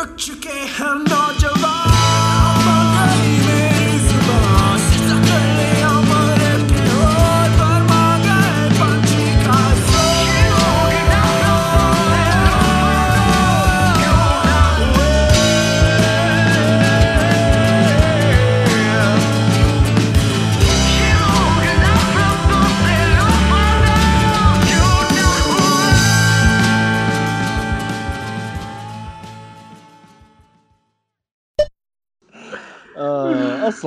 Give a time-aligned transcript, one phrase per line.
[0.00, 1.59] 쭉 죽게 한 너죠.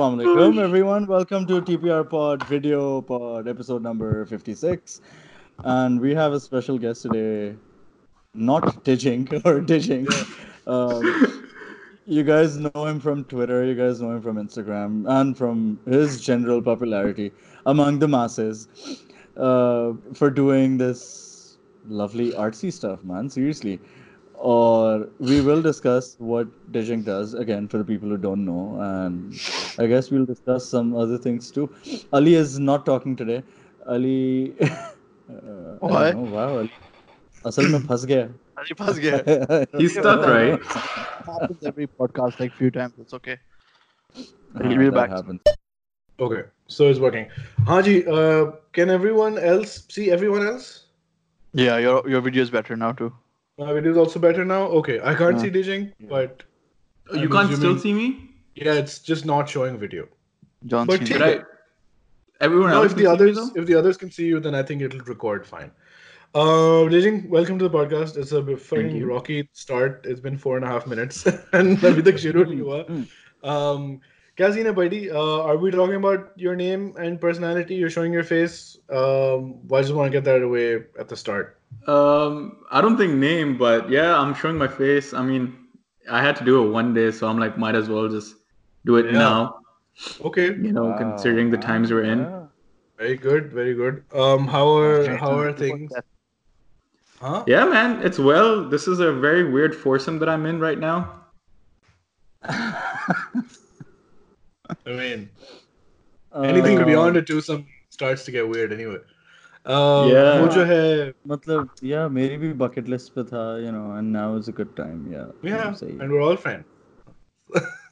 [0.04, 1.06] Assalamu alaikum, everyone.
[1.06, 5.00] Welcome to TPR Pod Video Pod episode number 56.
[5.64, 7.56] And we have a special guest today,
[8.34, 10.06] not Dijing or Dijing.
[10.66, 11.48] Um,
[12.04, 16.20] you guys know him from Twitter, you guys know him from Instagram, and from his
[16.20, 17.32] general popularity
[17.64, 18.68] among the masses
[19.38, 23.30] uh, for doing this lovely artsy stuff, man.
[23.30, 23.80] Seriously
[24.52, 28.78] or we will discuss what Digink does again for the people who don't know.
[28.86, 29.40] And
[29.78, 31.68] i guess we'll discuss some other things too.
[32.12, 33.42] Ali is not talking today.
[33.86, 36.10] Ali uh, Why?
[36.36, 36.70] Wow ali.
[37.46, 38.22] असल में फंस गया
[38.58, 39.16] अली फंस गया
[39.80, 40.68] he's stuck right?
[41.32, 43.02] Happens every podcast like few times.
[43.02, 43.36] It's okay.
[44.14, 45.10] Uh, He'll be back.
[45.16, 45.52] happens.
[46.28, 46.44] okay
[46.78, 47.26] so it's working.
[47.72, 48.44] Haji uh,
[48.78, 50.72] can everyone else see everyone else?
[51.66, 53.12] Yeah your your video is better now too.
[53.56, 54.62] My video is also better now.
[54.62, 56.42] Okay, I can't uh, see Digink, but
[57.12, 57.56] you I'm can't assuming...
[57.56, 58.30] still see me.
[58.56, 60.08] Yeah, it's just not showing video.
[60.66, 61.24] John, but Cena.
[61.24, 61.40] I...
[62.40, 62.92] everyone no, else.
[62.92, 65.70] if the others if the others can see you, then I think it'll record fine.
[66.34, 68.16] Uh, Digink, welcome to the podcast.
[68.16, 70.04] It's a fucking rocky start.
[70.04, 71.78] It's been four and a half minutes, and.
[71.84, 73.02] Hmm.
[73.48, 74.00] Um,
[74.36, 77.76] Kazina, buddy, uh, are we talking about your name and personality?
[77.76, 78.76] You're showing your face.
[78.90, 81.60] Um, well, I just want to get that away at the start.
[81.86, 85.14] Um, I don't think name, but yeah, I'm showing my face.
[85.14, 85.56] I mean,
[86.10, 88.34] I had to do it one day, so I'm like, might as well just
[88.84, 89.12] do it yeah.
[89.12, 89.60] now.
[90.24, 90.46] Okay.
[90.46, 90.98] You know, wow.
[90.98, 92.20] considering the times we're in.
[92.20, 92.40] Yeah.
[92.98, 94.04] Very good, very good.
[94.12, 95.92] Um, how are how are things?
[97.20, 97.44] Huh?
[97.46, 98.68] Yeah, man, it's well.
[98.68, 101.22] This is a very weird foursome that I'm in right now.
[104.83, 105.29] I mean,
[106.31, 108.99] Uh, anything beyond a twosome starts to get weird anyway.
[109.65, 110.41] Um, Yeah.
[110.41, 114.27] वो जो है, मतलब yeah मेरी भी bucket list पे था you know and now
[114.41, 116.65] is a good time yeah yeah, सही and we're all friends.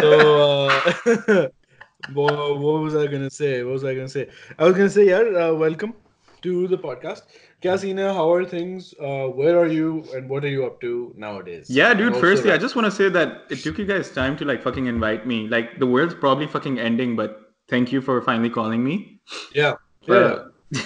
[0.00, 0.10] So,
[0.42, 1.48] uh,
[2.12, 3.62] what, what was I gonna say?
[3.62, 4.28] What was I gonna say?
[4.58, 5.94] I was gonna say, yeah, uh, welcome
[6.41, 7.23] to the podcast.
[7.63, 7.77] Hai?
[8.13, 8.93] How are things?
[8.99, 10.03] Uh, where are you?
[10.13, 11.69] And what are you up to nowadays?
[11.69, 12.15] Yeah, dude.
[12.17, 14.87] Firstly, I just want to say that it took you guys time to like fucking
[14.87, 15.47] invite me.
[15.47, 19.19] Like the world's probably fucking ending, but thank you for finally calling me.
[19.53, 19.75] yeah,
[20.07, 20.39] yeah.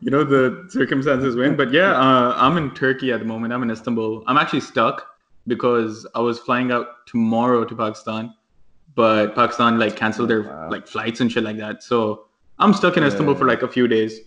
[0.00, 1.56] You know the circumstances win.
[1.56, 3.52] But yeah, uh, I'm in Turkey at the moment.
[3.52, 4.22] I'm in Istanbul.
[4.26, 5.06] I'm actually stuck
[5.46, 8.34] because I was flying out tomorrow to Pakistan,
[8.94, 10.68] but Pakistan like canceled their Wow.
[10.70, 11.82] like flights and shit like that.
[11.82, 12.26] So
[12.58, 14.20] I'm stuck in Istanbul for like a few days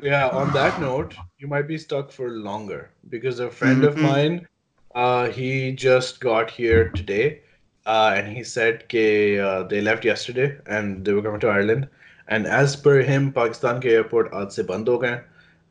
[0.00, 3.88] yeah on that note you might be stuck for longer because a friend mm-hmm.
[3.88, 4.46] of mine
[4.94, 7.40] uh, he just got here today
[7.86, 11.88] uh, and he said ke, uh, they left yesterday and they were coming to ireland.
[12.28, 15.00] And as per him pakistan ke airport aaj se band ho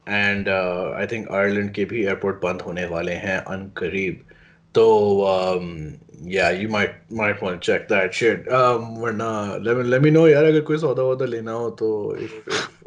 [0.08, 4.22] and uh, i think ireland ke bhi airport band hone wale hain unkareeb.
[4.77, 4.83] So
[5.29, 5.99] um,
[6.33, 8.47] yeah, you might might want to check that shit.
[8.59, 9.31] Um, वरना
[9.69, 11.89] let me let me know यार अगर कोई सौदा वौदा लेना हो तो
[12.27, 12.37] if,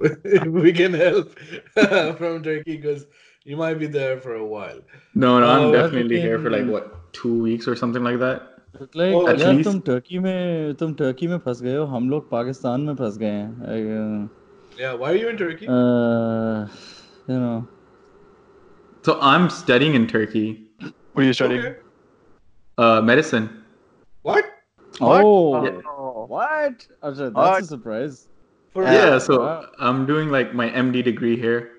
[0.10, 1.36] if, if we can help
[2.22, 3.06] from Turkey because
[3.52, 4.80] you might be there for a while.
[5.26, 8.20] No, no, I'm Oh, definitely here for like fucking- what two weeks or something like
[8.26, 8.50] that.
[8.84, 11.84] It's like Oh, at यार least- तुम Turkey में तुम Turkey में फंस गए हो
[11.98, 14.30] हम लोग पाकिस्तान में फंस गए हैं
[14.80, 15.68] Yeah, why are you in Turkey?
[15.68, 16.62] uh,
[17.32, 17.58] you know
[19.08, 20.46] So I'm studying in Turkey,
[21.19, 21.77] what are you studying Okay.
[22.79, 23.51] uh, medicine.
[24.23, 24.45] What?
[24.99, 25.25] What?
[25.25, 25.71] oh Yeah.
[26.31, 27.63] what Ajay, that's What?
[27.63, 28.29] a surprise
[28.73, 29.21] For Yeah, real?
[29.21, 29.67] so Wow.
[29.81, 31.71] I'm doing like my MD degree here.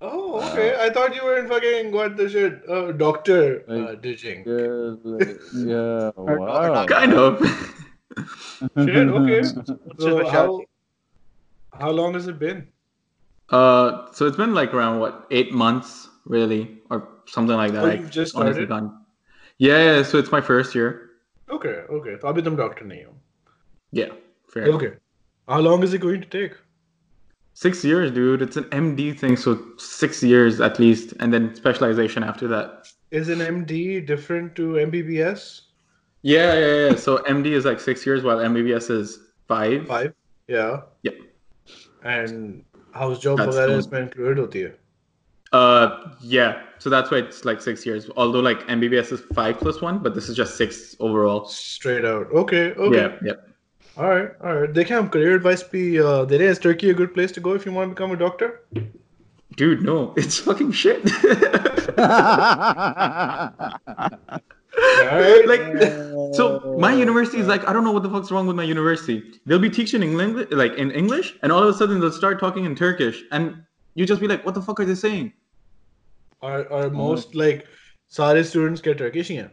[0.00, 0.76] Oh, okay.
[0.78, 4.46] I thought you were in fucking what the shit, uh, Doctor uh, Like- Digink.
[4.46, 7.42] yeah like, yeah wow Kind of.
[8.86, 9.42] Shit, okay.
[10.06, 10.60] So how
[11.82, 12.68] how long has it been?
[13.50, 17.83] Uh, so it's been like around what eight months, really, or something like that.
[17.83, 18.69] Oh, I you've just honestly started?
[18.69, 18.93] can't-
[19.57, 20.03] Yeah, yeah.
[20.03, 20.89] So it's my first year.
[21.57, 22.15] Okay, okay.
[22.21, 23.13] तो अभी तुम doctor नहीं हो.
[23.99, 24.11] Yeah,
[24.53, 24.67] fair.
[24.67, 24.91] Okay.
[25.49, 26.57] How long is it going to take?
[27.53, 28.41] Six years, dude.
[28.41, 32.91] It's an MD thing, so six years at least, and then specialization after that.
[33.11, 35.61] Is an MD different to MBBS?
[36.21, 36.95] Yeah, yeah, yeah.
[36.95, 39.87] So MD is like six years, while MBBS is five.
[39.87, 40.13] Five.
[40.47, 40.81] Yeah.
[41.03, 41.15] Yep.
[42.03, 42.63] And
[42.93, 43.79] house job That's वगैरह cool.
[43.79, 44.77] इसमें included होती है.
[45.53, 46.61] Uh, yeah.
[46.77, 48.09] So that's why it's like six years.
[48.15, 51.45] Although like MBBS is five plus one, but this is just six overall.
[51.45, 52.27] Straight out.
[52.31, 52.73] Okay.
[52.73, 52.97] Okay.
[52.97, 53.17] Yeah.
[53.23, 53.33] Yeah.
[53.97, 54.29] All right.
[54.43, 54.73] All right.
[54.73, 56.53] देखें हम career advice भी uh, दे रहे हैं.
[56.53, 58.61] Is Turkey a good place to go if you want to become a doctor?
[59.55, 61.03] Dude, no, it's fucking shit.
[65.47, 65.61] like,
[66.33, 69.23] so my university is like, I don't know what the fuck's wrong with my university.
[69.45, 72.63] They'll be teaching England, like in English, and all of a sudden they'll start talking
[72.63, 73.63] in Turkish, and
[73.95, 75.33] you just be like, what the fuck are they saying?
[76.43, 77.65] Are are most like
[78.17, 79.47] सारे students get Turkish here?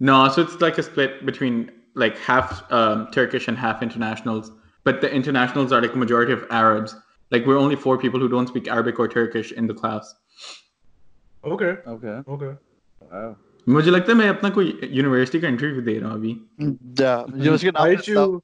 [0.00, 1.58] No, so it's like a split between
[2.02, 4.52] like half um, Turkish and half internationals.
[4.86, 6.94] But the internationals are like majority of Arabs.
[7.30, 10.14] Like we're only four people who don't speak Arabic or Turkish in the class.
[11.44, 11.72] Okay.
[11.94, 12.16] okay.
[12.36, 12.52] Okay.
[13.12, 13.36] Wow.
[13.68, 16.32] मुझे लगता है मैं अपना कोई university का interview दे रहा हूँ अभी
[17.00, 17.24] Yeah.
[17.28, 18.40] University का नाम Why you?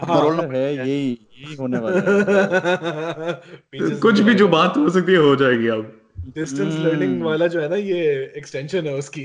[0.00, 1.00] बताओ। रोल है यही
[1.40, 3.34] यही होने वाला है
[3.74, 5.90] Pieces कुछ भी में- जो बात हो सकती है हो जाएगी अब
[6.34, 6.84] डिस्टेंस Hmm.
[6.84, 8.02] लर्निंग वाला जो है ना ये
[8.36, 9.24] एक्सटेंशन है उसकी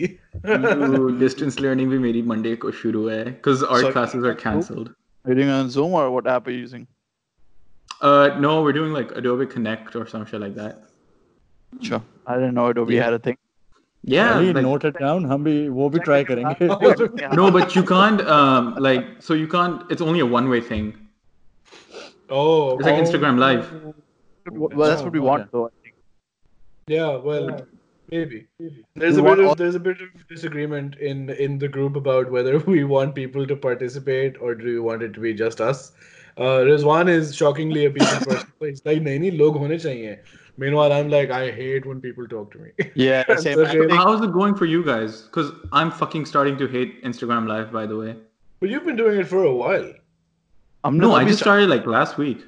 [1.19, 4.89] डिस्टेंस लर्निंग भी मेरी मंडे को शुरू है because our So- classes are cancelled.
[5.25, 6.87] Are you doing it on Zoom or what app are you using?
[8.09, 10.83] Uh, no, we're doing like Adobe Connect or some shit like that.
[11.87, 12.01] Sure.
[12.25, 13.05] I didn't know Adobe Yeah.
[13.09, 13.37] had a thing.
[14.03, 16.67] Yeah, अभी like- note it down हम भी वो भी try करेंगे
[17.39, 19.91] no, but you can't um like so you can't.
[19.95, 20.87] It's only a one-way thing.
[22.29, 23.67] Oh, It's like Instagram Live.
[24.51, 25.49] Well, that's what we Oh, want, okay.
[25.51, 25.67] though.
[26.86, 27.60] Yeah, well, yeah.
[28.10, 28.46] Maybe.
[28.58, 31.68] maybe there's you a bit of all- there's a bit of disagreement in in the
[31.68, 35.34] group about whether we want people to participate or do we want it to be
[35.34, 35.92] just us.
[36.36, 38.52] Uh, Rizwan is shockingly a people person.
[38.60, 40.18] He's like, nahi, log hone chahiye.
[40.56, 42.70] Meanwhile, I'm like, I hate when people talk to me.
[42.94, 43.54] Yeah, same.
[43.54, 45.22] so, how's it going for you guys?
[45.22, 48.16] Because I'm fucking starting to hate Instagram Live, by the way.
[48.60, 49.92] But you've been doing it for a while.
[50.84, 52.44] I'm no, I just started like last week.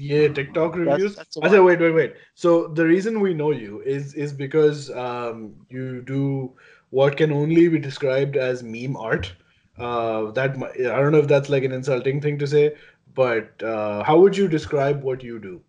[0.00, 1.16] Yeah, TikTok reviews.
[1.16, 2.14] that's a I said, wait, wait, wait.
[2.34, 6.54] So the reason we know you is is because um, you do
[6.90, 9.32] what can only be described as meme art.
[9.76, 12.76] Uh, that I don't know if that's like an insulting thing to say,
[13.14, 15.60] but uh, how would you describe what you do?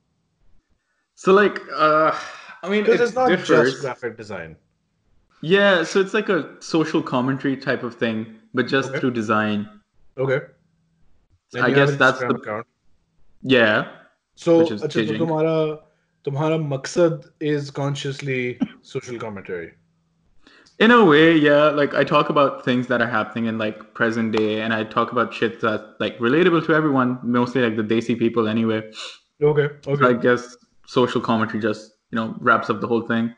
[1.15, 2.15] So like, uh,
[2.63, 3.71] I mean, it it's not differs.
[3.71, 4.55] just graphic design.
[5.41, 8.99] Yeah, so it's like a social commentary type of thing, but just Okay.
[8.99, 9.69] through design.
[10.17, 10.41] Okay.
[11.53, 12.67] And I guess that's Instagram the- account.
[13.41, 13.87] Yeah.
[14.38, 15.20] So which is अच्छा तो staging.
[15.20, 15.56] तुम्हारा
[16.24, 19.72] तुम्हारा मकसद is consciously social commentary.
[20.80, 21.68] In a way, yeah.
[21.68, 25.12] Like I talk about things that are happening in like present day, and I talk
[25.12, 28.82] about shit that's like relatable to everyone, mostly like the Desi people anyway.
[29.42, 29.68] Okay.
[29.86, 30.06] Okay.
[30.06, 33.34] I guess social commentary just you know wraps up the whole thing.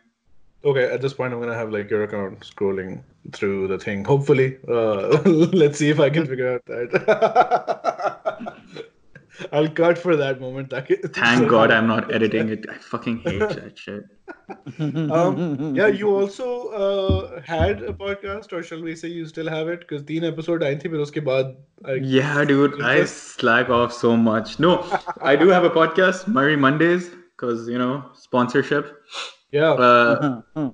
[0.64, 3.02] Okay, at this point, I'm gonna have like your account scrolling
[3.32, 4.04] through the thing.
[4.04, 5.20] Hopefully, uh,
[5.62, 8.19] let's see if I can figure out that.
[9.52, 10.70] I'll cut for that moment.
[10.70, 12.66] ताकि- Thank God I'm not editing it.
[12.74, 14.04] I fucking hate that shit.
[14.80, 19.68] Um, yeah, you also uh, had a podcast, or shall we say you still have
[19.68, 19.80] it?
[19.86, 21.54] Because तीन episode आई थी फिर उसके बाद
[21.94, 24.58] I- Yeah, dude, I slack off so much.
[24.66, 24.72] No,
[25.32, 27.92] I do have a podcast, Murray Mondays, because you know
[28.26, 28.92] sponsorship.
[29.52, 29.72] yeah.
[29.88, 30.70] Uh,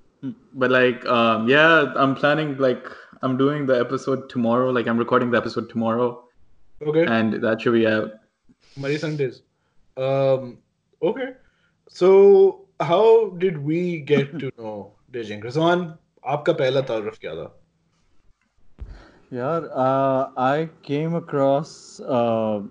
[0.54, 2.90] but like, um, yeah, I'm planning like
[3.22, 4.70] I'm doing the episode tomorrow.
[4.78, 6.08] Like I'm recording the episode tomorrow,
[6.92, 7.04] Okay.
[7.18, 8.12] and that should be out.
[8.76, 9.42] Murray Sundays.
[9.96, 10.58] Um,
[11.02, 11.34] okay.
[11.88, 15.42] So how did we get to know Dejing?
[15.42, 17.50] Rizwan, आपका पहला तारुफ क्या था?
[19.32, 22.62] यार uh, I came across uh,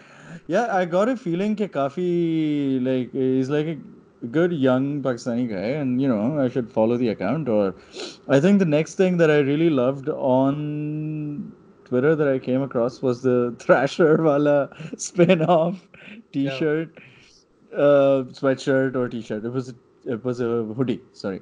[0.48, 3.78] yeah, I got a feeling कि काफी like he's like a
[4.26, 7.48] good young Pakistani guy, and you know I should follow the account.
[7.48, 7.74] Or
[8.28, 11.52] I think the next thing that I really loved on
[11.84, 15.88] Twitter that I came across was the Thrasher wala spin-off
[16.32, 16.88] T-shirt,
[17.73, 19.45] uh, sweatshirt or t-shirt.
[19.45, 19.73] It was
[20.05, 21.01] it was a hoodie.
[21.13, 21.41] Sorry.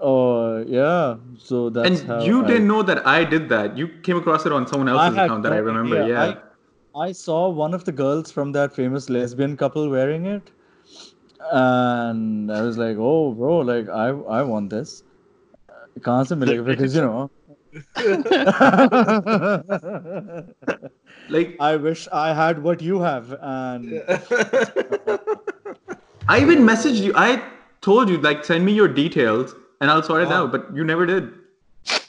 [0.00, 3.76] Oh yeah, so that's and you didn't know that I did that.
[3.76, 5.96] You came across it on someone else's account that I remember.
[5.96, 6.34] Yeah, yeah.
[6.94, 10.50] I, I, saw one of the girls from that famous lesbian couple wearing it,
[11.52, 15.02] and I was like, "Oh, bro, like I I want this."
[16.02, 17.30] Can't because you know.
[21.30, 24.02] like i wish i had what you have and
[26.28, 27.12] i even messaged you.
[27.16, 27.42] I
[27.80, 30.44] told you like send me your details and i'll sort it wow.
[30.44, 31.32] out but you never did.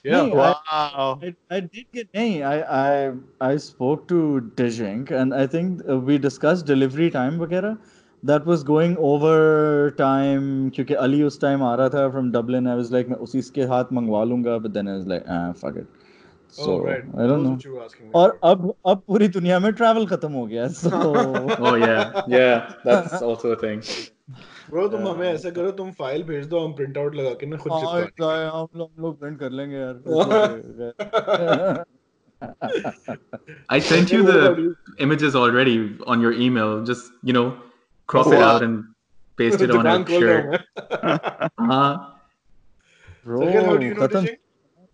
[0.04, 0.60] Yeah hey, wow.
[0.70, 5.82] I, I, I, did get hey i i i spoke to Digink and i think
[5.90, 7.78] uh, we discussed delivery time wagera
[8.24, 10.70] that was going over time.
[10.70, 12.68] Because ali time aa from dublin.
[12.68, 13.68] I was like I'll ke
[14.62, 15.88] but then i was like ah fuck it.
[16.51, 17.05] so oh, right.
[17.17, 18.39] I don't That's know what you were asking me और for.
[18.51, 20.91] अब अब पूरी दुनिया में travel खत्म हो गया है, so
[21.61, 23.83] Oh yeah, yeah, that's also a thing.
[24.71, 27.57] Bro, तुम हमें ऐसा करो तुम फाइल भेज दो हम प्रिंट आउट लगा के ना
[27.57, 30.03] खुद हाँ, चिपका जाए, हम लोग हम लोग print कर लेंगे यार
[33.71, 34.77] I sent you What about the you?
[34.99, 36.85] images already on your email.
[36.85, 37.47] Just you know,
[38.09, 38.49] cross it Wow.
[38.49, 38.85] out and
[39.39, 40.51] paste it on a दुकान खोल रहा हूँ shirt.
[40.53, 40.59] मैं।
[41.77, 41.97] Uh,
[43.25, 44.27] bro Sakil, how do you know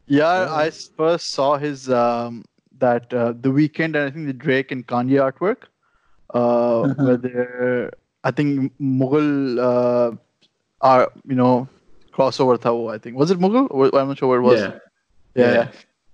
[0.07, 0.55] yeah, oh.
[0.55, 2.45] I first saw his um,
[2.79, 5.67] that uh, the Weeknd, and I think the Drake and Kanye artwork,
[6.33, 7.05] uh, uh-huh.
[7.05, 7.91] where they're
[8.23, 10.15] I think Mughal uh,
[10.81, 11.67] are you know
[12.13, 13.93] crossover tha wo, I think was it Mughal?
[13.93, 14.61] I'm not sure what it was.
[14.61, 14.79] Yeah.
[15.35, 15.67] Yeah, yeah.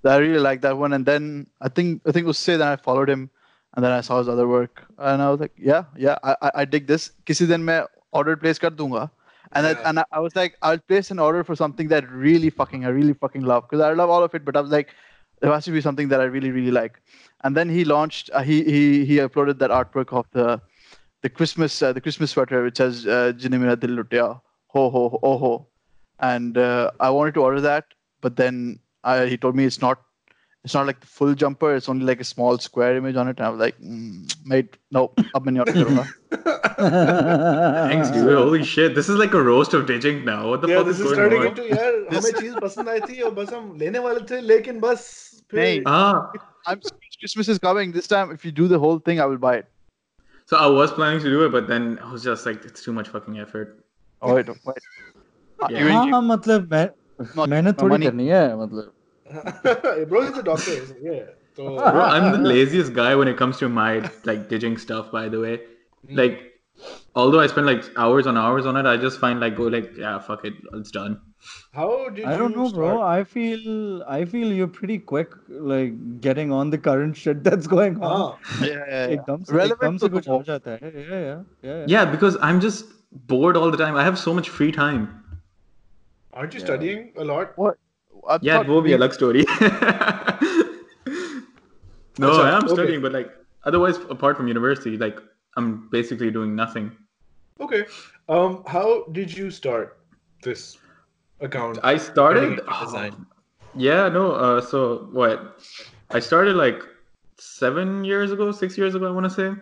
[0.04, 0.12] yeah.
[0.12, 2.68] I really like that one, and then I think I think it was say that
[2.68, 3.30] I followed him,
[3.74, 6.52] and then I saw his other work, and I was like, yeah, yeah, I I,
[6.56, 7.12] I dig this.
[7.26, 8.76] Kisi din मैं order place कर
[9.52, 9.82] and Yeah.
[9.86, 12.90] and I, I was like, I'll place an order for something that really fucking I
[12.90, 13.64] really fucking love.
[13.70, 14.94] Because I love all of it, but I was like,
[15.42, 17.02] there has to be something that I really really like,
[17.44, 20.62] and then he launched uh, he he he uploaded that artwork of the
[21.22, 25.10] the Christmas uh, the Christmas sweater which says uh, "Jinne mera dil lutya ho ho
[25.10, 25.68] ho oh ho,"
[26.20, 27.86] and uh, I wanted to order that,
[28.22, 30.02] but then I, he told me it's not
[30.64, 33.38] it's not like the full jumper it's only like a small square image on it
[33.38, 35.58] and i was like mm, mate no ab main
[37.90, 38.38] thanks dude.
[38.38, 40.50] Holy shit this is like a roast of Digink now.
[40.50, 41.48] What the yeah, fuck this is, is turning on?
[41.48, 45.04] into yeah हमें चीज पसंद आई थी और बस हम लेने वाले थे लेकिन बस
[45.54, 46.32] नहीं ah.
[46.68, 46.82] i'm
[47.20, 47.94] christmas is coming.
[47.98, 49.70] This time if you do the whole thing i will buy it.
[50.52, 52.96] So i was planning to do it but then i was just like it's too
[53.00, 53.78] much fucking effort.
[54.22, 54.84] Oh wait, wait.
[55.70, 55.92] Yeah.
[55.92, 58.93] हाँ मतलब मैं मैंने थोड़ी करनी है मतलब।
[60.10, 60.86] bro is a doctor.
[61.02, 61.24] Yeah.
[61.56, 65.12] So, bro, I'm the laziest guy when it comes to my like digging stuff.
[65.12, 65.60] By the way,
[66.08, 66.16] hmm.
[66.16, 66.54] like
[67.16, 69.96] although I spend like hours on hours on it, I just find like go like
[69.98, 71.22] yeah, fuck it, it's done.
[71.74, 72.76] How did I don't know, start?
[72.76, 73.02] bro.
[73.02, 78.02] I feel I feel you're pretty quick like getting on the current shit that's going
[78.02, 78.34] on.
[78.34, 78.38] Ah.
[78.62, 79.16] Yeah, yeah, yeah.
[80.82, 82.06] Yeah, yeah, yeah, yeah.
[82.06, 82.86] because I'm just
[83.28, 83.96] bored all the time.
[83.96, 85.24] I have so much free time.
[86.34, 86.66] Aren't you yeah.
[86.66, 87.58] studying a lot?
[87.58, 87.78] What?
[88.42, 89.46] Yeah, it will be a luck story.
[92.18, 92.74] no, I am okay.
[92.74, 93.32] studying, but like
[93.64, 95.20] otherwise, apart from university, like
[95.58, 96.92] I'm basically doing nothing.
[97.64, 97.86] okay
[98.36, 99.90] um how did you start
[100.46, 100.78] this
[101.44, 102.62] account I started.
[102.82, 103.26] Design.
[103.76, 104.32] Yeah, no.
[104.32, 105.60] Uh, so what?
[106.12, 106.82] I started like
[107.38, 109.08] seven years ago, six years ago.
[109.08, 109.62] I want to say.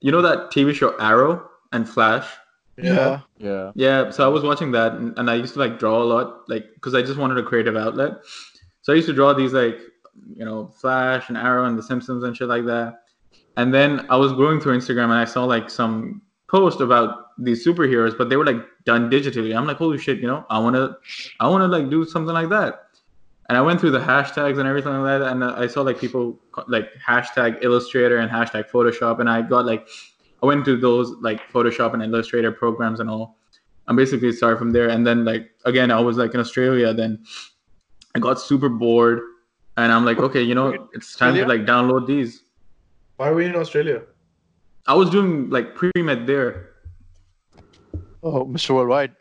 [0.00, 2.28] You know that TV show Arrow and Flash.
[2.76, 3.20] Yeah.
[3.38, 3.72] Yeah.
[3.74, 6.48] Yeah, so I was watching that, and, and I used to like draw a lot,
[6.48, 8.12] like because I just wanted a creative outlet.
[8.82, 9.78] So I used to draw these like,
[10.36, 13.04] you know, Flash and Arrow and The Simpsons and shit like that.
[13.56, 17.66] And then I was going through Instagram and I saw like some post about these
[17.66, 19.56] superheroes, but they were like done digitally.
[19.56, 20.96] I'm like, holy shit, you know, I wanna,
[21.40, 22.80] I wanna like do something like that.
[23.48, 26.40] And I went through the hashtags and everything like that, and I saw like people
[26.66, 29.86] like hashtag Illustrator and hashtag Photoshop, and I got like,
[30.44, 33.38] I went to those like Photoshop and Illustrator programs and all.
[33.88, 36.92] I'm basically started from there, and then like again, I was like in Australia.
[36.92, 37.24] Then
[38.14, 39.20] I got super bored,
[39.78, 42.42] and I'm like, okay, you know, it's time to like download these.
[43.16, 44.02] why were you in Australia
[44.86, 46.76] I was doing like pre med there.
[48.22, 48.74] Oh, Mr.
[48.76, 49.12] Worldwide.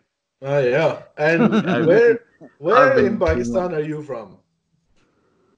[0.43, 2.19] ah yeah and Yeah, where
[2.67, 4.35] where in Pakistan are you from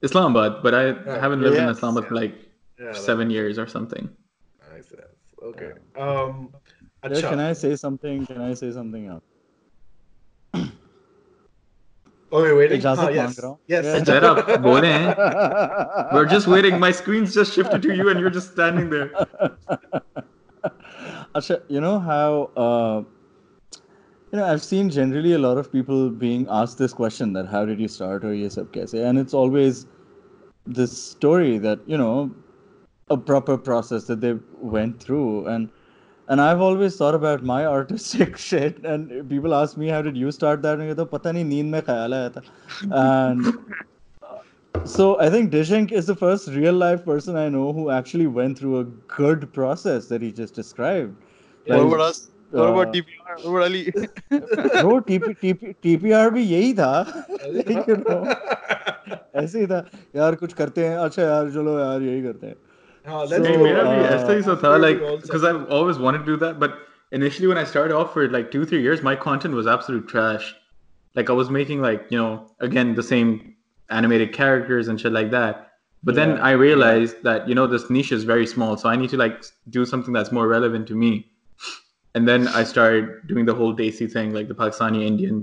[0.08, 1.18] Islamabad, but I Yeah.
[1.24, 2.34] haven't lived in Yes, Islamabad for like
[2.78, 4.06] yeah seven years or something
[5.45, 5.79] that makes sense.
[5.97, 6.49] okay um
[7.03, 7.29] Yeah, acha.
[7.29, 8.25] can I say something?
[8.25, 9.23] Can I say something else?
[12.33, 13.57] oh you're waiting इजाजत ah, मांग yes रहा हूँ.
[13.67, 14.03] yes Yeah.
[14.09, 15.07] Shut up, bole hain.
[16.17, 16.79] We're just waiting.
[16.83, 19.09] My screen's just shifted to you, and you're just standing there.
[21.39, 22.29] Acha, you know how
[22.65, 23.01] uh,
[24.31, 27.65] you know I've seen generally a lot of people being asked this question that how
[27.71, 29.81] did you start or ye sab kaise and it's always
[30.79, 32.13] this story that you know
[33.08, 35.46] a proper process that they went through.
[35.46, 35.70] And
[36.28, 38.84] and I've always thought about my artistic shit.
[38.84, 40.80] And people ask me how did you start that?
[40.80, 42.42] And I pata nahi neend mein khayal aaya tha
[42.90, 43.46] and
[44.94, 48.58] so I think Digink is the first real life person I know who actually went
[48.58, 48.84] through a
[49.18, 51.14] good process that he just described.
[51.68, 52.30] Like, what about us?
[52.50, 53.90] What about uh, TPR what about Ali?
[54.82, 56.92] Bro TP, TP, TPR भी यही था।
[57.54, 58.34] Like, you know,
[59.34, 59.84] ऐसे ही था।
[60.16, 60.96] यार कुछ करते हैं?
[60.98, 62.56] अच्छा यार चलो यार यही करते हैं।
[63.07, 63.63] हाँ, let's So, Hey, go.
[63.63, 66.19] मेरा भी uh, ऐसा ही सा था After like we all because I've always wanted
[66.19, 66.77] to do that but
[67.11, 70.53] initially when I started off for like two three years my content was absolute trash
[71.15, 73.55] like I was making like you know again the same
[73.89, 75.67] animated characters and shit like that
[76.03, 76.43] but then Yeah.
[76.49, 79.43] I realized that you know this niche is very small so I need to like
[79.79, 81.11] do something that's more relevant to me
[82.15, 85.41] and then I started doing the whole Desi thing like the Pakistani Indian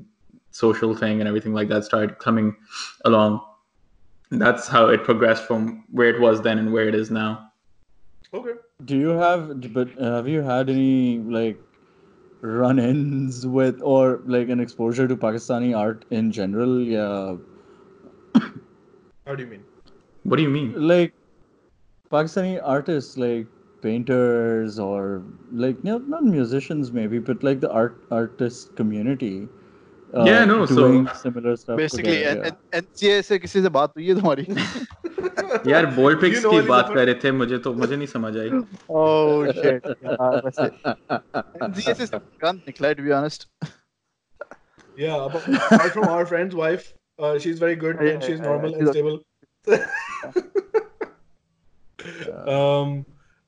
[0.63, 2.57] social thing and everything like that started coming
[3.05, 3.41] along
[4.31, 7.31] that's how it progressed from where it was then and where it is now
[8.34, 8.54] Okay.
[8.86, 11.60] Do you have, but have you had any like
[12.42, 16.82] run-ins with or like an exposure to Pakistani art in general?
[16.82, 17.38] Yeah,
[19.28, 19.64] How do you mean?
[20.24, 21.14] what do you mean like
[22.12, 23.48] Pakistani artists, like
[23.82, 29.48] painters or like you know, not musicians maybe, but like the art artist community
[30.15, 31.77] uh, Yeah, no, so- doing similar stuff.
[31.79, 32.81] Basically, together, yeah.
[32.81, 34.47] NCA से किसी से बात हुई है तुम्हारी?
[35.71, 37.97] यार बोल pics You know की only बात the कर रहे थे मुझे तो मुझे
[37.97, 38.51] नहीं समझ आई
[39.03, 39.87] Oh shit.
[40.05, 40.69] यार, वैसे
[41.67, 42.07] NCA से
[42.45, 43.47] गंद निकला है to be honest.
[45.05, 46.87] Yeah, but apart from our friend's wife,
[47.19, 48.79] uh, she's very good Yeah, and she's yeah, normal yeah.
[48.79, 49.19] and stable.
[52.57, 53.05] um,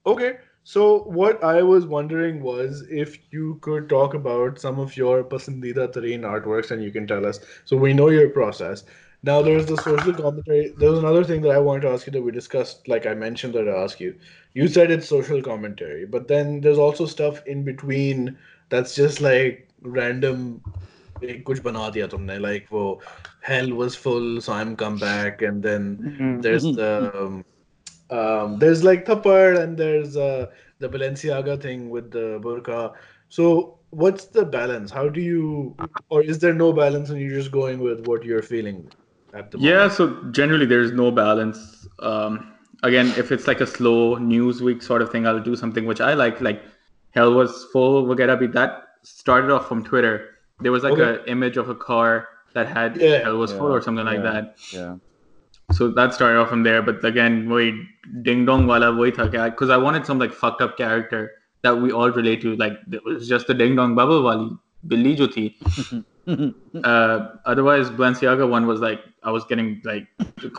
[0.06, 0.30] okay,
[0.64, 5.92] so what I was wondering was if you could talk about some of your pasandida
[5.92, 7.40] tareen artworks and you can tell us.
[7.64, 8.84] So we know your process.
[9.22, 10.72] Now there's the social commentary.
[10.76, 13.54] There's another thing that I wanted to ask you that we discussed, like I mentioned
[13.54, 14.14] that I ask you.
[14.54, 18.36] You said it's social commentary, but then there's also stuff in between
[18.68, 20.60] that's just like random
[21.24, 23.00] एक कुछ बना दिया तुमने like वो
[23.42, 27.44] hell was full so I'm come back and then there's the um,
[28.09, 30.47] um, there's like Thapar and there's uh,
[30.79, 32.93] the Balenciaga thing with the burqa.
[33.29, 34.91] So what's the balance?
[34.91, 38.43] How do you or is there no balance and you're just going with what you're
[38.43, 38.91] feeling
[39.33, 39.93] at the yeah moment?
[39.93, 41.87] so generally there's no balance.
[41.99, 42.51] Um
[42.83, 46.01] again if it's like a slow news week sort of thing i'll do something which
[46.01, 46.61] i like like
[47.11, 50.29] hell was full wagera bhi that started off from twitter.
[50.59, 51.03] There was like Okay.
[51.03, 53.19] a image of a car that had Yeah.
[53.23, 54.55] hell was full or something like that.
[54.71, 54.95] Yeah
[55.77, 57.75] so that started off from there but again wait
[58.27, 61.23] ding dong wala wahi tha because i wanted some like fucked up character
[61.67, 64.49] that we all relate to like it was just the ding dong bubble wali
[64.93, 65.27] billi jo
[66.91, 67.17] uh,
[67.53, 70.07] otherwise balenciaga one was like i was getting like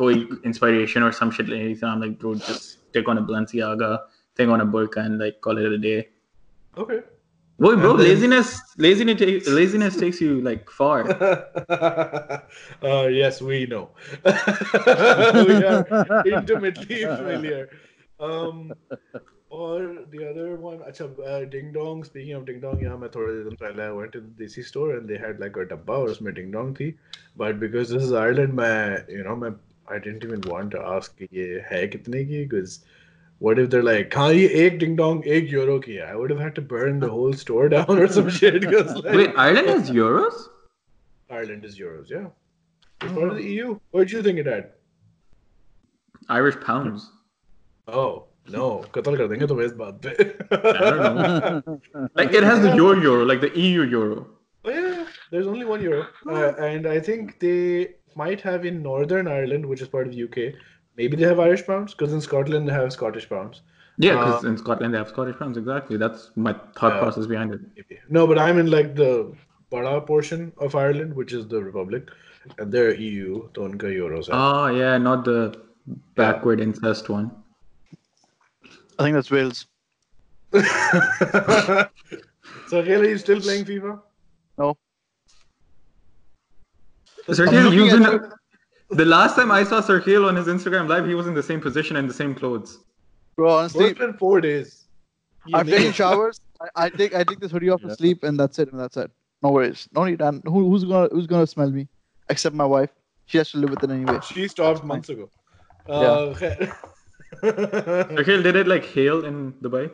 [0.00, 0.12] koi
[0.50, 1.88] inspiration or some shit like that.
[1.92, 3.90] i'm like bro just take on a balenciaga
[4.37, 6.09] thing on a burqa and like call it a day.
[6.76, 7.00] Okay.
[7.59, 11.09] Boy, bro, laziness, laziness, takes, laziness takes you like far.
[11.71, 13.90] uh, yes, we know.
[14.25, 14.33] we
[15.64, 17.71] are intimately familiar.
[18.21, 18.75] Um,
[19.49, 22.05] or the other one, acha, uh, Ding Dong.
[22.05, 25.57] Speaking of Ding Dong, yeah, I went to the DC store and they had like
[25.57, 26.95] a dabba or Ding Dong thi.
[27.37, 29.53] But because this is Ireland, my you know, my
[29.88, 32.85] I didn't even want to ask ye hai kitne ki because
[33.38, 36.55] what if they're like, Kanye, egg ding dong, egg euro ki I would have had
[36.55, 38.62] to burn the whole store down or some shit.
[38.64, 40.49] Like, Wait, Ireland is euros?
[41.29, 42.29] Ireland is euros, yeah.
[43.03, 43.16] It's oh.
[43.16, 43.79] part of the EU.
[43.90, 44.70] What do you think it had?
[46.29, 47.11] Irish pounds.
[47.87, 48.85] Oh, no.
[48.92, 49.55] Qatar kar denge to.
[52.14, 54.27] Like, it has the your euro, like the EU euro.
[54.64, 55.05] Oh, yeah.
[55.31, 56.03] There's only one euro.
[56.27, 56.64] Uh, oh.
[56.64, 60.55] and I think they might have in Northern Ireland, which is part of UK,
[60.96, 63.62] Maybe they have Irish pounds because in Scotland they have Scottish pounds.
[63.98, 65.56] Yeah, because um, in Scotland they have Scottish pounds.
[65.56, 65.96] Exactly.
[65.96, 67.61] That's my thought process behind it.
[67.76, 67.98] Maybe.
[68.09, 69.35] No, but I'm in like the
[69.72, 72.11] Bada portion of Ireland, which is the Republic,
[72.59, 74.28] and they're EU, the unka euros.
[74.30, 75.59] Ah, yeah, not the
[76.14, 76.66] backward yeah.
[76.66, 77.30] incest one.
[78.98, 79.66] I think that's Wales.
[80.52, 80.62] so
[82.72, 84.00] really, you still playing FIFA?
[84.59, 84.76] No.
[87.26, 88.32] So, Sergio, you've.
[88.90, 91.61] The last time I saw Sergio on his Instagram live, he was in the same
[91.61, 92.79] position and the same clothes.
[93.37, 94.85] Bro, Bro, honestly, it's been four days.
[95.46, 95.94] You I've need taken it.
[95.94, 96.40] showers.
[96.61, 97.94] I, I take I take this hoodie off to Yeah.
[97.94, 98.70] sleep, and that's it.
[98.72, 99.11] And that's it.
[99.42, 99.88] No worries.
[99.94, 100.20] No need.
[100.22, 101.88] And who, who's gonna who's gonna smell me?
[102.29, 102.90] Except my wife.
[103.27, 104.20] She has to live with it anyway.
[104.22, 105.29] She stopped months ago.
[105.88, 106.33] Uh,
[107.42, 109.90] Sergio, did it like hail in Dubai?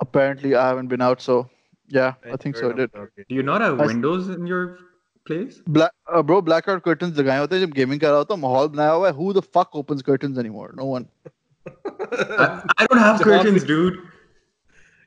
[0.00, 1.48] Apparently, I haven't been out, so
[1.88, 2.70] yeah, I think so.
[2.70, 2.90] I did.
[2.92, 4.78] Do you not have I- windows in your
[5.27, 5.61] place?
[5.67, 8.91] Black, uh, bro, blackout curtains लगाए होते हैं जब gaming कर रहा होता माहौल बनाया
[8.91, 9.13] हुआ है.
[9.19, 10.69] Who the fuck opens curtains anymore?
[10.81, 11.07] No one.
[11.65, 13.99] I, I don't have curtains, dude.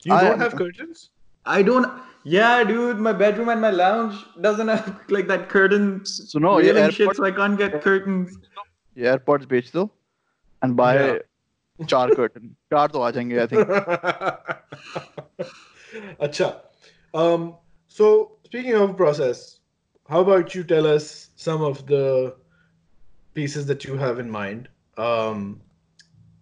[0.04, 1.10] You I don't am- have curtains?
[1.46, 2.02] I don't.
[2.34, 4.14] Yeah, dude, my bedroom and my lounge
[4.46, 7.76] doesn't have like that curtain So no, ये railing shit, airpods, so I can't get
[7.84, 8.32] curtains.
[8.98, 9.84] ये airpods बेच दो,
[10.62, 11.86] and buy Yeah.
[11.92, 12.48] चार curtain.
[12.72, 13.68] चार तो आ जाएंगे I think.
[16.28, 16.48] अच्छा
[17.14, 17.44] Um,
[17.98, 18.06] so
[18.46, 19.42] speaking of process,
[20.09, 22.35] how about you tell us some of the
[23.33, 25.61] pieces that you have in mind um,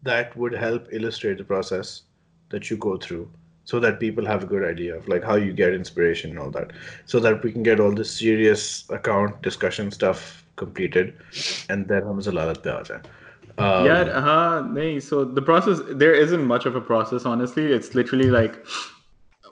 [0.03, 2.03] that would help illustrate the process
[2.49, 3.29] that you go through
[3.63, 6.49] so that people have a good idea of like how you get inspiration and all
[6.49, 6.71] that
[7.05, 11.13] so that we can get all this serious account discussion stuff completed
[11.69, 13.01] and then hum zalalat pe aa
[13.59, 14.99] um, yeah, uh-huh.
[15.01, 17.65] So the process, there isn't much of a process, honestly.
[17.77, 18.65] It's literally like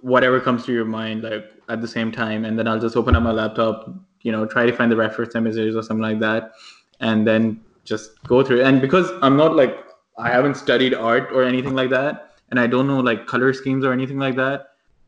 [0.02, 3.16] whatever comes to your mind, like at the same time, and then I'll just open
[3.16, 3.90] up my laptop,
[4.22, 6.54] you know, try to find the reference images or something like that,
[7.00, 8.64] and then just go through.
[8.64, 9.76] And because I'm not like
[10.18, 13.86] I haven't studied art or anything like that, and I don't know like color schemes
[13.86, 14.68] or anything like that,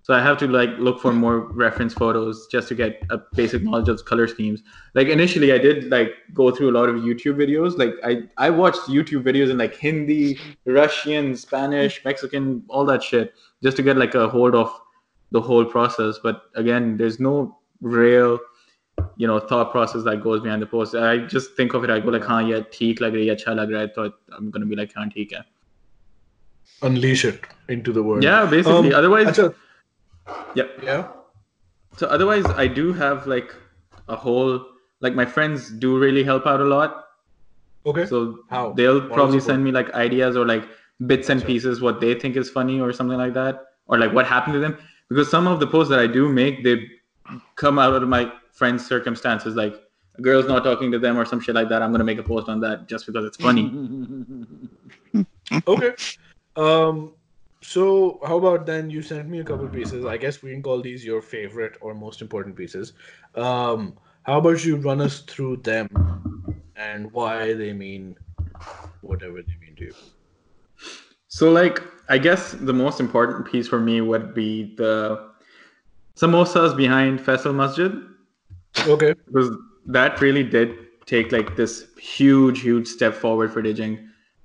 [0.10, 3.62] so I have to like look for more reference photos just to get a basic
[3.62, 4.64] knowledge of color schemes.
[4.96, 7.78] Like initially, I did like go through a lot of YouTube videos.
[7.78, 13.34] Like I I watched YouTube videos in like Hindi, Russian, Spanish, Mexican, all that shit,
[13.62, 14.72] just to get like a hold of
[15.31, 16.19] the whole process.
[16.23, 18.39] But again, there's no real
[19.17, 20.95] you know thought process that goes behind the post.
[20.95, 21.91] I just think of it.
[21.91, 24.51] I go like, "हाँ yeah, ठीक लग रही है, अच्छा लग रहा है," so I'm
[24.51, 25.45] gonna be like, "हाँ ठीक है."
[26.83, 28.93] unleash it into the world Yeah, basically.
[28.93, 29.55] Um, Otherwise, अच्छा,
[30.55, 30.65] yeah.
[30.83, 31.05] yeah
[31.97, 33.55] So otherwise, I do have like
[34.09, 34.55] a whole
[35.01, 36.97] like my friends do really help out a lot.
[37.93, 38.73] okay So How?
[38.73, 40.67] they'll What probably is the send me like ideas or like
[41.13, 41.53] bits and Gotcha.
[41.53, 44.61] pieces what they think is funny or something like that, or like what happened to
[44.61, 44.77] them.
[45.10, 46.88] because some of the posts that I do make, they
[47.56, 49.56] come out of my friends' circumstances.
[49.56, 49.76] Like
[50.18, 51.82] a girl's not talking to them or some shit like that.
[51.82, 53.66] I'm gonna make a post on that just because it's funny.
[55.68, 55.96] Okay.
[56.56, 57.14] Um.
[57.62, 60.06] So how about then you sent me a couple pieces.
[60.06, 62.94] I guess we can call these your favorite or most important pieces.
[63.36, 63.98] Um.
[64.24, 65.88] How about you run us through them
[66.76, 68.16] and why they mean
[69.02, 69.94] whatever they mean to you?
[71.30, 75.30] So, like, I guess the most important piece for me would be the
[76.18, 77.94] samosas behind Faisal Masjid
[78.88, 79.14] Okay.
[79.28, 79.52] because
[79.86, 84.00] that really did take like this huge, huge step forward for Digink.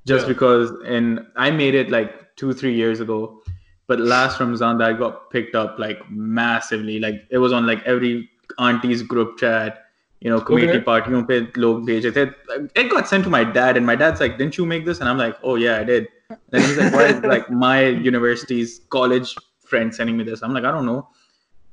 [0.06, 0.32] Just Yeah.
[0.34, 3.42] because, and I made it like two, three years ago,
[3.86, 7.00] but last Ramzan that got picked up like massively.
[7.00, 9.80] Like it was on like every auntie's group chat.
[10.20, 10.84] You know, community Okay.
[10.84, 12.34] parties pe log bheje the.
[12.74, 15.08] It got sent to my dad, and my dad's like, "Didn't you make this?" And
[15.08, 19.34] I'm like, "Oh yeah, I did." And he's like, "Why is like my university's college
[19.66, 21.08] friend sending me this?" I'm like, "I don't know."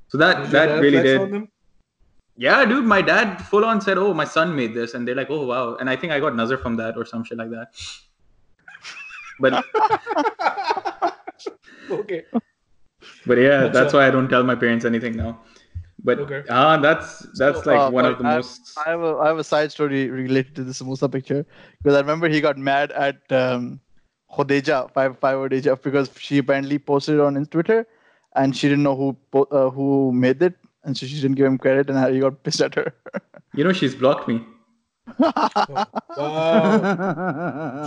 [0.09, 1.47] So that Did that really did.
[2.37, 5.29] Yeah, dude, my dad full on said, "Oh, my son made this," and they're like,
[5.29, 7.67] "Oh, wow!" And I think I got nazar from that or some shit like that.
[9.39, 9.63] But
[11.89, 12.23] Okay.
[13.25, 13.73] but yeah, Acha.
[13.73, 15.39] that's why I don't tell my parents anything now.
[16.03, 16.43] But Okay.
[16.49, 18.73] ah, that's that's So, like uh, one of the I- most.
[18.85, 21.45] I have a I have a side story related to the samosa picture
[21.81, 23.79] because I remember he got mad at um,
[24.33, 27.87] Khodeja, five five Khodeja, because she apparently posted it on Twitter,
[28.35, 29.17] and she didn't know who
[29.51, 32.61] uh, who made it, and so she didn't give him credit, and Harry got pissed
[32.61, 32.93] at her.
[33.55, 34.41] you know, she's blocked me.
[35.19, 35.87] wow.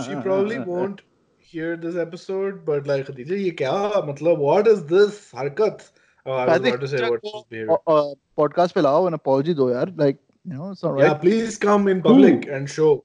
[0.05, 1.01] she probably won't
[1.39, 4.05] hear this episode, but like, Khodeja, ye kya?
[4.07, 5.89] Matlab, what is this harkat?
[6.25, 7.21] Oh, I, I was about to say what.
[7.53, 9.91] Uh, uh, podcast apology do yaar.
[9.95, 11.03] Like, you know, it's not right.
[11.03, 12.53] Yeah, please come in public Ooh.
[12.53, 13.03] and show.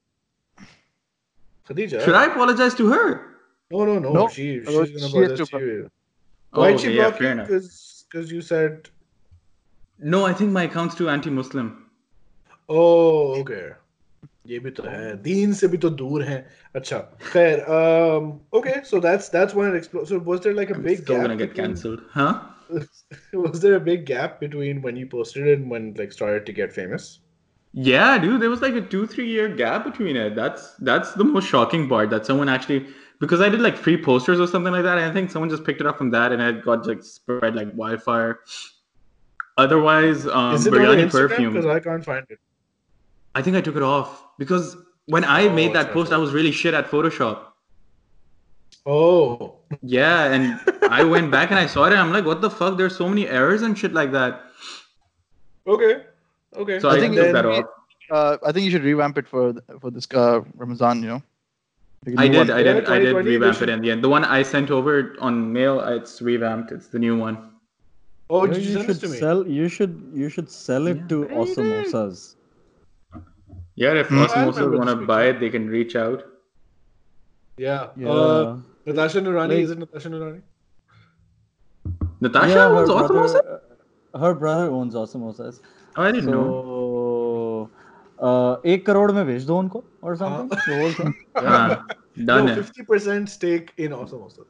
[1.69, 2.05] Khadija.
[2.05, 3.30] Should I apologize to her?
[3.72, 4.12] No, no, no.
[4.14, 4.28] No.
[4.30, 5.90] She, she's Uh, gonna she has apologize to- to you.
[6.54, 7.32] Oh, Why'd okay, she yeah, block fair you?
[7.34, 7.48] enough.
[8.10, 8.90] Because you said,
[10.00, 11.74] No, I think my account's too anti-Muslim.
[12.70, 13.66] oh, okay.
[14.48, 16.46] ये भी तो है दीन से भी तो दूर हैं
[16.76, 16.98] अच्छा
[17.34, 18.26] खैर um
[18.60, 21.16] okay so that's that's when it exploded so was there like a I'm big still
[21.16, 22.34] gap gonna get between- cancelled, huh?
[23.46, 26.56] was there a big gap between when you posted it and when like started to
[26.62, 27.08] get famous
[27.86, 30.36] Yeah, dude, there was like a two, three year gap between it.
[30.36, 32.78] That's that's the most shocking part that someone actually
[33.21, 34.99] because I did like free posters or something like that.
[34.99, 37.55] And I think someone just picked it up from that and it got like spread
[37.55, 38.41] like wildfire.
[39.57, 41.53] Otherwise, um, is it on biryani Instagram perfume.
[41.53, 42.39] because I can't find it
[43.35, 46.17] I think I took it off because when I Oh, made that it's post, I
[46.17, 47.45] was really shit at Photoshop.
[48.87, 50.59] oh Yeah, and
[50.91, 51.93] I went back and I saw it.
[51.93, 52.77] And I'm like, what the fuck?
[52.79, 54.43] There's so many errors and shit like that.
[55.67, 56.05] okay
[56.57, 57.65] okay So I I, think took then that we- off.
[58.11, 61.03] Uh, I think you should revamp it for for this uh, Ramazan.
[61.03, 61.23] You know.
[62.07, 62.51] Like a I new did, one.
[62.59, 63.69] I did, Yeah, I did revamp edition.
[63.69, 64.03] it in the end.
[64.05, 66.73] The one I sent over on mail, it's revamped.
[66.73, 67.51] It's the new one.
[68.31, 69.47] oh Yeah, did you you send this should to me sell.
[69.47, 69.95] You should.
[70.15, 71.07] You should sell it Yeah.
[71.09, 72.37] to Osmosas.
[73.75, 74.21] Yeah, if Hmm.
[74.21, 76.25] I Osmosas remember want to buy it, they can reach out.
[77.59, 78.09] yeah Yeah.
[78.09, 80.41] uh Natasha Nurani Like- is it Natasha Nurani
[82.27, 83.33] Natasha yeah, her owns Osmosas?
[83.33, 83.61] brother,
[84.25, 85.61] her brother owns Osmosas.
[85.97, 86.45] Oh, I didn't know.
[86.47, 86.90] So, uh,
[88.74, 90.50] एक करोड़ में भेज दो उनको or something.
[90.68, 91.14] The whole thing.
[91.36, 91.84] Ah,
[92.30, 92.60] done no it.
[92.60, 94.46] 50% stake in Osmosa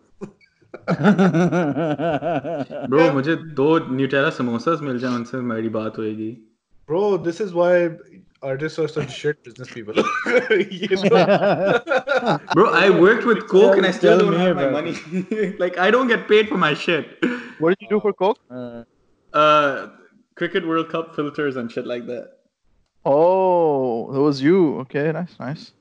[2.89, 6.35] bro मुझे दो Nutella samosas मिल जाए उनसे मेरी बात होएगी
[6.91, 7.69] Bro, this is why
[8.47, 9.95] artists are such shit business people.
[10.73, 11.21] you know?
[12.51, 15.55] Bro, I worked with Coke and I still Tell don't me have my about money.
[15.63, 17.15] like I don't get paid for my shit.
[17.59, 18.37] What did you do for Coke?
[18.59, 18.83] Uh,
[19.33, 19.87] Uh,
[20.41, 22.27] cricket World Cup filters and shit like that.
[23.05, 24.79] Oh, that was you.
[24.79, 25.71] Okay, nice, nice.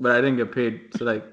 [0.00, 0.80] But I didn't get paid.
[0.96, 1.24] So like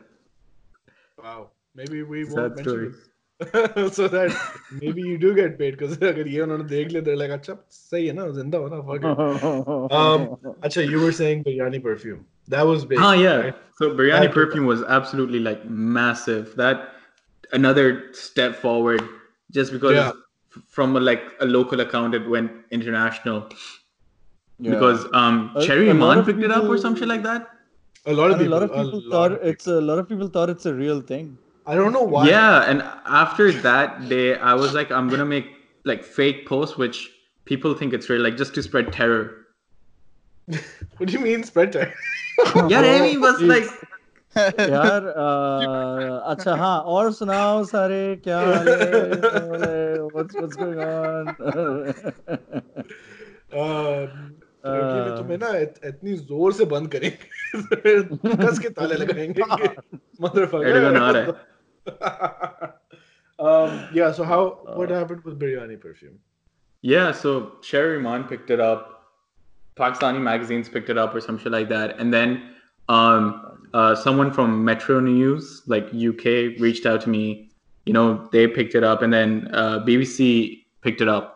[1.24, 1.50] wow.
[1.76, 2.78] Maybe we sad won't story.
[2.88, 3.06] mention
[3.42, 3.94] it.
[3.94, 4.36] so that
[4.82, 8.08] maybe you do get paid because अगर ये उन्होंने देख लिया they're like अच्छा सही
[8.08, 9.94] है ना जिंदा हो ना fuck it.
[10.00, 12.26] Um, अच्छा you were saying biryani perfume.
[12.56, 13.00] That was big.
[13.00, 13.36] Oh yeah.
[13.44, 13.56] right?
[13.78, 15.64] So biryani That- perfume was absolutely like
[16.00, 16.56] massive.
[16.64, 16.90] That
[17.60, 17.88] another
[18.24, 19.06] step forward,
[19.60, 20.12] just because Yeah.
[20.58, 23.48] f- from a, like a local account it went international.
[24.59, 24.71] yeah.
[24.71, 27.49] Because um, a, Sherry Rehman picked people, it up or some shit like that.
[28.07, 28.53] A lot of people.
[28.53, 29.51] A lot of people thought of people.
[29.51, 31.39] it's a lot of people thought it's a real thing.
[31.67, 32.29] I don't know why.
[32.29, 35.47] Yeah, and after that day, I was like, I'm gonna make
[35.85, 37.11] like fake posts which
[37.47, 39.47] people think it's real, like just to spread terror.
[40.99, 41.93] what do you mean spread terror?
[42.69, 43.67] yeah, Amy was like.
[44.37, 45.05] यार
[46.27, 48.39] अच्छा हाँ और सुनाओ सारे क्या
[50.13, 51.29] what's what's going on
[53.55, 54.35] um,
[54.67, 55.49] में तुम्हें ना
[55.89, 57.53] इतनी जोर से बंद करेंगे
[58.59, 59.43] के ताले लगाएंगे
[63.39, 66.19] um, yeah, so how what uh, happened with biryani perfume?
[66.81, 69.11] Yeah, so Sherry Rehman picked it up,
[69.77, 72.55] Pakistani magazines picked it up or some shit like that, and then
[72.89, 77.51] um, uh, someone from Metro News, like UK, reached out to me.
[77.85, 81.34] You know, they picked it up, and then uh, BBC picked it up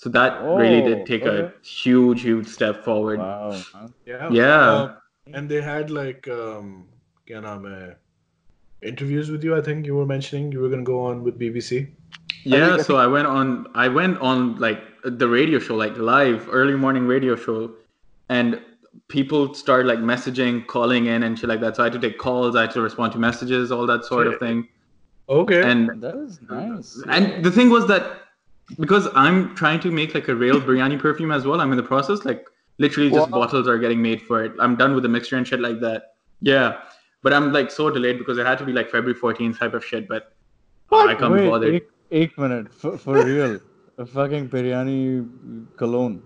[0.00, 1.52] so that oh, really did oh, take okay.
[1.52, 3.18] a huge, huge step forward.
[3.18, 3.60] Wow.
[4.06, 4.30] Yeah.
[4.30, 4.70] Yeah.
[4.72, 4.96] Um,
[5.34, 6.88] and they had like, um,
[7.28, 7.96] kya naam hai?
[8.80, 9.54] interviews with you.
[9.54, 11.90] I think you were mentioning you were gonna go on with BBC.
[12.44, 12.56] Yeah.
[12.56, 12.98] I think, I so think...
[13.00, 13.66] I went on.
[13.74, 17.70] I went on like the radio show, like live early morning radio show,
[18.30, 18.58] and
[19.08, 21.76] people started like messaging, calling in, and shit like that.
[21.76, 22.56] So I had to take calls.
[22.56, 24.32] I had to respond to messages, all that sort shit.
[24.32, 24.66] of thing.
[25.28, 25.62] Okay.
[25.62, 27.02] And that is nice.
[27.06, 27.40] And yeah.
[27.42, 28.19] the thing was that
[28.78, 31.60] because I'm trying to make like a real biryani perfume as well.
[31.60, 32.24] I'm in the process.
[32.24, 32.46] Like
[32.78, 33.40] literally, just wow.
[33.40, 34.52] bottles are getting made for it.
[34.58, 36.14] I'm done with the mixture and shit like that.
[36.40, 36.80] Yeah,
[37.22, 39.84] but I'm like so delayed because it had to be like February 14th type of
[39.84, 40.08] shit.
[40.08, 40.32] But
[40.88, 41.08] what?
[41.08, 41.72] I can't bother.
[41.72, 43.60] Eight, eight minute for, for real.
[43.98, 46.22] a fucking biryani cologne.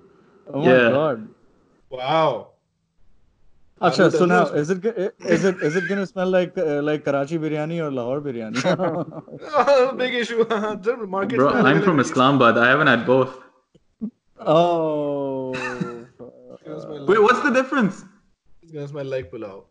[0.52, 0.84] Oh yeah.
[0.84, 1.28] my god!
[1.90, 2.53] Wow.
[3.80, 7.04] Acha, so now is it go- is it is it gonna smell like uh, like
[7.04, 8.62] Karachi biryani or Lahore biryani?
[9.98, 12.56] big issue The market's Bro, I'm from Islamabad.
[12.56, 13.40] I haven't had both.
[14.40, 15.52] oh,
[16.64, 18.04] It's Wait, what's the difference?
[18.62, 19.64] It's gonna smell like pulao.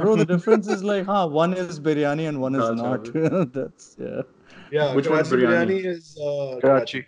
[0.00, 1.26] bro, the difference is like, huh?
[1.26, 3.52] One is biryani and one is Dal not.
[3.52, 4.22] That's yeah.
[4.70, 5.80] Yeah, Which one's Karachi biryani?
[5.80, 7.04] biryani is uh, Karachi.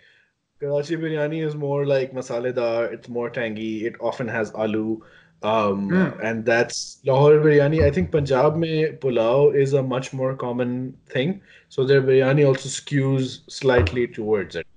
[0.59, 2.91] Karachi biryani is more like masaledar.
[2.91, 3.85] It's more tangy.
[3.85, 5.01] It often has aloo.
[5.43, 6.19] Um, Hmm.
[6.21, 7.83] and that's Lahore biryani.
[7.83, 11.41] I think Punjab mein pulao is a much more common thing.
[11.69, 14.67] So their biryani also skews slightly towards it.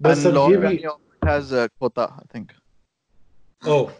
[0.00, 2.54] But And Lahore sabzi biryani has a quota, I think.
[3.64, 3.90] oh.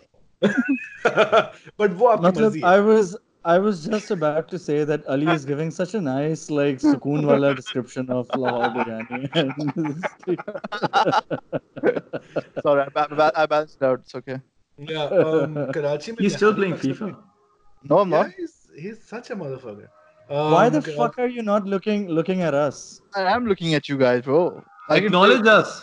[0.42, 5.44] but wo aapki Matlab, I was I was just about to say that Ali is
[5.44, 9.26] giving such a nice like sukoon wala description of Lahore biryani.
[12.62, 14.00] Sorry, I, ba- ba- I balanced it out.
[14.00, 14.38] It's okay.
[14.82, 17.10] Yeah, um, Karachi mein He's still Nihari playing Paksa FIFA.
[17.10, 18.32] bhi- No, I'm Yeah, not.
[18.38, 19.88] he's, he's such a motherfucker.
[20.30, 22.82] Why Um, the Karachi- fuck are you not looking looking at us?
[23.15, 24.41] I am looking at you guys, bro.
[24.89, 25.73] I can- Acknowledge us.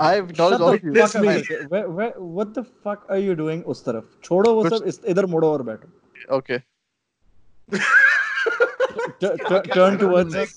[0.00, 0.92] I acknowledge Shut all the of you.
[0.94, 1.22] fuck This up.
[1.22, 1.66] me.
[1.74, 4.04] Where, where, what the fuck are you doing उस तरफ?
[4.24, 5.88] छोड़ो वो कुछ- सब इस इधर मुड़ो और बैठो.
[6.38, 6.60] Okay.
[9.20, 10.54] T- t- turn towards us.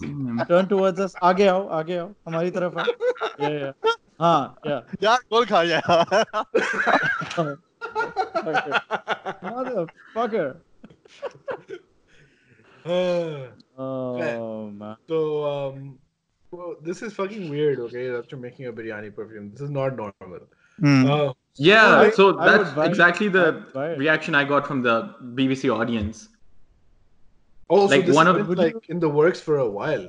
[0.51, 1.15] Turn towards us.
[1.31, 2.09] आगे आओ, आगे आओ.
[2.27, 2.85] हमारी तरफ आओ.
[3.39, 3.95] Yeah, yeah.
[4.20, 4.82] Ah, yeah.
[5.00, 5.80] Ya gol kar ya.
[9.42, 10.56] Motherfucker.
[13.78, 14.96] oh.
[15.08, 15.98] So um
[16.50, 18.10] well, this is fucking weird, okay?
[18.16, 20.40] After making a biryani perfume, this is not normal.
[20.80, 21.10] Hmm.
[21.10, 23.64] Uh, yeah, so that's exactly the
[23.98, 26.28] reaction I got from the BBC audience.
[27.70, 30.08] Oh, like one of like in the works for a while.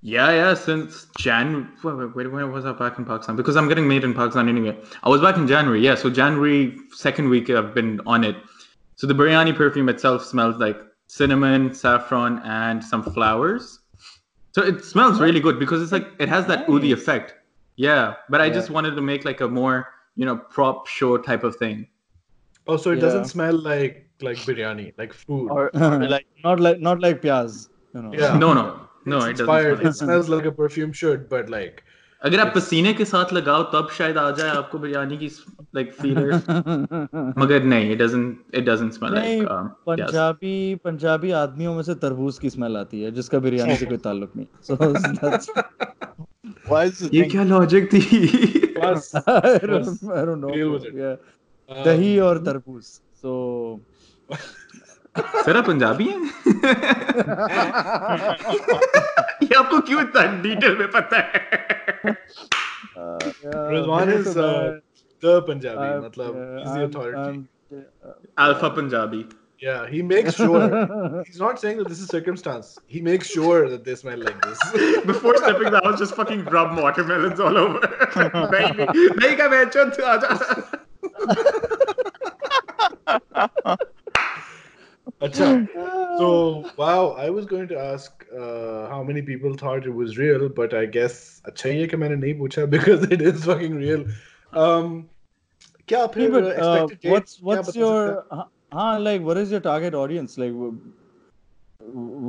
[0.00, 1.72] Yeah, yeah, since Jan.
[1.82, 3.34] Wait, wait, wait, when was I back in Pakistan?
[3.34, 4.76] Because I'm getting made in Pakistan anyway.
[5.02, 5.96] I was back in January, yeah.
[5.96, 8.36] So January second week I've been on it.
[8.94, 13.80] So the biryani perfume itself smells like cinnamon, saffron, and some flowers.
[14.52, 17.00] So it smells really good because it's like it has that oudi Nice.
[17.00, 17.34] effect.
[17.76, 18.54] Yeah, but I Yeah.
[18.54, 21.88] just wanted to make like a more you know prop show type of thing.
[22.68, 23.02] Oh, so it Yeah.
[23.02, 25.50] doesn't smell like like biryani, like food.
[25.50, 27.68] or, or like not like not like pyaz.
[27.94, 28.12] You know.
[28.12, 28.36] Yeah.
[28.38, 29.86] No, no, no, it inspired.
[29.90, 31.84] It smells like a perfume should, but like.
[32.22, 35.26] अगर आप पसीने के साथ लगाओ तब शायद आ जाए आपको बिरयानी की
[35.74, 36.16] लाइक फील
[37.38, 39.42] मगर नहीं it doesn't it doesn't smell like
[39.86, 44.32] Punjabi Punjabi आदमियों में से तरबूज की स्मेल आती है जिसका बिरयानी से कोई ताल्लुक
[44.36, 44.72] नहीं। सो
[46.68, 48.00] व्हाई ये क्या लॉजिक थी?
[48.84, 50.48] आई डोंट नो
[51.84, 53.30] दही और तरबूज सो
[55.45, 56.21] सर आप पंजाबी हैं
[59.43, 61.41] ये आपको क्यों इतना डिटेल में पता है
[62.05, 64.81] uh, yeah, Rizwan मेरे is तो uh, मैं-
[65.23, 65.85] the Punjabi.
[65.89, 67.19] I'm- matlab, yeah, he's the I'm- authority.
[67.21, 67.43] I'm-
[68.47, 69.21] alpha Punjabi
[69.65, 70.63] yeah, he makes sure.
[71.27, 72.71] He's not saying that this is circumstance.
[72.95, 74.59] He makes sure that they smell like this.
[75.11, 77.79] Before stepping out, I was just fucking rub watermelons all over.
[78.17, 80.31] नहीं नहीं नहीं का मैं चुत आजा
[85.21, 85.67] Acha.
[86.19, 90.49] So wow, I was going to ask uh, how many people thought it was real,
[90.49, 94.05] but I guess अच्छा ये कि मैंने नहीं पूछा because it is fucking real.
[94.53, 95.09] Um,
[95.87, 98.17] क्या Yeah, फिर but, uh, expected date what's क्या what's बता your सकते हैं?
[98.31, 100.77] huh, huh, like what is your target audience like w-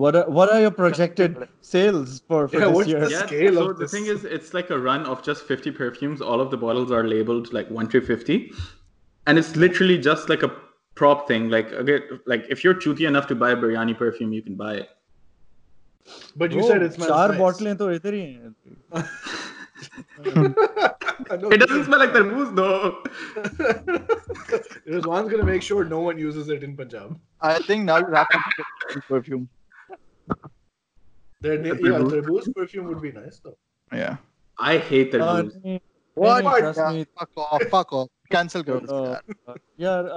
[0.05, 3.27] what are, what are your projected sales for, for Yeah, this what's year the Yeah,
[3.27, 3.93] scale so of the this?
[3.93, 6.21] thing is, it's like a run of just 50 perfumes.
[6.21, 8.53] All of the bottles are labeled like 1 to 50.
[9.27, 10.51] And it's literally just like a
[10.99, 11.49] prop thing.
[11.51, 14.75] Like, again, like if you're chuti enough to buy a biryani perfume, you can buy
[14.77, 14.89] it.
[16.37, 17.39] But you Oh, said it smells चार nice.
[17.41, 18.55] बोतलें तो इधर ही हैं
[21.41, 23.03] No, It doesn't smell like tarboos though.
[24.87, 27.19] Rizwan's gonna make sure no one uses it in Punjab.
[27.41, 28.39] I think now you have to
[28.95, 29.49] get perfume.
[31.41, 33.57] Their na- yeah, tarboos perfume would be nice though.
[33.93, 34.17] Yeah.
[34.59, 35.57] I hate Uh, tarboos.
[35.65, 35.81] नहीं,
[36.15, 36.45] What?
[36.45, 37.63] नहीं, trust Yeah, me, fuck off.
[37.77, 38.09] Fuck off.
[38.30, 39.18] cancel uh,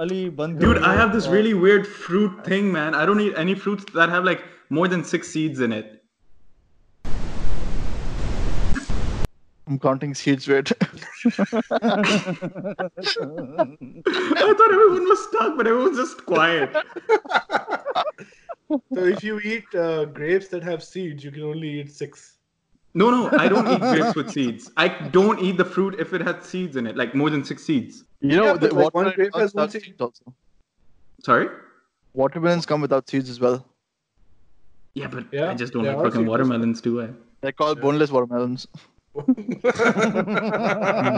[0.03, 3.85] ali dude i have this really weird fruit thing man i don't eat any fruits
[3.93, 6.03] that have like more than 6 seeds in it
[9.65, 10.71] I'm counting seeds with.
[11.25, 11.53] I
[14.57, 16.69] thought everyone was stuck, but everyone's just quiet.
[18.69, 22.39] so if you eat uh, grapes that have seeds, you can only eat six.
[22.95, 24.71] No, no, I don't eat grapes with seeds.
[24.77, 27.63] I don't eat the fruit if it has seeds in it, like more than six
[27.63, 28.03] seeds.
[28.21, 29.83] You know, Yeah, the like one grape has one without seed.
[29.83, 30.33] seeds also.
[31.23, 31.47] Sorry?
[32.13, 33.65] Watermelons come without seeds as well.
[34.93, 37.09] Yeah, but Yeah, I just don't like fucking watermelons, do I?
[37.41, 38.67] They're called boneless watermelons.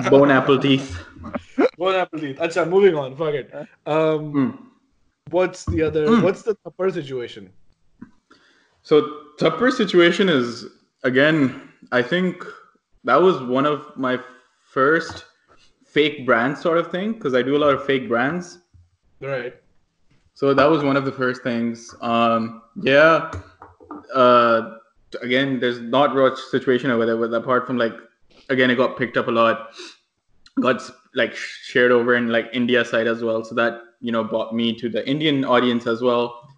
[0.10, 0.96] Bone apple teeth.
[1.78, 2.38] One apple teeth.
[2.38, 3.16] Acha, moving on.
[3.16, 3.52] Fuck it.
[3.54, 4.58] Um, Mm.
[5.30, 6.08] what's the other?
[6.08, 6.24] Mm.
[6.24, 7.52] What's the upper situation?
[8.84, 10.66] So Tupper situation is
[11.06, 12.44] again, I think
[13.06, 14.20] that was one of my
[14.74, 15.26] first
[15.86, 18.60] fake brand sort of thing because I do a lot of fake brands.
[19.22, 19.56] Right.
[20.34, 21.96] So that was one of the first things.
[22.02, 23.32] Um, yeah.
[24.14, 24.78] Uh,
[25.22, 27.94] again, there's not much situation over there, but apart from like,
[28.50, 29.70] again, it got picked up a lot,
[30.60, 30.82] got
[31.14, 33.46] like shared over in like India side as well.
[33.46, 36.50] So that you know brought me to the Indian audience as well.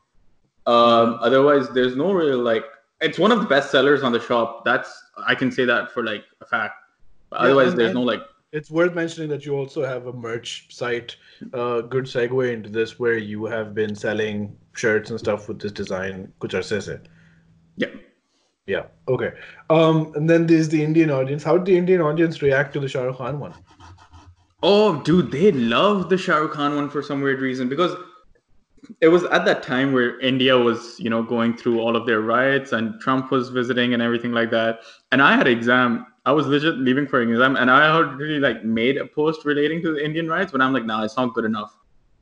[0.65, 2.65] Um, otherwise, there's no real like.
[3.01, 4.65] It's one of the best sellers on the shop.
[4.65, 4.91] That's
[5.25, 6.75] I can say that for like a fact.
[7.31, 8.21] Yeah, otherwise, there's no like.
[8.53, 11.17] It's worth mentioning that you also have a merch site.
[11.53, 15.71] Uh, good segue into this, where you have been selling shirts and stuff with this
[15.71, 16.31] design.
[16.39, 16.99] Kuch arse se.
[17.75, 17.89] Yeah.
[18.65, 18.83] Yeah.
[19.07, 19.31] Okay.
[19.69, 21.43] Um, and then there's the Indian audience.
[21.43, 23.53] How did the Indian audience react to the Shah Rukh Khan one?
[24.63, 27.95] Oh, dude, they love the Shah Rukh Khan one for some weird reason because
[29.01, 32.21] it was at that time where India was, you know, going through all of their
[32.21, 34.79] riots and Trump was visiting and everything like that.
[35.11, 36.05] And I had an exam.
[36.25, 39.45] I was legit leaving for an exam, and I had really like made a post
[39.45, 41.73] relating to the Indian riots, but I'm like, nah, it's not good enough.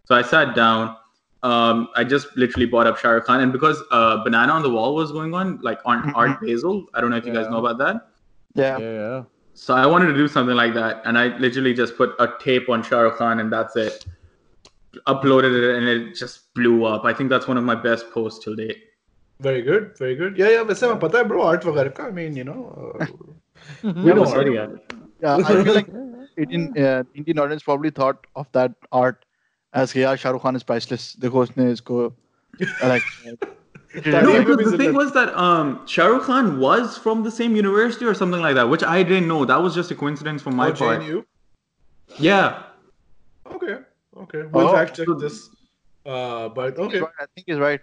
[0.05, 0.95] So I sat down.
[1.41, 4.69] Um, I just literally bought up Shah Rukh Khan, and because uh, Banana on the
[4.69, 6.85] Wall was going on, like on Art Basel.
[6.93, 8.09] I don't know if you guys know about that.
[8.53, 8.77] Yeah.
[8.77, 12.11] yeah yeah So I wanted to do something like that, and I literally just put
[12.19, 14.05] a tape on Shah Rukh Khan, and that's it
[15.06, 17.04] Uploaded it, and it just blew up.
[17.04, 18.78] I think that's one of my best posts till date.
[19.40, 19.96] Very good.
[19.98, 20.36] Very good.
[20.36, 20.64] Yeah, yeah.
[20.70, 22.08] वैसे मैं पता है bro art वगैरह का.
[22.08, 22.58] I mean, you know.
[23.00, 23.06] Uh,
[23.84, 24.30] We know know art.
[24.30, 24.92] study at it.
[25.22, 25.88] Yeah, I feel like
[26.44, 29.24] Indian uh, Indian audience probably thought of that art
[29.80, 31.08] as कि यार Shahrukh Khan is priceless.
[31.24, 33.02] देखो उसने इसको uh, like
[33.94, 36.50] Yeah, No, maybe because it's the a thing bit- was that um, Shah Rukh Khan
[36.64, 39.44] was from the same university or something like that, which I didn't know.
[39.44, 41.00] That was just a coincidence from my oh, part.
[41.00, 41.24] JNU?
[42.18, 42.62] Yeah.
[43.56, 43.78] Okay.
[44.17, 44.43] Okay.
[44.51, 44.73] We'll Oh.
[44.73, 45.49] fact check this.
[46.05, 47.01] Uh, but okay.
[47.01, 47.81] I think he's right.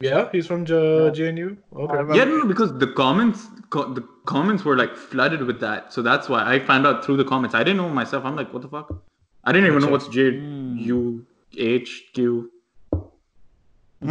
[0.00, 0.74] Yeah, he's from J-
[1.16, 1.56] JNU.
[1.74, 2.16] Okay.
[2.18, 6.02] Yeah, no, no, because the comments, co- the comments were like flooded with that, so
[6.02, 7.54] that's why I found out through the comments.
[7.54, 8.24] I didn't know myself.
[8.24, 8.92] I'm like, what the fuck?
[9.44, 10.76] I didn't even know what's J Hmm.
[10.78, 11.26] U
[11.56, 12.50] H Q.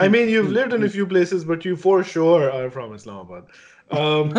[0.00, 3.44] I mean, you've lived in a few places, but you for sure are from Islamabad.
[3.92, 4.30] Um,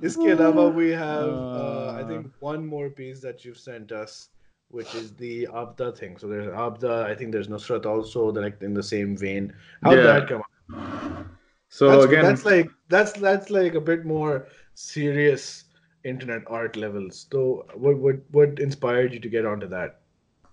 [0.00, 2.30] Iske alawa, we have uh, I think uh.
[2.40, 4.30] one more piece that you've sent us,
[4.70, 6.16] which is the Abida thing.
[6.16, 7.04] So there's Abida.
[7.04, 8.30] I think there's Nusrat also.
[8.32, 9.52] The like in the same vein.
[9.82, 11.26] How did that come up?
[11.68, 15.64] So that's, again, that's like that's that's like a bit more serious
[16.04, 17.26] internet art levels.
[17.30, 20.00] So what what what inspired you to get onto that?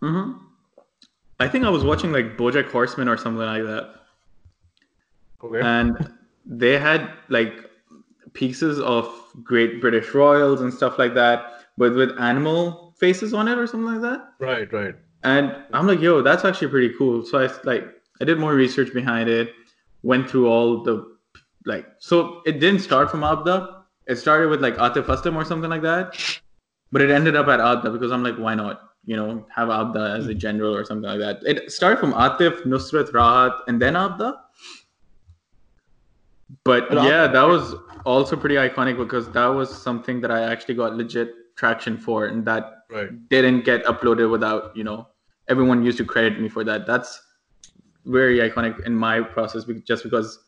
[0.02, 0.44] Mm-hmm.
[1.40, 3.97] I think I was watching like BoJack Horseman or something like that
[5.48, 5.62] Okay.
[5.62, 6.14] and
[6.46, 7.54] they had like
[8.34, 9.12] pieces of
[9.44, 13.94] Great British Royals and stuff like that, but with animal faces on it or something
[13.94, 14.30] like that.
[14.40, 14.96] right, right.
[15.24, 17.26] And I'm like, yo, that's actually pretty cool.
[17.26, 17.86] So I like
[18.22, 19.52] I did more research behind it,
[20.04, 21.18] went through all the
[21.66, 23.84] like so it didn't start from Abida.
[24.08, 26.16] It started with like Atif Aslam or something like that.
[26.92, 28.82] But it ended up at Abida because I'm like, why not?
[29.06, 31.40] You know, have Abida as a general or something like that.
[31.44, 34.38] It started from Atif, Nusrat, Rahat, and then Abida.
[36.64, 37.76] But, but yeah, that was
[38.06, 42.46] also pretty iconic because that was something that I actually got legit traction for, and
[42.46, 43.10] that right.
[43.30, 45.08] didn't get uploaded without you know
[45.50, 46.86] everyone used to credit me for that.
[46.86, 47.22] That's
[48.06, 50.40] very iconic in my process, just because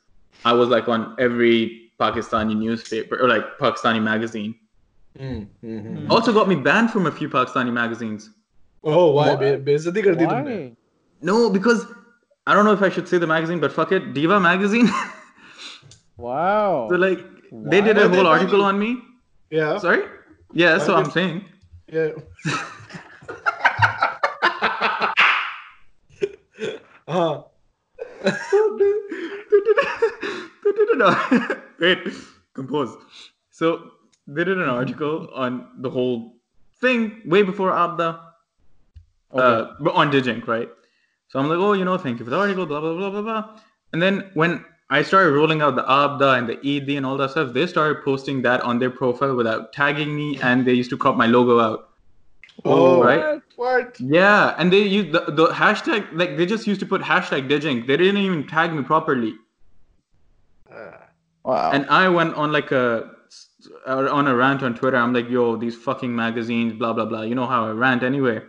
[0.46, 4.56] I was like on every Pakistani newspaper or like Pakistani magazine.
[5.20, 6.10] Mm-hmm.
[6.10, 8.30] Also got me banned from a few Pakistani magazines.
[8.84, 9.34] Oh, why?
[9.36, 9.56] why?
[11.22, 11.86] No, because
[12.48, 14.90] I don't know if I should say the magazine, but fuck it, Diva magazine.
[16.20, 16.88] Wow.
[16.90, 17.20] so like
[17.52, 19.02] they did a whole article on me?
[19.50, 19.78] Yeah.
[19.80, 20.04] sorry?
[20.54, 21.46] Yeah that's Why what did- i'm saying.
[21.92, 22.12] Yeah.
[27.08, 27.42] uh,
[28.24, 28.32] they
[28.80, 28.96] did,
[30.64, 32.00] they did an ar- wait
[32.54, 32.96] compose.
[33.50, 33.92] So
[34.28, 36.36] they did an article on the whole
[36.82, 38.20] thing way before abida
[39.34, 40.70] uh, but on digink right?
[41.30, 43.22] So i'm like oh you know thank you for the article blah blah blah blah
[43.22, 43.60] blah.
[43.94, 47.32] And then when i started rolling out the abida and the ed and all that
[47.32, 50.98] stuff they started posting that on their profile without tagging me and they used to
[50.98, 51.90] crop my logo out
[52.66, 54.00] oh, right What?
[54.00, 57.88] yeah, and they use the, the hashtag like they just used to put hashtag Digink.
[57.88, 59.34] They didn't even tag me properly.
[60.74, 60.92] Uh,
[61.44, 61.72] Wow.
[61.72, 63.12] And I went on like a
[63.88, 64.98] uh, on a rant on Twitter.
[64.98, 67.22] I'm like, yo, these fucking magazines, blah blah blah.
[67.24, 68.42] You know how I rant anyway.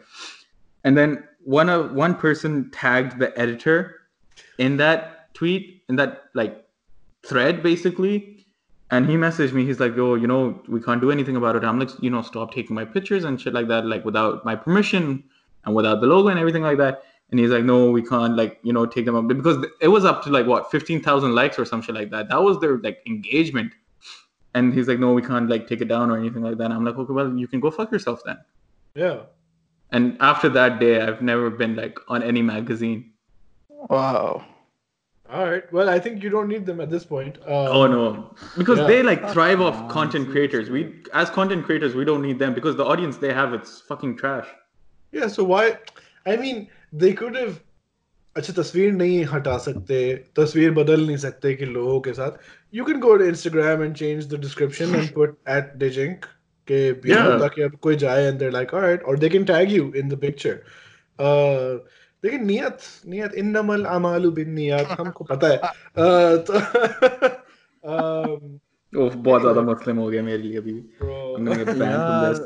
[0.84, 4.03] And then one of one person tagged the editor
[4.59, 6.64] in that tweet in that like
[7.26, 8.47] thread basically,
[8.91, 9.64] and he messaged me.
[9.66, 11.64] He's like, yo, you know, we can't do anything about it.
[11.64, 14.57] I'm like, you know, stop taking my pictures and shit like that, like without my
[14.57, 15.22] permission
[15.64, 17.03] and without the logo and everything like that.
[17.30, 20.05] And he's like, no, we can't like, you know, take them up because it was
[20.05, 22.28] up to like what, 15,000 likes or some shit like that.
[22.28, 23.72] That was their like engagement.
[24.55, 26.64] And he's like, no, we can't like take it down or anything like that.
[26.64, 28.38] And I'm like, okay, well, you can go fuck yourself then.
[28.97, 29.20] yeah.
[29.93, 33.12] And after that day, I've never been like on any magazine.
[33.68, 34.45] Wow.
[35.30, 35.72] All right.
[35.74, 37.38] Well, I think you don't need them at this point.
[37.45, 38.88] Um, Oh no, because Yeah.
[38.88, 40.70] they like thrive off on, content creators.
[40.70, 40.82] We
[41.14, 44.47] as content creators, we don't need them because the audience they have it's fucking trash.
[45.12, 45.28] Yeah.
[45.28, 45.80] So why?
[46.26, 47.62] I mean, they could have.
[48.38, 49.97] अच्छा तस्वीर नहीं हटा सकते
[50.36, 52.32] तस्वीर बदल नहीं सकते कि लोगों के साथ
[52.78, 56.26] you can go to Instagram and change the description and put at Digink
[56.72, 57.38] के you know, Yeah.
[57.43, 60.12] ताकि अब कोई जाए and they're like all right or they can tag you in
[60.16, 60.58] the picture
[61.28, 61.78] uh,
[62.24, 62.78] लेकिन नियत
[63.14, 66.53] नियत इन्नमल अमालु बिन नियत हमको पता है uh, तो
[67.84, 68.60] um,
[68.93, 70.82] Oh, बहुत ज्यादा मुस्लिम हो गया मेरे लिए अभी भी.
[70.99, 71.16] bro.
[71.36, 72.39] I'm gonna get banned from यार this.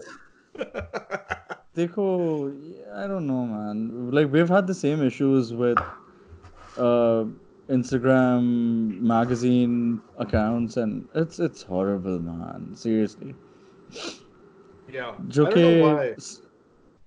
[1.75, 2.05] देखो
[3.01, 3.83] I don't know man
[4.17, 5.77] like we've had the same issues with
[6.77, 7.25] uh
[7.69, 8.47] Instagram
[9.11, 9.75] magazine
[10.25, 13.35] accounts and it's it's horrible man seriously
[14.97, 16.15] yeah जो I कि don't know why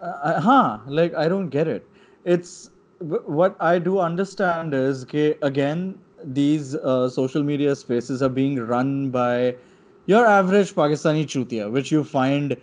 [0.01, 1.89] uh, हाँ like I don't get it
[2.27, 8.29] it's wh- what I do understand is कि again these uh, social media spaces are
[8.29, 9.57] being run by
[10.07, 12.57] your average Pakistani chutia which you find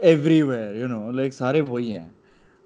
[0.00, 2.10] everywhere you know like सारे वही हैं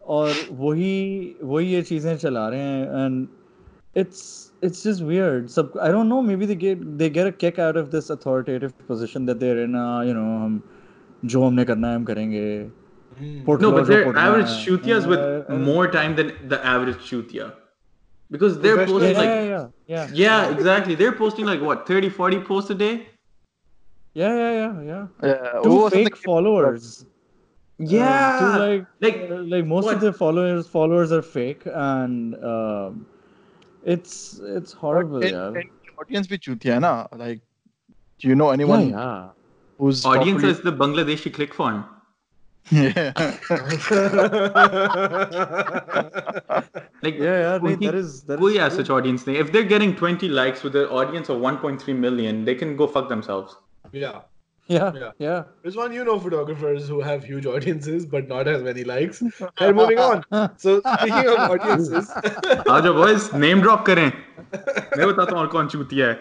[0.06, 3.28] और वही वही ये चीजें चला रहे हैं and
[4.02, 4.22] it's
[4.62, 7.76] it's just weird सब I don't know maybe they get they get a kick out
[7.76, 10.60] of this authoritative position that they're in uh, you know हम
[11.24, 12.70] जो हमने करना है हम करेंगे
[13.19, 13.43] Hmm.
[13.45, 17.53] No, but they're average Shutias with uh, uh, more time than the average Chutia,
[18.31, 19.27] Because they're posting like.
[19.27, 20.49] Yeah, yeah, yeah.
[20.49, 20.95] exactly.
[20.95, 23.07] They're posting like what, 30, 40 posts a day?
[24.13, 25.61] Yeah, yeah, yeah, yeah.
[25.63, 27.05] Two fake followers.
[27.77, 28.39] Yeah.
[28.41, 33.05] Uh, like, like, like most of the followers followers are fake and um,
[33.83, 35.23] it's it's horrible.
[35.23, 35.53] yeah.
[35.99, 37.07] audience with Chutia, na?
[37.11, 37.41] Like,
[38.19, 38.89] do you know anyone?
[38.89, 39.29] Yeah.
[39.77, 41.85] Who's audience is the Bangladeshi click farm.
[42.70, 43.12] Yeah.
[47.02, 49.36] Like Yeah, yeah, no, उनकी that is that कोई is as such audience नहीं.
[49.44, 53.08] If they're getting 20 likes with an audience of 1.3 million, they can go fuck
[53.10, 53.56] themselves.
[53.92, 54.20] yeah.
[54.74, 55.10] yeah, Yeah.
[55.18, 55.42] yeah.
[55.66, 59.22] Rizwan, you know photographers who have huge audiences but not as many likes.
[59.58, 60.24] And moving on.
[60.56, 62.10] So speaking of audiences,
[62.76, 64.06] आ जाओ boys, name drop करें.
[64.54, 66.18] मैं बताता हूँ और कौन चूतिया है.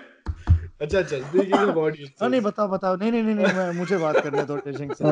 [0.80, 4.16] अच्छा अच्छा स्पीकिंग ऑफ ऑडियंस हां नहीं बताओ बताओ नहीं नहीं नहीं मैं मुझे बात
[4.24, 5.04] करने दो टेशिंग से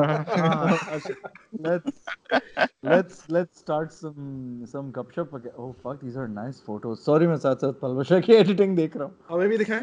[1.67, 1.91] let's
[2.85, 7.73] let's let's start some some गपशप ओह fuck these are nice photos sorry मैं साथ-साथ
[7.81, 9.81] पलवशा की एडिटिंग देख रहा हूं हमें भी दिखाएं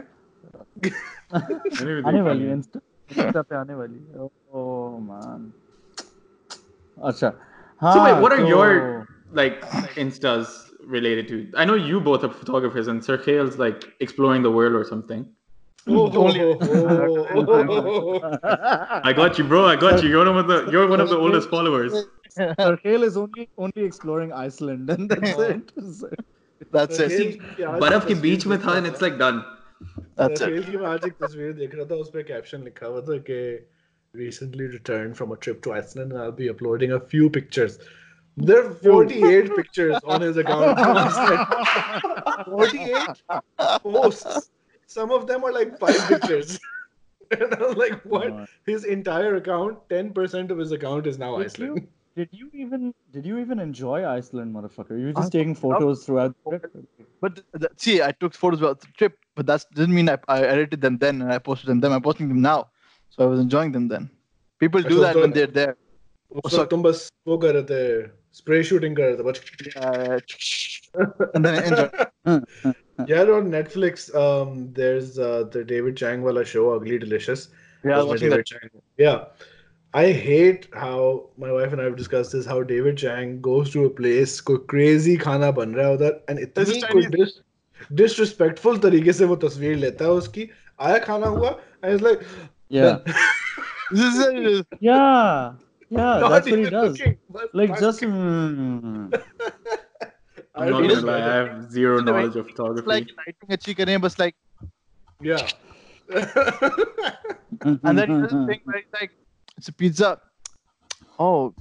[2.07, 5.53] आने वाली है इंस्टा पे आने वाली ओह मैन
[6.99, 7.32] अच्छा
[7.82, 8.49] हाँ so wait, what are so...
[8.49, 9.07] your
[9.37, 9.64] like
[10.03, 10.51] instas
[10.93, 14.85] related to i know you both are photographers and Sarkhail's like exploring the world or
[14.91, 15.24] something
[15.87, 16.07] Oh,
[19.05, 19.66] I got you, bro.
[19.66, 20.09] I got you.
[20.09, 21.93] You're one of the you're one of the oldest followers.
[22.37, 25.72] Sarkhail is only only exploring Iceland, and that's it.
[26.72, 27.41] That's it.
[27.59, 29.45] बर्फ के beach mein tha, and it's like done.
[30.16, 30.49] That's it.
[30.49, 33.41] Sarkhail ki मैं आज एक तस्वीर देख रहा था, उसपे कैप्शन लिखा हुआ था कि
[34.14, 37.78] recently returned from a trip to Iceland, and I'll be uploading a few pictures.
[38.37, 40.78] There are 48 pictures on his account.
[42.51, 43.22] 48
[43.82, 44.51] posts.
[44.93, 46.60] Some of them are like five pictures.
[47.32, 48.49] and I was like, what?
[48.66, 51.76] His entire account, 10% of his account is now Did Iceland.
[51.82, 54.97] you, did you even did you even enjoy Iceland, motherfucker?
[54.99, 56.74] You were I just taking photos throughout the trip.
[57.22, 60.18] But th- th- see, I took photos about the trip, but that didn't mean I,
[60.28, 61.91] I edited them then and I posted them then.
[61.91, 62.70] I'm posting them now,
[63.10, 64.10] so I was enjoying them then.
[64.60, 65.76] People do अच्छा, that तो- when they're there.
[66.45, 68.07] उस वक्त तुम बस वो कर रहे थे
[68.39, 69.41] स्प्रे शूटिंग कर रहे थे बस
[69.78, 70.20] Uh,
[71.36, 71.88] and then I enjoy.
[73.07, 77.47] Yeah, on Netflix, um, there's uh, the David Chang wala show, Ugly Delicious.
[77.84, 78.45] Yeah, I was With watching David that.
[78.45, 78.82] Chang.
[78.97, 79.26] Yeah.
[79.93, 82.45] I hate how my wife and I have discussed this.
[82.45, 86.39] How David Chang goes to a place, कोई crazy खाना बन रहा है उधर, and
[86.60, 87.16] This is इतनी कोई Chinese.
[87.16, 87.39] dis,
[88.03, 90.49] disrespectful तरीके से वो तस्वीर लेता है उसकी.
[90.82, 92.22] आया खाना हुआ, and it's like,
[92.70, 92.99] Yeah.
[93.91, 95.53] This is Yeah.
[95.91, 96.99] Yeah, not that's what he even does.
[96.99, 97.80] looking, but Like fuck.
[97.80, 99.82] just mm, I
[100.55, 102.86] I'm not gonna lie, I have zero knowledge of photography.
[102.86, 104.36] Like lighting अच्छी करें बस like
[105.20, 105.48] yeah.
[107.64, 109.11] and then you just think like, like
[109.57, 110.20] it's a pizza.
[111.18, 111.55] Oh,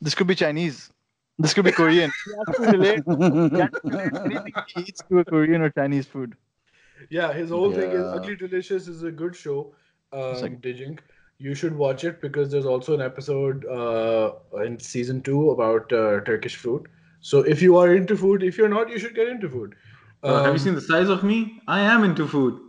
[0.00, 0.90] this could be Chinese.
[1.38, 2.10] This could be Korean.
[2.26, 6.34] you to relate, anything he eats to a Korean or Chinese food.
[7.10, 7.80] Yeah, his whole yeah.
[7.80, 9.74] thing is Ugly Delicious is a good show.
[10.12, 11.00] Um, like, Digink.
[11.38, 16.20] You should watch it because there's also an episode uh, in season two about uh,
[16.20, 16.86] Turkish food.
[17.23, 19.75] So if you are into food, if you're not, you should get into food.
[20.23, 21.37] Uh, have Um, you seen the size of me?
[21.67, 22.59] I am into food.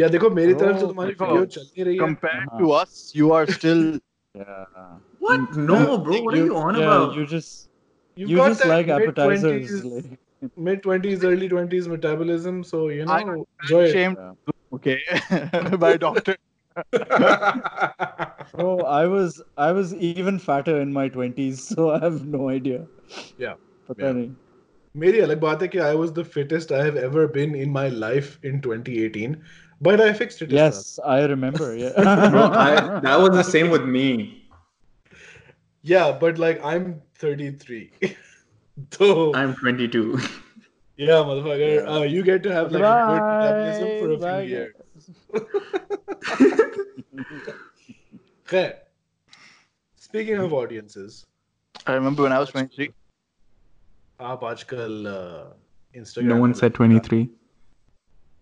[0.00, 2.00] Yeah, देखो मेरी तरफ से Oh, तुम्हारी देखो, video चल नहीं रही है.
[2.04, 3.82] Compared to us, you are still.
[4.34, 4.64] Yeah.
[5.26, 5.56] What?
[5.70, 6.20] No, bro.
[6.26, 7.16] What are you on yeah, about?
[7.20, 7.68] You just
[8.20, 9.84] You've you got just that like mid-twenties- appetizers.
[9.84, 12.62] Like, mid twenties, early twenties metabolism.
[12.70, 13.92] So you I know, enjoy it.
[13.98, 14.16] Shamed.
[14.22, 14.56] yeah.
[14.78, 14.96] Okay.
[15.84, 16.36] By a doctor.
[18.54, 22.86] Oh, I was I was even fatter in my twenties, so I have no idea.
[23.38, 23.54] Yeah,
[23.88, 24.12] पता yeah.
[24.12, 24.34] नहीं.
[25.02, 27.88] मेरी अलग बात है कि I was the fittest I have ever been in my
[27.88, 29.36] life in 2018,
[29.88, 30.52] but I fixed it.
[30.52, 31.66] as Yes, I remember.
[31.66, 31.92] Bro, Yeah.
[32.64, 34.06] I, that was the same with me.
[34.50, 34.58] well.
[35.92, 36.84] Yeah, but like I'm
[37.18, 37.90] 33.
[38.98, 40.18] so I'm 22.
[40.96, 41.90] yeah, motherfucker, Yeah.
[41.94, 44.74] Uh, you get to have like a good metabolism for a few Bye, years.
[48.45, 48.73] Khair.
[49.95, 51.25] Speaking of audiences,
[51.85, 52.93] I remember when I was 23.
[54.19, 55.53] आप uh,
[55.95, 56.23] Instagram.
[56.25, 57.29] No one said 23.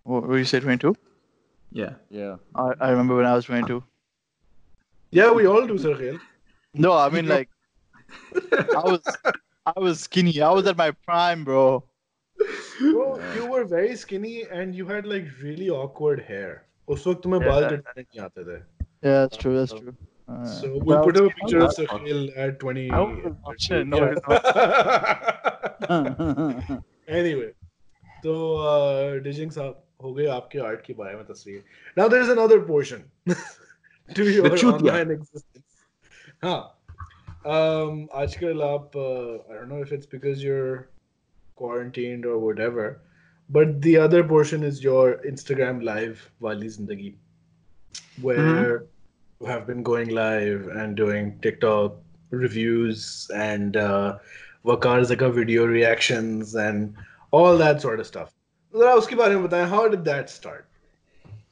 [0.04, 0.94] What, you said 22?
[1.72, 1.94] Yeah.
[2.10, 2.36] Yeah.
[2.54, 3.82] I, I remember when I was 22.
[5.10, 6.20] Yeah, we all do, Sarkhail.
[6.74, 7.48] No, I mean like,
[8.34, 9.00] I was
[9.66, 10.40] I was skinny.
[10.40, 11.82] I was at my prime, bro.
[12.80, 16.65] Bro, you were very skinny and you had like really awkward hair.
[16.95, 17.71] उस वक्त तुम्हें बाल Yeah.
[17.71, 18.57] कटवाने नहीं आते थे.
[19.03, 19.53] Yeah, that's true.
[19.59, 19.93] That's true.
[20.31, 22.19] Uh, So but we'll I put was- up a picture of I Sir was- Khail
[22.47, 22.83] at 20.
[22.89, 23.07] I was
[23.47, 23.85] watching.
[23.89, 24.07] No, No,
[27.21, 27.49] anyway,
[28.23, 28.33] तो
[28.65, 31.63] uh, Dijing साहब हो गए आपके आर्ट के बारे में तस्वीर.
[31.97, 33.01] Now there is another portion
[34.15, 34.93] to your चूतिया.
[34.93, 35.65] online existence.
[36.43, 36.61] हाँ.
[37.53, 40.75] Um, आजकल आप uh, I don't know if it's because you're
[41.61, 42.85] quarantined or whatever,
[43.48, 47.14] but the other portion is your Instagram live Wali Zindagi,
[48.20, 49.44] where mm-hmm.
[49.44, 51.94] you have been going live and doing TikTok
[52.30, 54.18] reviews and uh,
[54.64, 56.94] Waqar Zaka video reactions and
[57.30, 58.32] all that sort of stuff.
[58.72, 60.66] How did that start?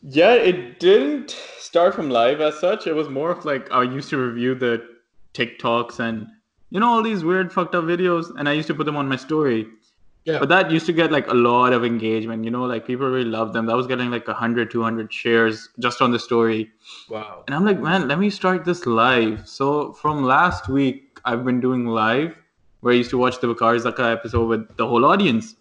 [0.03, 2.87] Yeah, it didn't start from live as such.
[2.87, 4.85] It was more of like I used to review the
[5.33, 6.27] TikToks and
[6.71, 9.09] you know all these weird fucked up videos, and I used to put them on
[9.09, 9.67] my story.
[10.25, 10.39] Yeah.
[10.39, 12.45] But that used to get like a lot of engagement.
[12.45, 13.67] You know, like people really loved them.
[13.67, 16.71] That was getting like 100, 200 shares just on the story.
[17.11, 17.45] Wow.
[17.47, 19.47] And I'm like, man, let me start this live.
[19.47, 22.37] So from last week, I've been doing live
[22.81, 25.57] where I used to watch the Waqar Zaka episode with the whole audience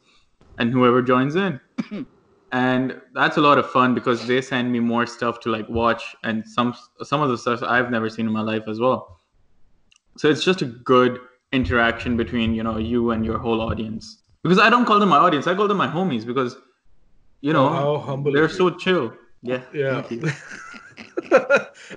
[0.57, 1.59] and whoever joins in.
[2.53, 6.16] and that's a lot of fun because they send me more stuff to like watch
[6.24, 9.20] and some some of the stuff I've never seen in my life as well.
[10.18, 11.20] So it's just a good
[11.51, 15.16] interaction between, you know, you and your whole audience Because I don't call them my
[15.18, 16.56] audience, I call them my homies because
[17.40, 19.12] you know, how humble they're of so chill.
[19.42, 19.62] Yeah.
[19.72, 20.02] Yeah.
[20.02, 20.30] thank you.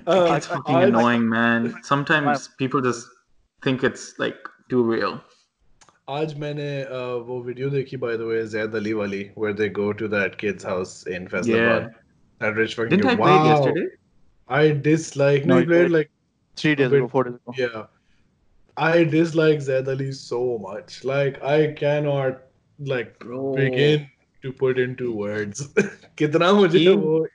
[0.06, 1.74] uh, It's fucking I- annoying, man.
[1.82, 3.06] Sometimes people just
[3.62, 4.36] think it's like
[4.70, 5.20] too real.
[6.10, 9.92] आज मैंने uh, वो video देखी by the way Zaid Ali वाली where they go
[10.00, 11.90] to that kid's house in Faisalabad.
[12.40, 13.22] That rich fucking Didn't I kid.
[13.22, 13.50] play it Wow.
[13.50, 13.86] yesterday?
[14.48, 15.46] I dislike.
[15.46, 15.90] No, No, you I played played.
[15.98, 16.10] like
[16.62, 17.54] Three days bit- ago, four days ago.
[17.58, 17.84] yeah.
[18.77, 21.03] I dislike Zaid Ali so much.
[21.03, 22.41] Like I cannot
[22.79, 23.55] like Bro.
[23.55, 24.09] begin
[24.43, 25.67] to put into words.
[26.17, 27.25] Kitna mujhe he, wo,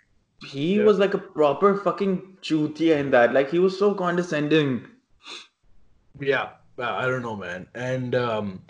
[0.46, 0.84] he yeah.
[0.84, 3.32] was like a proper fucking chutia in that.
[3.32, 4.86] Like he was so condescending.
[6.20, 7.66] Yeah, uh, I don't know, man.
[7.74, 8.62] And um,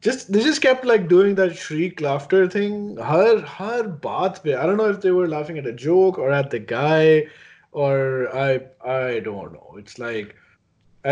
[0.00, 2.96] just they just kept like doing that shriek laughter thing.
[2.96, 6.32] Her her bath pe, I don't know if they were laughing at a joke or
[6.32, 7.26] at the guy,
[7.70, 9.76] or I I don't know.
[9.78, 10.34] It's like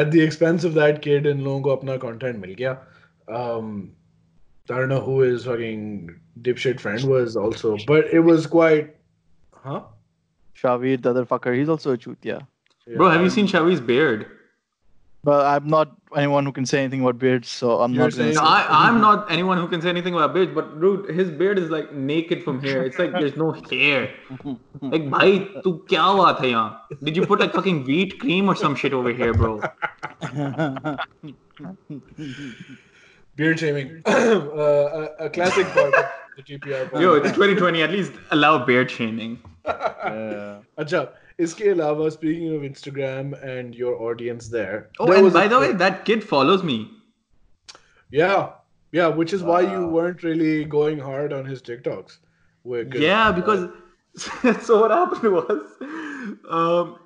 [0.03, 2.77] at the expense of that kid in logo ko apna content mil gaya
[3.41, 3.73] um
[4.77, 5.83] i don't know who his fucking
[6.47, 8.95] dipshit friend was also but it was quite
[9.65, 9.83] huh
[10.63, 12.47] Shahveer, the other fucker, he's also a chutia.
[12.97, 14.27] Bro, have you seen Shahveer's beard?
[15.25, 18.13] But I'm not anyone who can say anything about beards, so I'm You're not.
[18.13, 21.31] Saying, say I, am not anyone who can say anything about beards, but dude, his
[21.31, 22.83] beard is like naked from here.
[22.83, 24.11] It's like there's no hair.
[24.83, 26.81] Like, bhai, tu kya hua tha?
[27.03, 29.63] Did you put like fucking Veet cream or some shit over here, bro?
[33.37, 36.05] beard shaming, uh, a, a, classic part of
[36.37, 37.01] the TPR.
[37.01, 37.83] Yo, it's 2020.
[37.83, 39.39] At least allow beard shaming.
[39.65, 40.59] yeah.
[40.85, 41.15] joke.
[41.40, 45.50] इसके अलावा speaking of Instagram and your audience there Oh, there and was by a-
[45.50, 46.78] the way, that kid follows me.
[48.12, 48.50] yeah
[48.98, 49.90] yeah which is why you Wow.
[49.98, 52.18] weren't really going hard on his TikToks
[52.64, 53.68] Where- 'cause, Yeah, uh, because
[54.70, 55.68] so what happened was,
[56.50, 56.98] um,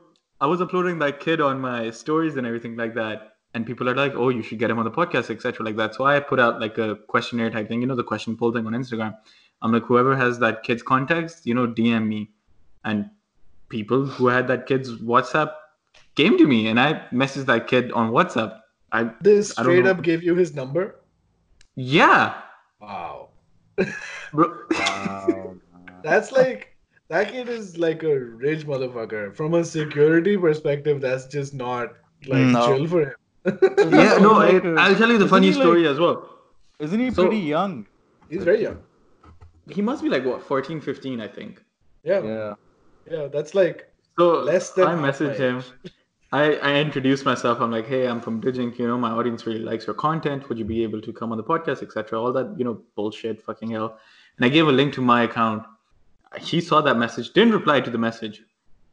[0.41, 3.95] I was uploading that kid on my stories and everything like that, and people are
[3.99, 5.93] like, "Oh, you should get him on the podcast, etc." Like that.
[5.99, 8.65] So I put out like a questionnaire type thing, you know, the question poll thing
[8.71, 9.13] on Instagram.
[9.61, 12.21] I'm like, whoever has that kid's contacts, you know, DM me,
[12.83, 13.05] and
[13.68, 15.52] people who had that kid's WhatsApp
[16.14, 18.58] came to me, and I messaged that kid on WhatsApp.
[18.92, 19.90] I this I don't straight know.
[19.90, 20.96] up gave you his number
[21.76, 22.34] yeah,
[22.80, 23.28] wow
[24.32, 24.46] bro.
[24.72, 25.54] Wow.
[26.02, 26.74] that's like
[27.08, 31.92] that kid is like a rich motherfucker from a security perspective that's just not
[32.26, 32.66] like No.
[32.66, 33.14] chill for him
[33.44, 35.98] yeah, no, I, Like, uh, I'll tell you the isn't funny he, like- story as
[36.00, 36.28] well.
[36.80, 37.86] Isn't he So- pretty young?
[38.30, 38.78] he's very young
[39.68, 41.62] He must be like what 14, 15, I think.
[42.02, 42.54] yeah Yeah.
[43.10, 43.88] Yeah that's like
[44.18, 45.62] So Less than I message him.
[46.32, 47.60] I, I introduced myself.
[47.60, 48.78] I'm like, hey, I'm from Digink.
[48.78, 50.48] You know, my audience really likes your content.
[50.48, 52.20] Would you be able to come on the podcast, etc.
[52.20, 53.98] All that, you know, bullshit, fucking hell.
[54.36, 55.64] And I gave a link to my account.
[56.38, 58.42] He saw that message, didn't reply to the message,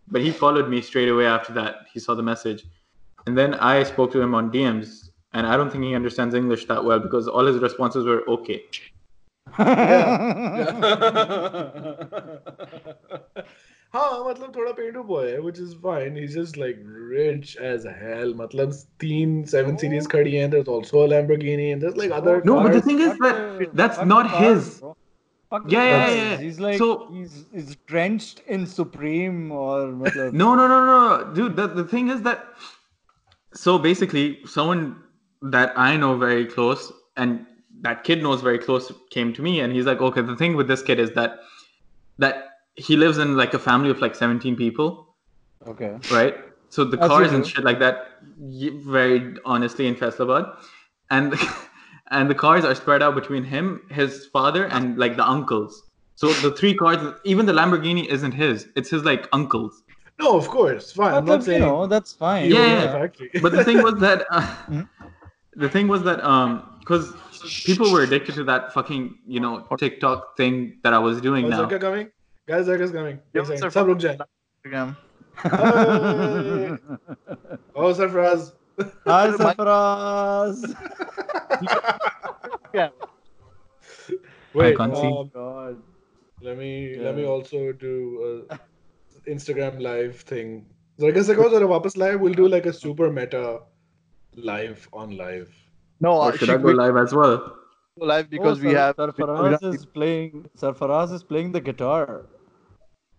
[0.07, 1.87] but he followed me straight away after that.
[1.93, 2.63] He saw the message,
[3.27, 5.09] and then I spoke to him on DMs.
[5.33, 8.63] And I don't think he understands English that well because all his responses were okay.
[13.94, 16.82] हाँ मतलब थोड़ा पेंटू boy है which is fine he's just like
[17.12, 18.72] rich as hell मतलब
[19.04, 22.72] तीन seven series खड़ी हैं there's also a Lamborghini and there's like other No, but
[22.72, 22.84] the cars.
[22.90, 24.80] thing is Fuck that the- that's fuck not the cars, his.
[24.80, 24.96] bro.
[25.54, 26.16] Fuck Yeah, the yeah, cars.
[26.16, 26.36] yeah, yeah.
[26.46, 31.34] He's like So- he's he's drenched in Supreme or matlab, No, no, no, no, no.
[31.40, 31.56] dude.
[31.62, 32.44] The, the thing is that
[33.64, 34.84] so basically, someone
[35.56, 37.44] that I know very close and
[37.88, 40.68] that kid knows very close came to me, and he's like, okay, the thing with
[40.68, 41.38] this kid is that
[42.18, 45.15] that he lives in like a family of like 17 people,
[45.67, 45.97] Okay.
[46.11, 46.35] right?
[46.69, 50.57] So the As you cars and shit like that, very honestly in Faisalabad,
[51.09, 51.33] and
[52.11, 55.83] and the cars are spread out between him, his father, and like the uncles.
[56.15, 59.83] So the three cars, even the Lamborghini isn't his; it's his like uncles.
[60.19, 62.49] no of course fine I'm not saying you know, that's fine.
[62.49, 63.37] Yeah, owns yeah.
[63.37, 64.81] a but the thing was that uh, Hmm?
[65.55, 67.13] the thing was that um because
[67.65, 71.49] people were addicted to that fucking you know TikTok thing that I was doing oh,
[71.49, 71.65] now.
[71.65, 72.07] Zaka coming
[72.48, 74.96] guys Zaka's coming Yo, एक second, sir, सब रुक जाए Instagram.
[77.76, 78.52] oh Sarfraz
[79.06, 80.60] Hi, Sarfaraz.
[82.74, 82.88] Yeah.
[84.54, 85.06] wait can't see.
[85.06, 85.76] um, God.
[86.48, 87.02] let me Yeah.
[87.06, 87.94] let me also do
[88.30, 88.58] a
[89.36, 90.52] Instagram live thing
[91.04, 93.42] Zaka से कहो जरा वापस लाए we'll do like a super meta
[94.48, 95.48] live on live.
[96.06, 97.32] No, Or uh, should she I go quit live as well?
[98.10, 98.96] live because we Sar- have.
[98.96, 100.44] Sarfaraz we- is playing.
[100.64, 102.04] Sarfaraz is playing the guitar.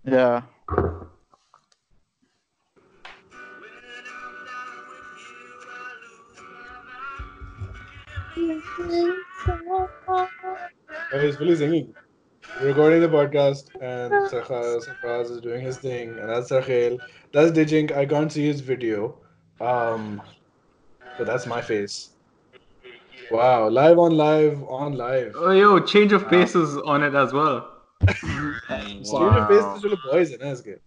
[0.07, 0.43] yeah.
[11.21, 11.95] He's fully singing.
[12.61, 16.99] We're recording the podcast, and Sarfaraz is doing his thing, and that's Sarkhail.
[17.33, 17.93] That's Digink.
[17.93, 19.19] I can't see his video,
[19.61, 20.23] um,
[21.19, 22.11] but that's my face.
[23.31, 25.35] Wow, live on live on live.
[25.37, 27.76] Oh, yo, change of paces on it as well.
[28.05, 30.81] Change your face is really poison, that's good.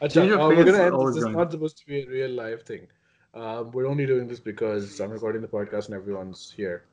[0.00, 1.14] Achha, uh, we're gonna end this.
[1.14, 2.86] This is not supposed to be a real life thing.
[3.34, 6.84] Um, we're only doing this because I'm recording the podcast and everyone's here.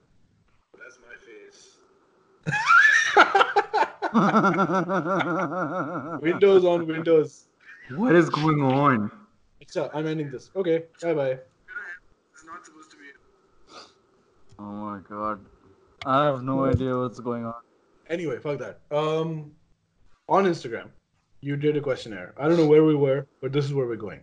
[0.77, 1.77] That's my face.
[6.21, 7.47] windows on Windows.
[7.95, 9.11] What is going on?
[9.63, 10.49] Achha, I'm ending this.
[10.55, 11.39] Okay, bye bye.
[12.33, 13.03] It's not supposed to be.
[14.57, 15.45] Oh my god.
[16.05, 17.61] I have no idea what's going on.
[18.09, 18.79] Anyway, fuck that.
[18.95, 19.51] Um,
[20.28, 20.88] on Instagram,
[21.40, 22.34] you did a questionnaire.
[22.38, 24.22] I don't know where we were, but this is where we're going.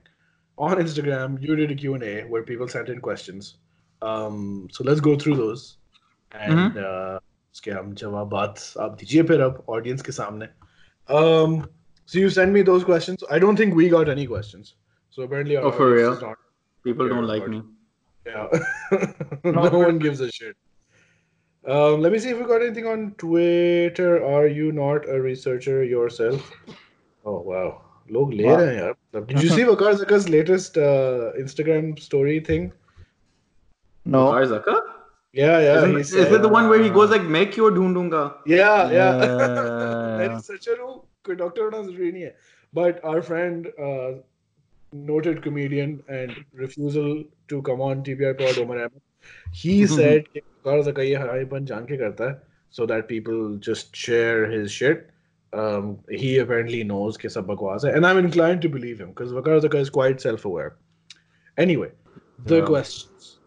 [0.58, 3.58] On Instagram, you did a Q&A where people sent in questions.
[4.02, 5.78] Um, so let's go through those.
[6.32, 7.20] And uh,
[7.54, 10.48] उसके हम जवाबात आप दीजिए फिर अब audience के सामने.
[11.10, 11.68] Um,
[12.06, 13.24] so you sent me those questions.
[13.30, 14.76] I don't think we got any questions.
[15.10, 16.14] So apparently our Oh, for audience real?
[16.14, 16.38] is not
[16.86, 17.62] People Yeah, don't like but- me.
[18.26, 18.48] yeah.
[19.44, 20.56] no one gives a shit.
[21.67, 24.25] Um, let me see if we got anything on Twitter.
[24.25, 26.53] Are you not a researcher yourself?
[27.25, 28.59] Oh wow, log le wow.
[28.59, 32.73] rahe Did you see Waqar Zaka's latest uh, Instagram story thing?
[34.05, 34.27] No.
[34.33, 34.81] Waqar
[35.33, 35.99] Yeah, yeah.
[35.99, 38.23] Is it the uh, one where he goes like, "Make your doondunga"?
[38.47, 39.25] Yeah, yeah.
[39.25, 40.27] yeah.
[40.37, 42.35] researcher who doctor, doctor होना जरूरी नहीं है
[42.75, 44.23] but our
[45.07, 47.09] noted comedian and refusal
[47.53, 49.03] to come on TPR pod Omar Ahmed
[49.53, 49.95] he mm-hmm.
[49.95, 50.25] said
[52.71, 55.11] so that people just share his shit.
[55.53, 59.33] Um, he apparently knows ke sab bakwas hai, and I'm inclined to believe him because
[59.33, 60.77] Waqar is quite self-aware.
[61.57, 61.93] Anyway,
[62.45, 63.39] the questions.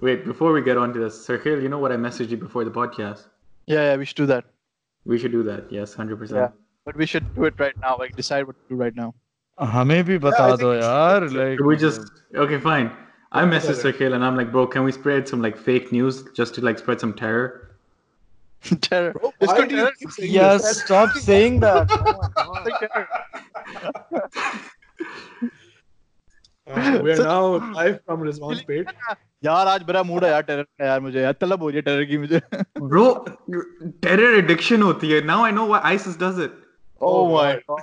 [0.00, 2.64] Wait, before we get on to this, Sarkhail, you know what I messaged you before
[2.64, 3.26] the podcast?
[3.66, 4.44] Yeah, yeah, we should do that.
[5.04, 5.70] We should do that.
[5.70, 6.40] Yes, hundred percent.
[6.40, 6.48] Yeah,
[6.84, 7.96] but we should do it right now.
[7.98, 9.14] Like decide what to do right now.
[9.60, 12.10] हमें भी बता दो यार like we just?
[12.34, 12.90] Okay, fine.
[13.34, 16.54] I messaged Sarkhail and I'm like, bro, can we spread some like fake news just
[16.56, 17.70] to like spread some terror?
[18.82, 19.12] terror.
[19.12, 20.82] Bro, why yes, this?
[20.82, 21.90] stop saying that.
[21.90, 22.52] Oh
[26.74, 28.86] uh, we are so, now live from response page.
[29.44, 31.82] यार आज बड़ा mood है यार terror का यार मुझे यार तलब हो रही है
[31.82, 32.40] टेरर की मुझे
[32.78, 33.06] ब्रो
[34.02, 36.52] टेरर एडिक्शन होती है now I know why ISIS does it
[37.02, 37.82] oh my God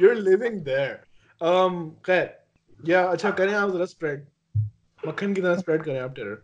[0.00, 1.00] you are living there
[1.40, 2.41] um खैर
[2.85, 4.25] या अच्छा करें आप जरा spread.
[5.07, 6.37] मक्खन की तरह spread करें आप terror.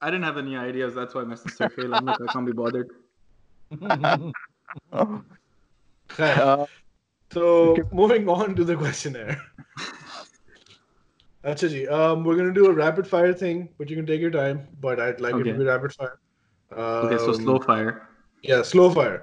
[0.00, 0.94] I didn't have any ideas.
[0.94, 1.94] That's why I messaged Sirkhil.
[1.96, 2.90] I'm like, I can't be bothered.
[6.16, 6.66] खैर, Uh,
[7.32, 9.36] so moving on to the questionnaire.
[11.44, 14.30] अच्छा जी, um, we're gonna do a rapid fire thing, but you can take your
[14.30, 14.60] time.
[14.80, 15.52] But I'd like it Okay.
[15.52, 16.18] to be rapid fire.
[16.72, 17.90] Okay, so Um, slow fire.
[18.42, 19.16] Yeah, slow fire.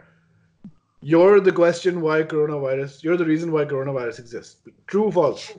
[1.05, 3.03] You're the question why coronavirus.
[3.03, 4.57] You're the reason why coronavirus exists.
[4.87, 5.51] True, false.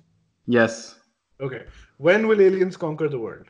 [0.46, 0.94] Yes.
[1.40, 1.64] Okay.
[1.98, 3.46] When will aliens conquer the world?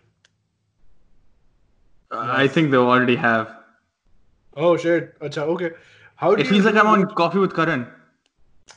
[2.10, 3.56] Uh, I think they already have.
[4.56, 5.18] Oh shit.
[5.20, 5.70] Acha, okay.
[6.16, 7.86] How do It you feels like do I'm on what- coffee with Karan.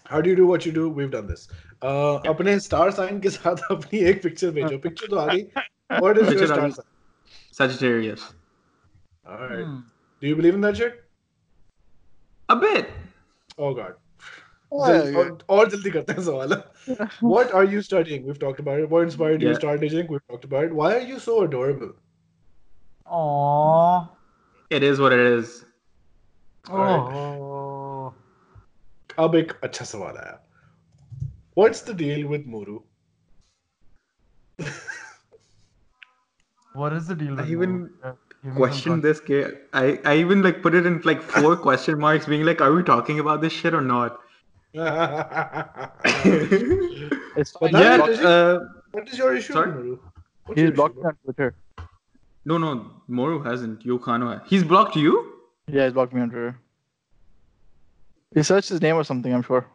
[0.06, 0.90] How do you do what you do?
[0.90, 1.48] We've done this.
[1.82, 5.44] Uh, अपने star sign के साथ अपनी एक picture भेजो picture तो आ गई
[6.04, 6.86] What is your Picture uh star गई। sign?
[7.52, 8.24] Sagittarius.
[9.26, 9.68] All right.
[10.22, 10.64] Do you believe in
[13.60, 13.94] Oh god.
[14.72, 15.18] Oh, जल- yeah.
[15.20, 16.56] और, और जल्दी करते हैं सवाल
[17.34, 18.26] What are you studying?
[18.30, 18.90] We've talked about it.
[18.94, 19.60] What inspired you to Yeah.
[19.60, 20.10] start teaching?
[20.14, 20.74] We've talked about it.
[20.82, 21.94] Why are you so adorable?
[23.20, 24.10] Aww.
[24.80, 25.54] It is what it is.
[26.70, 28.14] Oh.
[29.26, 30.40] अब एक अच्छा सवाल आया
[31.60, 32.80] What's the deal with Muru?
[36.74, 37.34] What is the deal?
[37.40, 38.16] I with even Mo?
[38.43, 39.21] Yeah, give me some I con- this.
[39.21, 39.45] K.
[39.73, 42.83] I I even like put it in like four question marks, being like, are we
[42.83, 44.19] talking about this shit or not?
[47.37, 47.71] it's fine.
[47.73, 47.97] yeah.
[47.97, 48.61] blocked- Uh,
[48.93, 49.73] what is your issue, Sorry?
[49.73, 49.99] Muru?
[50.47, 51.55] What's He's your blocked issue, me on Twitter.
[52.45, 52.91] no, no.
[53.09, 53.85] Moru hasn't.
[53.85, 54.39] Yukano.
[54.39, 54.49] has.
[54.49, 55.35] He's blocked you.
[55.67, 56.57] Yeah, he's blocked me on Twitter.
[58.35, 59.67] He searched his name or something, I'm sure.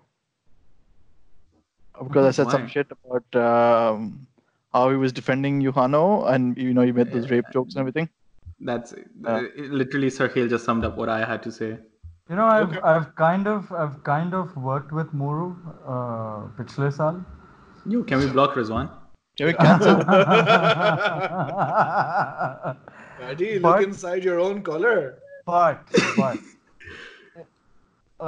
[2.01, 4.28] Because I said some shit about um,
[4.74, 8.09] how he was defending Yuhano and you know he made those rape jokes and everything.
[8.68, 9.29] That's Yeah.
[9.35, 9.43] uh,
[9.83, 11.71] literally Sir Hale just summed up what I had to say.
[12.31, 12.81] You know, I've Okay.
[12.95, 15.47] I've kind of I've kind of worked with Muru
[15.85, 17.25] uh, पिछले साल.
[17.95, 18.91] Yo, can we block Rizwan?
[19.39, 20.03] Can we cancel?
[23.21, 25.18] Daddy, look But- inside your own collar.
[25.47, 25.79] but
[26.16, 26.39] but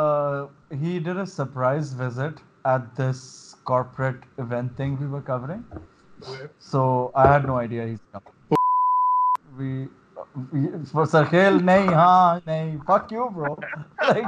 [0.02, 0.46] uh,
[0.84, 3.22] he did a surprise visit at this
[3.70, 5.64] corporate event thing we were covering.
[6.28, 6.50] Where?
[6.58, 6.84] So
[7.14, 8.32] I had no idea he's coming.
[8.50, 8.56] We,
[9.58, 9.88] we
[10.91, 12.85] for Sarkhail, nahi, ha, nahi.
[12.85, 13.57] Fuck you, bro.
[14.07, 14.25] like,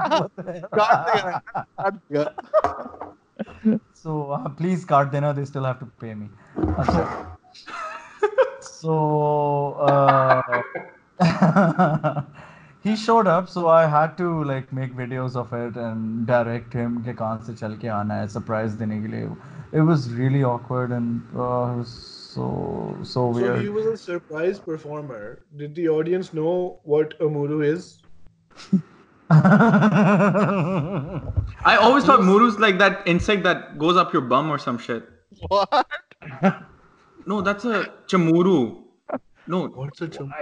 [3.94, 5.34] so uh, please card dinner.
[5.34, 6.30] They still have to pay me.
[8.62, 10.42] so uh,
[12.84, 13.48] he showed up.
[13.50, 17.04] So I had to like make videos of it and direct him.
[17.04, 19.38] Ke kahan se chal ke aana hai, surprise dene ke liye.
[19.72, 23.42] It was really awkward and uh, it was so so we.
[23.42, 23.62] So weird.
[23.62, 25.40] he was a surprise performer.
[25.58, 28.02] Did the audience know what a muru is?
[29.32, 31.22] I
[31.80, 35.08] always thought Muru's like that insect that goes up your bum or some shit.
[35.48, 35.86] what?
[37.26, 38.84] No, that's a chamuru.
[39.48, 40.34] No, What's a chum?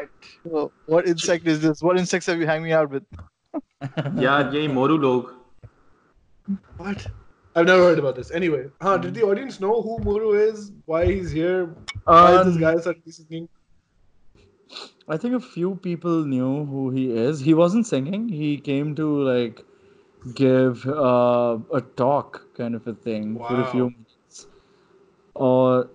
[0.54, 1.82] Oh, What insect is this?
[1.82, 3.04] What insects have you hanging out with?
[4.16, 5.32] yeah, yay moru log.
[6.78, 7.08] What?
[7.58, 8.30] I've never heard about this.
[8.30, 9.20] Anyway, huh, did hmm.
[9.20, 10.72] the audience know who Muru is?
[10.86, 11.76] Why he's here?
[12.04, 13.50] Why um, is this um, guy suddenly singing?
[15.10, 17.40] I think a few people knew who he is.
[17.40, 18.30] He wasn't singing.
[18.30, 19.66] He came to like
[20.36, 23.48] give uh, a talk, kind of a thing, wow.
[23.48, 24.48] for a few minutes.
[25.34, 25.90] Or,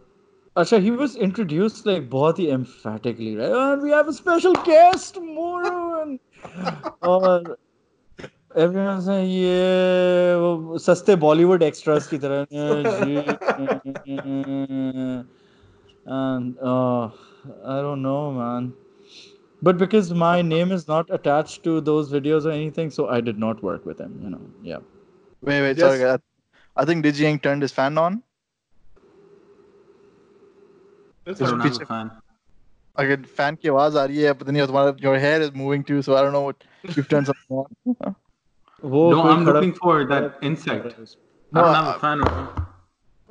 [0.56, 3.52] actually, he was introduced like very emphatically, right?
[3.52, 6.20] And we have a special guest, Muru, and
[8.56, 12.08] everyone's like yeah सस्ते bollywood extras
[16.04, 17.10] and uh,
[17.64, 18.74] I don't know man
[19.62, 23.38] but because my name is not attached to those videos or anything so I did
[23.38, 24.78] not work with him you know yeah
[25.40, 26.00] wait wait yes.
[26.00, 26.18] sorry
[26.76, 28.22] I think Digink turned his fan on
[31.26, 32.10] I don't a fan
[32.98, 34.56] अगर fan की आवाज आ but then
[35.02, 36.02] your hair is moving too.
[36.02, 38.16] So I don't know what you've turned something on.
[38.83, 40.85] वो No, कोई I'm खड़ा- looking for that insect.
[40.85, 41.05] I
[41.53, 42.21] No, don't have I- a fan.
[42.27, 42.65] of-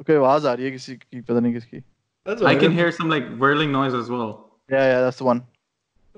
[0.02, 1.80] Okay, आवाज आ रही है किसी की पता नहीं किसकी.
[2.26, 2.60] That's I alright.
[2.60, 4.30] can hear some like whirling noise as well.
[4.74, 5.42] Yeah, yeah, that's the one.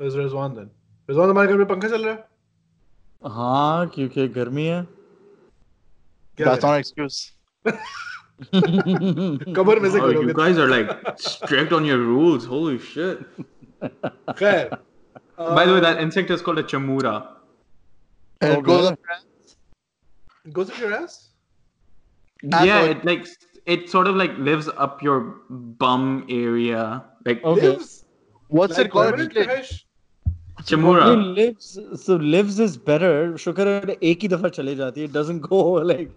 [0.06, 0.70] It's Rizwan then.
[1.10, 2.24] Rizwan, तुम्हारे घर में पंखा चल रहा है?
[3.36, 4.82] हाँ क्योंकि गर्मी है
[6.38, 6.70] क्या That's करें?
[6.70, 7.18] not an excuse.
[9.58, 10.90] कबर में से Oh, you करोगे guys are like
[11.28, 12.44] strict on your rules.
[12.54, 13.24] Holy shit.
[14.38, 14.78] खैर
[15.56, 17.12] By the way, that insect is called a chamura.
[18.42, 18.92] And it goes Okay.
[18.92, 21.16] up goes up your ass
[22.42, 23.26] That's yeah, what- it like
[23.74, 25.16] it sort of like lives up your
[25.84, 26.82] bum area.
[27.26, 27.68] Like Okay.
[27.70, 28.04] lives
[28.48, 29.10] What's like it called?
[29.10, 29.48] permanent Explain.
[29.48, 29.84] रहाइश?
[30.68, 31.08] chamura.
[31.14, 31.66] It lives
[32.04, 33.10] so lives is better
[33.46, 35.60] शुक्र है एक ही दफा चले जाती है it doesn't go
[35.90, 36.10] like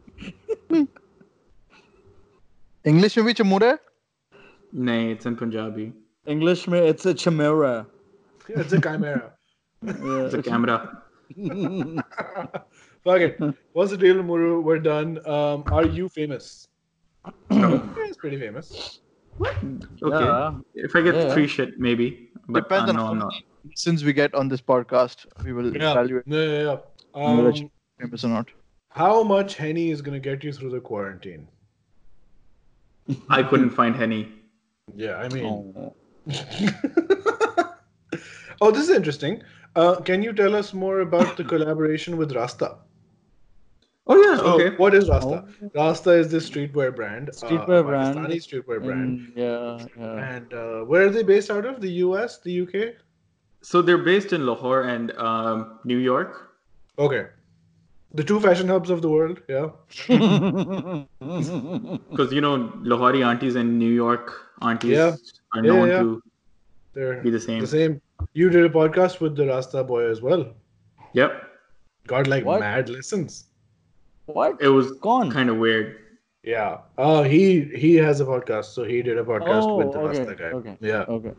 [2.93, 3.78] English में भी चमूरा है?
[4.89, 5.91] Nay, it's in Punjabi.
[6.36, 7.74] English में it's a chimera
[8.47, 9.32] it's a chimera
[9.84, 10.80] It's a camera.
[13.05, 13.39] fuck it
[13.72, 16.68] what's the deal Muru we're done um are you famous
[17.51, 19.01] yeah, it's pretty famous
[20.03, 20.24] Okay.
[20.24, 20.55] Yeah.
[20.74, 21.35] If I get Yeah.
[21.35, 22.31] free shit, maybe.
[22.49, 23.35] But Depends uh, on no, how I'm not.
[23.87, 25.27] many we get on this podcast.
[25.45, 26.79] We will yeah evaluate yeah, yeah, yeah.
[27.22, 27.70] Um,
[28.01, 28.49] famous or not.
[28.89, 31.47] how much henny is going to get you through the quarantine
[33.29, 34.22] I couldn't find any.
[34.95, 35.95] yeah i mean Oh.
[38.61, 39.43] oh this is interesting
[39.77, 42.79] uh, can you tell us more about the collaboration with Rastah?
[44.09, 44.37] Oh yeah.
[44.37, 44.77] So, okay.
[44.77, 45.49] what is Rastah?
[45.74, 47.29] Rastah is this streetwear brand.
[47.33, 48.16] Streetwear uh, brand.
[48.18, 49.20] Pakistani streetwear brand.
[49.20, 51.81] And, yeah yeah And uh, where are they based out of?
[51.81, 52.95] The US, the UK?
[53.62, 56.53] So they're based in Lahore and um, New York.
[56.99, 57.27] Okay.
[58.14, 59.70] The two fashion hubs of the world, yeah.
[62.11, 65.16] Because you know, Lahori aunties and New York aunties Yeah.
[65.55, 65.99] are Yeah, known yeah.
[65.99, 66.22] to
[66.95, 67.61] They're be the same.
[67.61, 68.01] the same.
[68.33, 70.47] You did a podcast with the Rastah boy as well.
[71.12, 71.43] Yep.
[72.07, 72.61] Got like What?
[72.61, 73.47] mad listens.
[74.27, 75.97] what It was gone kind of weird.
[76.43, 76.79] Yeah.
[76.99, 80.19] Oh, he he has a podcast, so he did a podcast Oh, with the okay,
[80.25, 80.45] Rastah guy.
[80.45, 80.77] okay.
[80.81, 81.03] Yeah.
[81.09, 81.33] okay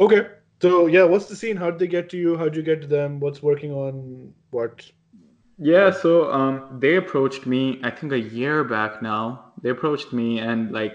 [0.00, 0.26] Okay.
[0.60, 1.56] So yeah, what's the scene?
[1.56, 2.36] How'd they get to you?
[2.38, 3.20] How'd you get to them?
[3.20, 4.88] What's working on what?
[5.58, 7.80] Yeah, so um, they approached me.
[7.84, 9.52] I think a year back now.
[9.60, 10.94] They approached me and like,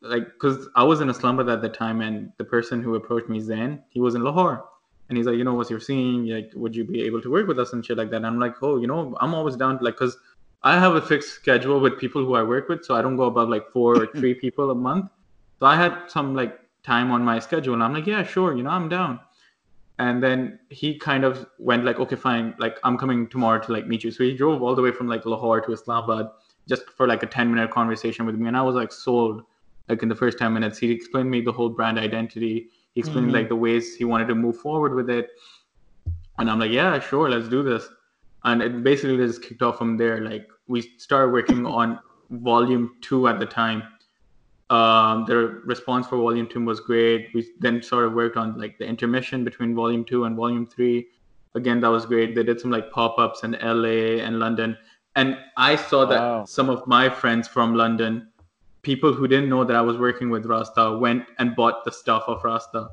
[0.00, 3.40] like, cause I was in Islamabad at the time, and the person who approached me,
[3.40, 4.64] Zain, he was in Lahore,
[5.08, 6.28] and he's like, you know, what's your scene?
[6.28, 8.16] Like, would you be able to work with us and shit like that?
[8.16, 10.16] And I'm like, oh, you know, I'm always down to like, cause
[10.62, 13.24] I have a fixed schedule with people who I work with, so I don't go
[13.24, 15.10] above like four or three people a month.
[15.58, 18.62] So I had some like time on my schedule, and I'm like, yeah, sure, you
[18.62, 19.20] know, I'm down
[19.98, 23.86] and then he kind of went like okay fine like i'm coming tomorrow to like
[23.86, 26.28] meet you so he drove all the way from like lahore to islamabad
[26.68, 29.42] just for like a 10 minute conversation with me and i was like sold
[29.88, 32.68] like in the first 10 minutes he explained me the whole brand identity.
[32.94, 33.34] He explained Mhm.
[33.34, 35.30] like the ways he wanted to move forward with it.
[36.38, 37.88] And i'm like yeah sure let's do this.
[38.44, 40.20] And it basically just kicked off from there.
[40.20, 41.98] Like we started working on
[42.30, 43.82] volume two at the time.
[44.70, 47.30] Um, the response for volume two was great.
[47.34, 51.06] We then sort of worked on like the intermission between volume two and volume three.
[51.54, 52.34] Again that was great.
[52.34, 53.88] They did some like pop-ups in la
[54.26, 54.76] and london.
[55.16, 56.44] And i saw that Wow.
[56.44, 58.28] some of my friends from london
[58.88, 62.24] people who didn't know that I was working with Rastah went and bought the stuff
[62.26, 62.88] of Rastah.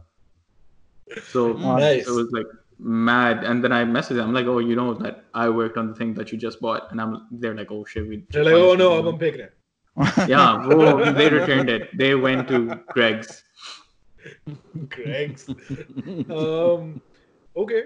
[1.32, 2.06] So mm, nice.
[2.06, 3.46] it was like mad.
[3.46, 5.96] And then I messaged them, I'm like, oh, you know that I worked on the
[5.96, 6.91] thing that you just bought.
[6.91, 9.54] And I'm they're like, oh shit, we they're like, oh no, I'm pick it.
[10.28, 11.98] yeah, whoa, they returned it.
[11.98, 13.43] They went to Greg's.
[14.89, 15.48] Greg's.
[16.30, 17.02] um,
[17.56, 17.84] okay.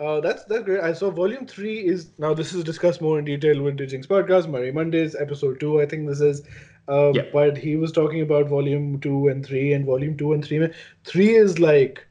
[0.00, 0.80] Uh, that's that's great.
[0.80, 4.72] I saw volume three is now this is discussed more in detail Vintage podcast, Murray
[4.72, 5.80] Mondays, episode two.
[5.80, 6.42] I think this is
[6.88, 7.22] um, Yeah.
[7.32, 10.68] But he was talking about volume two and three, and volume two and three.
[11.04, 12.06] Three is like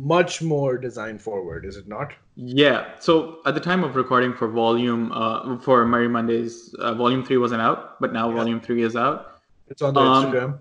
[0.00, 2.12] much more design forward, is it not?
[2.36, 2.86] Yeah.
[3.00, 7.36] So at the time of recording for volume uh, for Murray Mondays, uh, volume three
[7.36, 8.36] wasn't out, but now Yeah.
[8.36, 9.40] volume three is out.
[9.68, 10.58] It's on the Um, Instagram.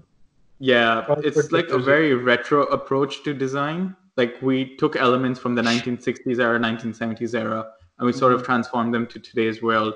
[0.60, 3.95] Yeah, I'll it's like a very retro approach to design.
[4.18, 7.66] Like we took elements from the 1960s era, 1970s era,
[7.97, 9.93] and we sort of transformed them to today's world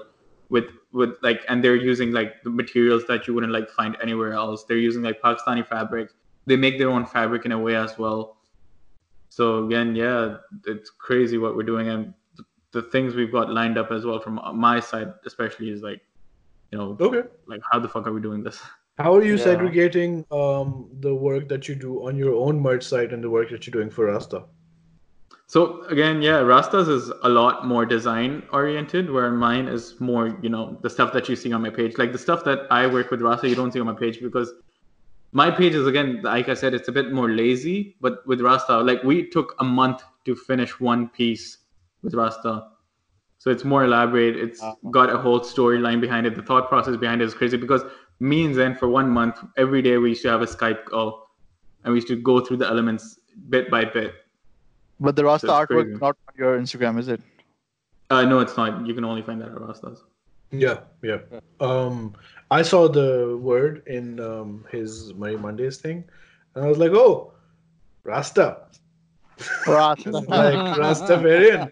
[0.53, 4.33] with with like and they're using like the materials that you wouldn't like find anywhere
[4.33, 4.65] else.
[4.65, 6.09] They're using like Pakistani fabric.
[6.45, 8.37] They make their own fabric in a way as well.
[9.29, 10.37] So again, yeah,
[10.73, 14.19] it's crazy what we're doing and th- the things we've got lined up as well
[14.19, 16.01] from my side especially is like
[16.71, 17.23] you know Okay.
[17.47, 18.61] like how the fuck are we doing this?
[19.03, 19.49] How are you Yeah.
[19.49, 20.67] segregating um,
[21.05, 23.77] the work that you do on your own merch site and the work that you're
[23.79, 24.43] doing for Rastah?
[25.47, 30.49] So again, yeah, Rastah's is a lot more design oriented, where mine is more, you
[30.49, 31.97] know, the stuff that you see on my page.
[31.97, 34.51] Like the stuff that I work with Rastah, you don't see on my page because
[35.31, 37.95] my page is again, like I said, it's a bit more lazy.
[38.01, 41.59] But with Rastah, like we took a month to finish one piece
[42.01, 42.69] with Rastah.
[43.37, 44.37] So it's more elaborate.
[44.37, 46.35] It's got a whole storyline behind it.
[46.35, 47.83] The thought process behind it is crazy because
[48.21, 51.27] me and Zen for one month, every day we used to have a Skype call
[51.83, 53.19] and we used to go through the elements
[53.49, 54.13] bit by bit.
[55.03, 57.19] But the Rastah artwork not on your Instagram, is it?
[58.09, 58.87] Uh, no, it's not.
[58.87, 60.01] You can only find that at Rastah's.
[60.49, 61.17] Yeah, yeah.
[61.59, 62.15] Um,
[62.49, 66.05] I saw the word in um, his Money Mondays thing,
[66.55, 67.33] and I was like, oh,
[68.05, 68.67] Rasta.
[69.67, 70.09] Rasta.
[70.39, 71.71] like Rastafarian.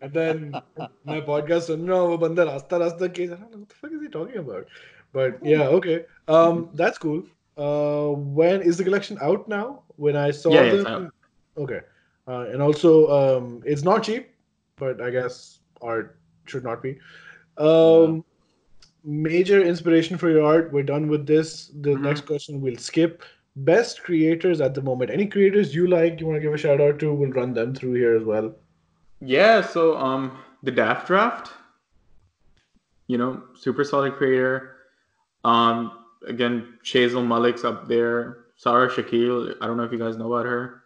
[0.00, 0.60] and then
[1.04, 3.30] my podcast, no, banda Rasta Rasta case.
[3.30, 4.66] I don't know what the fuck is he talking about?
[5.12, 6.06] But yeah, okay.
[6.26, 7.22] Um, that's cool.
[7.56, 9.84] Uh, when is the collection out now?
[9.94, 11.10] When I saw yeah, the...
[11.58, 11.80] okay.
[12.28, 14.28] Uh, and also, um, it's not cheap,
[14.76, 16.98] but I guess art should not be.
[17.58, 18.24] Um,
[19.04, 20.72] major inspiration for your art.
[20.72, 21.68] We're done with this.
[21.68, 22.00] The Mhm.
[22.00, 23.22] next question we'll skip.
[23.54, 25.10] Best creators at the moment.
[25.10, 27.14] Any creators you like, you want to give a shout out to?
[27.14, 28.54] We'll run them through here as well.
[29.20, 31.52] Yeah, so um the Daft Draft,
[33.06, 34.76] you know, super solid creator.
[35.44, 35.92] Um
[36.26, 38.44] again, Shehzil Malik's up there.
[38.56, 40.82] Sarah Shakeel, I don't know if you guys know about her.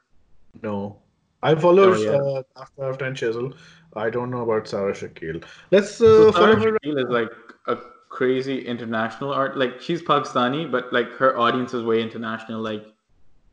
[0.63, 1.00] No.
[1.43, 2.11] I followed Oh, yeah.
[2.11, 3.55] uh, After After and Chisel.
[3.97, 5.43] I don't know about Sarah Shakeel.
[5.71, 6.79] Let's So uh, Sarah follow her.
[6.85, 7.31] Shakeel is like
[7.67, 7.77] a
[8.09, 9.57] crazy international art.
[9.57, 12.61] Like she's Pakistani, but like her audience is way international.
[12.61, 12.85] Like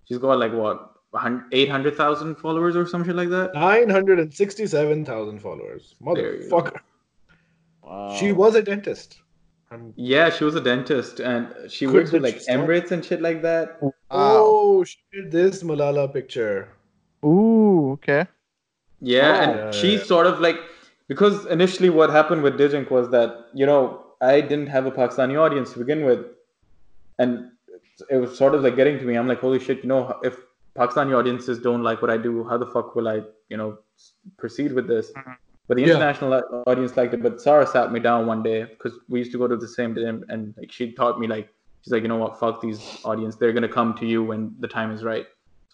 [0.05, 0.93] she's got like what
[1.51, 3.53] eight hundred thousand followers or some shit like that.
[3.53, 5.95] 967,000 followers.
[6.01, 6.61] There you go.
[6.61, 6.79] Motherfucker.
[7.81, 8.15] Wow.
[8.19, 9.21] She was a dentist.
[9.71, 12.51] I'm, Yeah, she was a dentist and she Good works with like she.
[12.51, 13.79] Emirates and shit like that.
[14.11, 16.69] Oh, she did this Malala picture.
[17.25, 18.25] Ooh, okay.
[18.99, 19.41] Yeah, Oh.
[19.43, 20.03] and Yeah, she yeah.
[20.03, 20.57] sort of like
[21.07, 25.39] because initially what happened with Digink was that you know I didn't have a Pakistani
[25.39, 26.25] audience to begin with,
[27.19, 27.51] and
[28.09, 29.15] it was sort of like getting to me.
[29.15, 30.37] I'm like, holy shit, you know, if
[30.77, 33.77] Pakistani audiences don't like what I do, how the fuck will I, you know,
[34.37, 35.11] proceed with this?
[35.11, 35.31] Mm-hmm.
[35.67, 37.21] But the international au- audience liked it.
[37.21, 39.95] But Sarah sat me down one day because we used to go to the same
[39.95, 41.49] gym, and like she taught me like
[41.81, 43.35] she's like, you know what, fuck these audience.
[43.35, 45.25] They're gonna come to you when the time is right.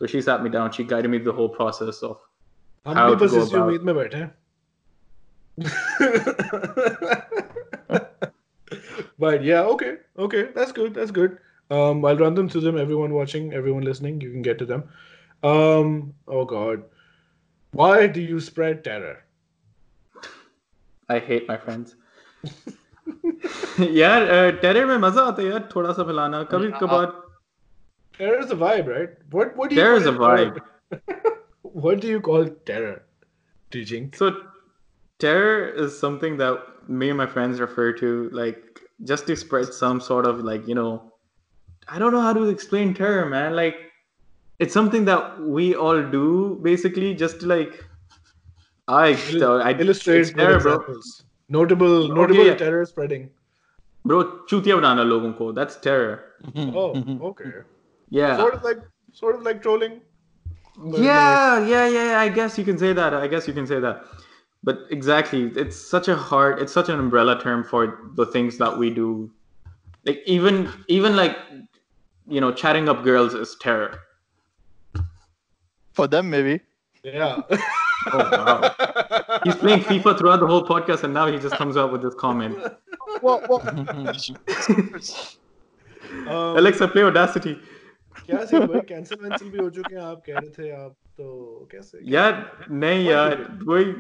[0.03, 0.70] So she sat me down.
[0.79, 2.16] She guided me through the whole process of
[2.87, 4.31] हम How भी to बस go इसी about- उम्मीद में बैठे हैं
[9.18, 9.93] but yeah okay
[10.26, 11.39] okay that's good that's good
[11.70, 14.85] um i'll run them through them everyone watching everyone listening you can get to them
[15.43, 15.95] um
[16.29, 16.85] oh god
[17.74, 19.16] why do you spread terror
[21.11, 21.93] I hate my friends.
[23.99, 27.07] यार terror में मजा आता है यार थोड़ा सा फैलाना कभी कभार
[28.24, 30.55] terror is a vibe right what what do you Terror call is a
[30.97, 31.03] it?
[31.84, 32.97] what do you call terror
[33.78, 34.32] teaching so
[35.19, 39.99] terror is something that me and my friends refer to like just to spread some
[40.01, 41.13] sort of like you know,
[41.88, 43.55] I don't know how to explain terror, man.
[43.55, 43.76] Like
[44.59, 47.86] it's something that we all do basically just to like.
[48.86, 50.74] I, I Illustrate it's good terror, bro.
[50.74, 51.24] examples.
[51.47, 52.55] Notable, notable yeah.
[52.55, 53.30] terror spreading.
[54.03, 55.53] Bro, chutiya banana logon ko.
[55.53, 56.34] That's terror.
[56.57, 56.91] Oh,
[57.30, 57.63] okay.
[58.14, 58.38] Yeah.
[58.38, 58.78] Sort of like,
[59.11, 60.01] sort of like trolling.
[60.86, 62.20] yeah, yeah, yeah, yeah.
[62.20, 63.14] I guess you can say that.
[63.16, 64.05] I guess you can say that.
[64.64, 68.78] But exactly, it's such a hard, it's such an umbrella term for the things that
[68.78, 69.32] we do.
[70.05, 71.36] Like even, even like,
[72.28, 73.99] you know, chatting up girls is terror.
[75.93, 76.61] For them, maybe.
[77.03, 77.41] Yeah.
[78.11, 79.39] Oh wow.
[79.45, 82.14] He's playing FIFA throughout the whole podcast, and now he just comes out with this
[82.16, 82.57] comment.
[83.22, 83.61] Well, well,
[86.28, 87.57] Um, Alexa, play Audacity.
[88.26, 91.68] क्या scene भाई cancel वैंसिल भी हो चुके हैं आप कह रहे थे आप तो
[91.72, 92.41] कैसे Yeah,
[92.85, 93.37] nahi, yaar.
[93.72, 93.97] Wait,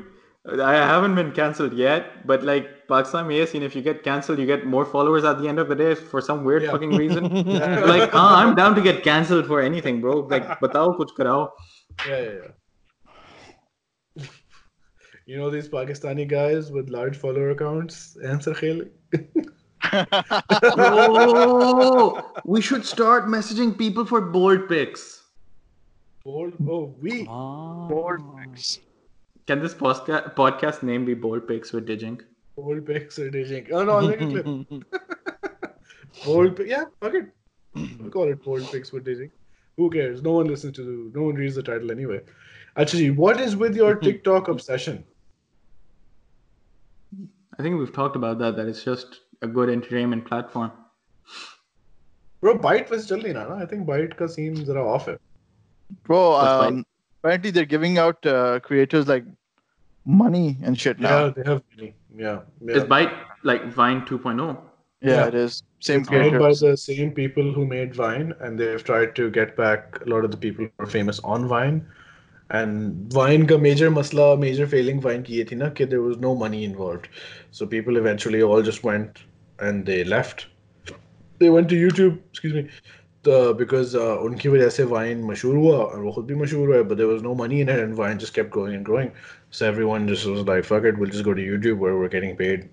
[0.66, 4.38] I haven't been cancelled yet, but like Pakistan में ये scene, if you get cancelled,
[4.42, 6.76] you get more followers at the end of the day for some weird Yeah.
[6.76, 7.26] fucking reason.
[7.92, 10.14] like, ah, I'm down to get cancelled for anything, bro.
[10.36, 11.40] Like, batao, kuch karao.
[12.06, 12.54] Yeah, yeah, yeah.
[15.30, 18.16] You know these Pakistani guys with large follower accounts?
[18.34, 18.78] Answer Khel.
[20.75, 25.23] Oh, we should start messaging people for bold pics.
[26.23, 26.53] Bold.
[26.67, 27.27] Oh, we.
[27.29, 27.87] Ah.
[27.87, 28.79] bold pics.
[29.45, 32.21] Can this podcast podcast name be Bold Pics with Digink?
[32.55, 33.71] Bold Pics with Digink.
[33.73, 34.45] Oh no, I'll make a clip.
[36.25, 36.67] Bold pic.
[36.67, 37.25] Yeah, fuck it.
[37.75, 39.31] We'll call it bold Pics with Digink.
[39.77, 40.21] Who cares?
[40.21, 41.11] No one listens to.
[41.13, 42.21] No one reads the title anyway.
[42.77, 45.03] Actually, what is with your TikTok obsession?
[47.59, 48.55] I think we've talked about that.
[48.55, 50.71] That it's just a good entertainment platform.
[52.41, 53.55] Bro, Byte was jolly, na, na.
[53.55, 55.21] I think Byte ka seems zara off it.
[56.03, 56.85] Bro, um,
[57.21, 59.23] apparently they're giving out uh, creators like
[60.05, 61.25] money and shit now.
[61.25, 61.95] Yeah, they have money.
[62.15, 62.41] Yeah.
[62.61, 62.75] yeah.
[62.75, 63.13] Is Byte
[63.43, 64.57] like Vine 2.0?
[65.01, 65.63] Yeah, yeah, it is.
[65.79, 69.57] Same it's made by the same people who made Vine, and they've tried to get
[69.57, 71.85] back a lot of the people who are famous on Vine
[72.52, 76.16] And Vine का major masla, major failing Vine की ये थी ना कि there was
[76.18, 77.08] no money involved.
[77.50, 79.18] So people eventually all just went
[79.60, 80.46] and they left.
[81.40, 82.68] They went to YouTube, excuse me,
[83.22, 86.88] the, because uh, उनकी वजह से Vine मशहूर हुआ और वो खुद भी मशहूर हुआ
[86.88, 89.12] but there was no money in it and Vine just kept growing and growing.
[89.50, 92.34] So everyone just was like, fuck it, we'll just go to YouTube where we're getting
[92.36, 92.68] paid.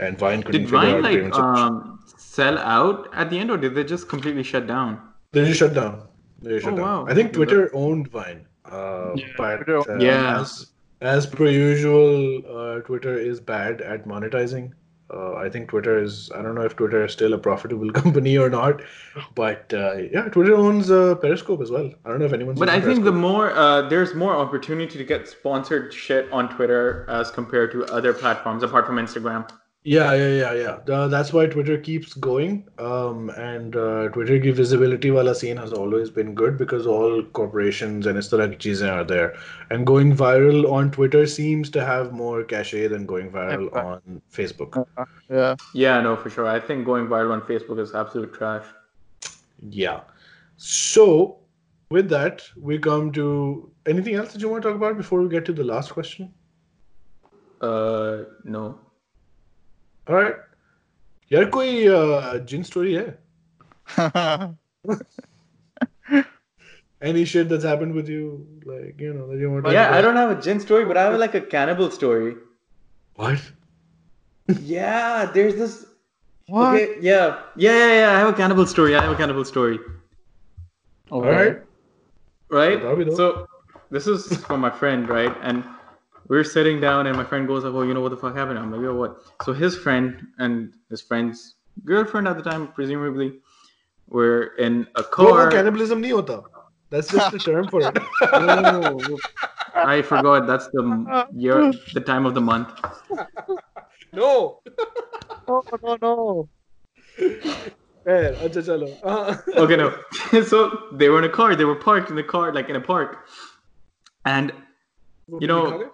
[0.00, 1.64] And Vine couldn't Did figure Vine out like payment solution.
[1.64, 4.98] um, sell out at the end, or did they just completely shut down?
[5.32, 6.02] They just shut down.
[6.42, 6.86] They just shut Oh, down.
[6.86, 7.06] wow.
[7.08, 8.40] I think Twitter owned Vine.
[8.71, 10.39] Uh, but Twitter- uh, Yeah.
[10.41, 10.67] as,
[11.01, 14.71] as per usual, uh, Twitter is bad at monetizing.
[15.11, 16.29] Uh, I think Twitter is.
[16.35, 18.81] I don't know if Twitter is still a profitable company or not,
[19.33, 21.89] but uh, yeah, Twitter owns uh, Periscope as well.
[22.05, 22.59] I don't know if anyone's.
[22.59, 26.47] But I using think the more uh, there's more opportunity to get sponsored shit on
[26.55, 29.49] Twitter as compared to other platforms apart from Instagram.
[29.86, 30.94] Yeah, yeah, yeah, yeah.
[30.96, 32.66] Uh, that's why Twitter keeps going.
[32.78, 38.06] Um, and uh, Twitter की visibility वाला scene has always been good because all corporations
[38.06, 39.34] and इस तरह की चीजें are there.
[39.70, 43.84] And going viral on Twitter seems to have more cachet than going viral Yeah.
[43.84, 44.78] on Facebook.
[45.28, 45.56] Yeah.
[45.74, 46.46] Yeah, no, for sure.
[46.46, 48.64] I think going viral on Facebook is absolute trash.
[49.68, 50.00] Yeah.
[50.56, 51.40] So,
[51.90, 55.28] with that, we come to anything else that you want to talk about before we
[55.28, 56.32] get to the last question?
[57.60, 58.78] Uh, no.
[60.08, 60.36] All right.
[61.32, 64.56] यार कोई uh, जिन story है?
[67.02, 69.70] Any shit that's happened with you, like you know, that you want to?
[69.70, 70.02] talk Yeah, I about?
[70.02, 72.36] don't have a gin story, but I have like a cannibal story.
[73.16, 73.42] What?
[74.60, 75.86] Yeah, there's this.
[76.46, 76.74] what?
[76.74, 78.12] Okay, yeah, yeah, yeah, yeah.
[78.12, 78.96] I have a cannibal story.
[78.96, 79.78] I have a cannibal story.
[81.10, 81.62] All right.
[82.50, 82.82] Right.
[82.82, 83.16] Bobby, though.
[83.16, 83.48] So
[83.90, 85.36] this is from my friend, right?
[85.42, 85.64] And
[86.29, 88.35] we were sitting down and my friend goes like, oh, you know what the fuck
[88.35, 88.59] happened?
[88.59, 89.17] I'm like, yo, what?
[89.43, 93.39] So his friend and his friend's girlfriend at the time, presumably,
[94.07, 95.49] were in a car.
[95.49, 96.43] cannibalism nahi hota.
[96.91, 97.97] That's just the term for it.
[99.75, 100.47] I forgot.
[100.47, 102.69] That's the year, the time of the month.
[104.11, 104.59] No.
[105.47, 106.49] no, no, no.
[108.07, 108.33] Eh,
[109.55, 109.95] okay, no.
[110.43, 111.55] so they were in a car.
[111.55, 113.27] They were parked in the car, like in a park.
[114.25, 114.51] And
[115.40, 115.90] you know,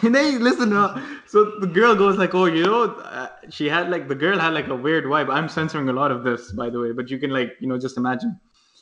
[0.00, 0.72] hey, listen.
[0.72, 4.38] Uh, so the girl goes like, "Oh, you know, uh, she had like the girl
[4.38, 7.10] had like a weird vibe." I'm censoring a lot of this, by the way, but
[7.10, 8.38] you can like you know just imagine.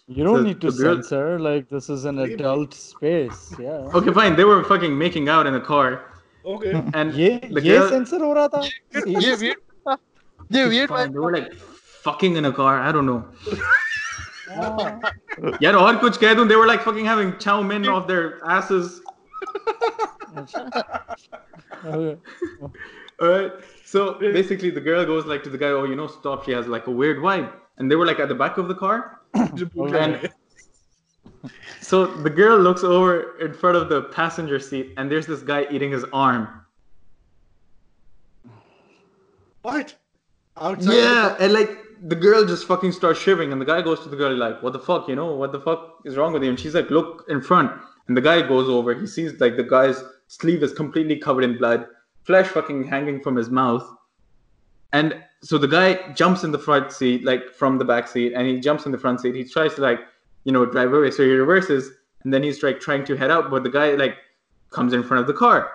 [0.06, 1.38] You don't So need to the girl- censor.
[1.38, 3.54] Like this is an adult space.
[3.58, 3.98] Yeah.
[4.00, 4.36] Okay, fine.
[4.36, 5.88] They were fucking making out in the car,
[6.44, 6.72] okay.
[6.94, 8.62] and ये the ये girl, censor हो रहा था.
[8.94, 9.56] ये weird
[9.88, 9.96] था.
[10.52, 11.54] ये weird fine, they vibe were like
[12.08, 12.80] fucking in a car.
[12.80, 13.20] I don't know.
[14.50, 15.00] हाँ.
[15.62, 19.00] यार और कुछ कह दूं they were like fucking having chow mein off their asses
[20.37, 22.17] Okay.
[23.21, 23.51] All right.
[23.85, 26.45] So basically, the girl goes like to the guy, "Oh, you know, stop.
[26.45, 28.75] She has like a weird vibe." And they were like at the back of the
[28.75, 29.21] car.
[29.35, 30.29] And
[31.81, 35.67] so the girl looks over in front of the passenger seat, and there's this guy
[35.69, 36.65] eating his arm.
[39.61, 39.95] What?
[40.57, 41.69] Outside Yeah, and like
[42.01, 44.73] the girl just fucking starts shivering, and the guy goes to the girl like, "What
[44.73, 45.07] the fuck?
[45.07, 47.71] You know, what the fuck is wrong with you?" And she's like, "Look in front."
[48.07, 48.93] And the guy goes over.
[48.93, 51.87] He sees like the guy's sleeve is completely covered in blood,
[52.23, 53.85] flesh fucking hanging from his mouth,
[54.93, 58.47] and so the guy jumps in the front seat, like from the back seat, and
[58.47, 59.35] he jumps in the front seat.
[59.35, 59.99] He tries to like,
[60.43, 61.11] you know, drive away.
[61.11, 61.91] So he reverses,
[62.23, 64.17] and then he's like trying to head out, but the guy like
[64.71, 65.69] comes in front of the car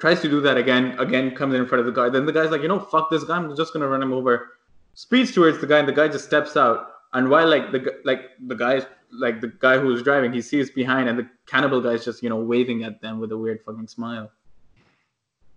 [0.00, 2.08] tries to do that again, again comes in front of the guy.
[2.08, 4.48] Then the guy's like, you know, fuck this guy, I'm just gonna run him over.
[4.94, 6.88] Speeds towards the guy, and the guy just steps out.
[7.12, 8.82] And while like the like the guy
[9.12, 12.28] like the guy who was driving, he sees behind, and the cannibal guy's just you
[12.28, 14.30] know waving at them with a weird fucking smile.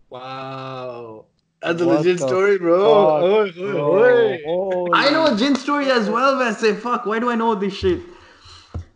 [0.10, 1.26] Wow.
[1.62, 3.46] That's a legit story, bro.
[3.48, 4.88] Fuck, bro.
[4.94, 7.74] I know a gin story as well, I say Fuck, why do I know this
[7.74, 8.02] shit?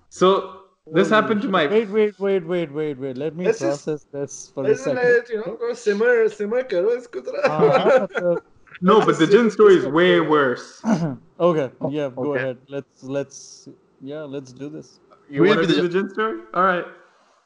[0.09, 0.63] So
[0.93, 1.67] this happened to my.
[1.67, 3.17] Wait, wait, wait, wait, wait, wait.
[3.17, 5.23] Let me let's process just, this for a second.
[5.29, 8.41] You know, simmer, simmer, karo ah, isko
[8.81, 10.81] No, but the gin story is way worse.
[11.39, 12.39] okay, yeah, go okay.
[12.39, 12.57] ahead.
[12.67, 13.69] Let's let's
[14.01, 14.99] yeah, let's do this.
[15.29, 16.39] You Will want to do the- the gin story?
[16.53, 16.85] All right.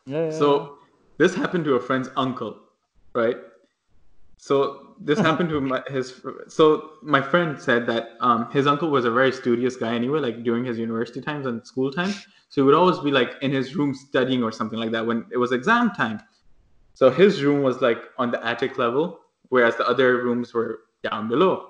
[0.05, 0.31] Yeah, yeah.
[0.31, 0.77] So
[1.17, 2.59] this happened to a friend's uncle,
[3.15, 3.37] right?
[4.37, 6.21] So this happened to my, his.
[6.47, 10.43] So my friend said that um, his uncle was a very studious guy anyway, like
[10.43, 12.25] during his university times and school times.
[12.49, 15.25] So he would always be like in his room studying or something like that when
[15.31, 16.19] it was exam time.
[16.93, 19.19] So his room was like on the attic level,
[19.49, 21.67] whereas the other rooms were down below.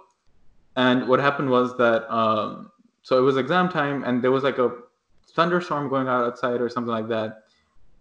[0.75, 2.71] And what happened was that um,
[3.03, 4.71] so it was exam time, and there was like a
[5.35, 7.43] thunderstorm going out outside or something like that.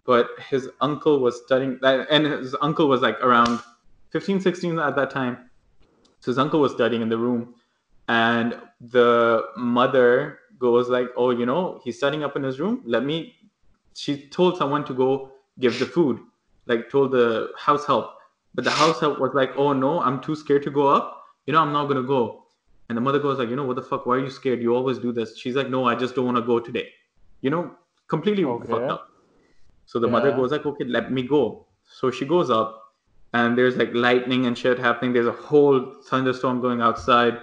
[0.05, 3.61] But his uncle was studying that and his uncle was like around
[4.11, 5.51] 15 16 at that time.
[6.21, 7.55] So his uncle was studying in the room
[8.09, 12.83] and the mother goes like oh you know he's studying up in his room.
[12.85, 13.35] Let me
[13.95, 16.21] she told someone to go give the food
[16.67, 18.15] like told the house help.
[18.55, 21.23] But the house help was like oh no i'm too scared to go up.
[21.47, 22.47] You know i'm not gonna go
[22.91, 24.75] and the mother goes like you know what the fuck why are you scared you
[24.75, 26.89] always do this she's like no i just don't want to go today
[27.41, 27.71] you know
[28.09, 28.71] completely Okay.
[28.73, 29.07] fucked up
[29.91, 31.67] so the mother goes like, okay, let me go.
[31.85, 32.81] So she goes up,
[33.33, 35.13] and there's like lightning and shit happening.
[35.13, 37.39] There's a whole thunderstorm going outside,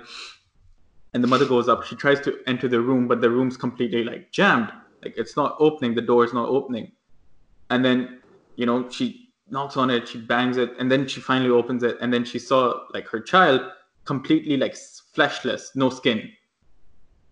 [1.13, 1.83] and the mother goes up.
[1.83, 4.71] She tries to enter the room, but the room's completely like jammed.
[5.03, 5.93] Like it's not opening.
[5.95, 6.93] The door is not opening.
[7.69, 8.21] And then,
[8.55, 10.07] you know, she knocks on it.
[10.07, 11.97] She bangs it, and then she finally opens it.
[11.99, 13.59] And then she saw like her child
[14.07, 14.75] completely like
[15.13, 16.31] fleshless, no skin.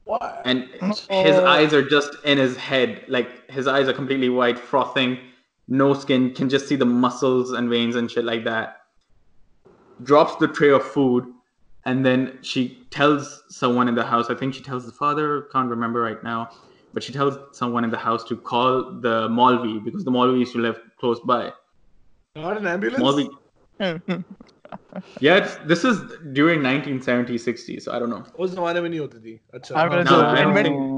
[0.03, 0.43] What?
[0.45, 1.47] and his oh.
[1.47, 3.06] eyes are just in his head.
[3.07, 5.18] Like his eyes are completely white frothing.
[5.68, 6.34] No skin.
[6.34, 8.81] Can just see the muscles and veins and shit like that.
[10.03, 11.26] Drops the tray of food
[11.85, 14.30] and then she tells someone in the house.
[14.30, 15.43] I think she tells the father.
[15.52, 16.49] Can't remember right now.
[16.93, 20.53] But she tells someone in the house to call the Malvi because the Malvi used
[20.53, 21.52] to live close by.
[22.35, 23.03] Not an ambulance.
[23.03, 23.30] Malvi,
[23.80, 24.22] hmm, hmm
[25.20, 26.01] yeah, it's, this is
[26.32, 28.23] during 1970s, 60s, so I don't know.
[28.39, 30.89] उस जमाने में नहीं होती थी अच्छा I mean, No, so I don't when- think-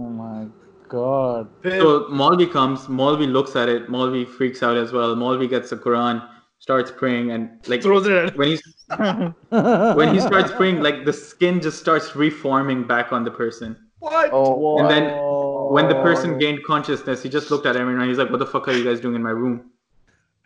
[0.00, 0.46] Oh my
[0.94, 1.48] god.
[1.64, 1.90] फिर So
[2.22, 5.14] Malvi comes, Malvi looks at it, Malvi freaks out as well.
[5.24, 6.22] Malvi gets the Quran,
[6.58, 8.62] starts praying, and like throws it at when he's
[9.98, 13.76] when he starts praying, like the skin just starts reforming back on the person.
[13.98, 15.06] what Oh, And then
[15.76, 16.02] when the Oh.
[16.02, 18.76] person gained consciousness, he just looked at everyone and he's like, "What the fuck are
[18.76, 19.56] you guys doing in my room?"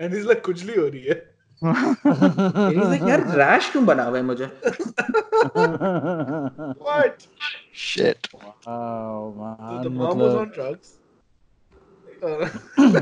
[0.00, 1.37] and he's like खुजली हो रही है And he's like,
[3.09, 4.45] यार rash क्यों बना हुआ है मुझे?
[6.77, 7.15] What
[7.75, 8.27] shit
[9.83, 10.93] the mom was on drugs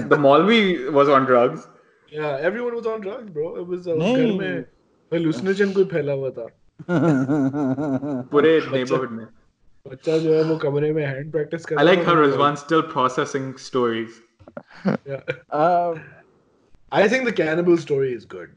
[0.07, 1.67] the maulvi was on drugs
[2.13, 4.65] या everyone was on drugs bro it was घर में
[5.13, 6.47] हेलुसिनेशन कोई फैला हुआ था।
[8.31, 9.25] पूरे नेबरहुड में।
[9.87, 13.53] बच्चा जो है वो कमरे में हैंड प्रैक्टिस कर I like how Rizwan still processing
[13.65, 14.09] stories
[16.92, 18.50] I think the cannibal story is good.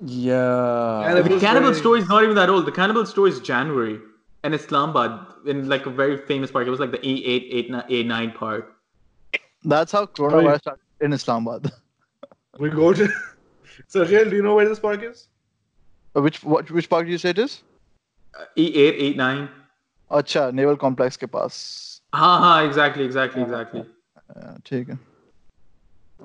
[0.00, 1.02] yeah.
[1.06, 2.66] Cannibal The cannibal story- story is not even that old.
[2.66, 3.98] The cannibal story is January
[4.44, 5.14] in Islamabad
[5.52, 6.66] in like a very famous park.
[6.66, 8.74] It was like the A8, A9, A9 park.
[9.64, 11.72] That's how coronavirus started in Islamabad.
[12.58, 13.08] We go to.
[13.86, 15.28] So, Rael, do you know where this park is?
[16.16, 17.52] Uh, which what which park do you say it is?
[18.56, 19.48] E8, A9.
[20.20, 21.60] अच्छा naval complex के पास
[22.14, 23.84] Ha ha, exactly, exactly, exactly.
[24.36, 24.98] Uh, ठीक है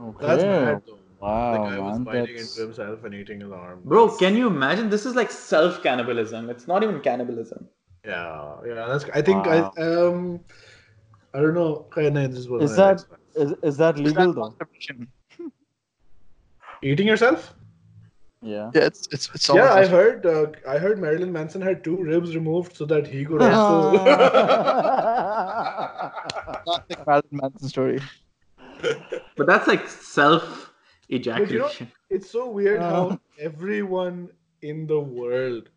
[0.10, 0.94] Okay.
[1.21, 1.61] that's mad, though.
[1.61, 2.57] Wow, the guy was biting That's...
[2.57, 3.81] into himself and eating his arm.
[3.85, 4.89] Bro, That's- can you imagine?
[4.91, 6.51] This is like self cannibalism.
[6.51, 7.69] It's not even cannibalism.
[8.05, 8.87] Yeah, yeah.
[8.87, 9.05] That's.
[9.13, 9.73] I think Wow.
[9.77, 10.41] I um.
[11.35, 11.87] I don't know.
[11.93, 13.21] Okay, no, this Is my that next one.
[13.35, 14.55] is, is that legal though?
[16.83, 17.55] eating yourself?
[18.41, 18.71] Yeah.
[18.73, 20.25] Yeah, it's it's, it's so yeah, I much- heard.
[20.25, 23.99] Uh, I heard Marilyn Manson had two ribs removed so that he could also.
[26.65, 28.01] classic Marilyn Manson story.
[29.37, 30.68] But that's like self
[31.11, 31.53] ejaculation.
[31.53, 31.71] You know,
[32.11, 33.17] it's so weird how uh.
[33.39, 34.29] everyone
[34.63, 35.71] in the world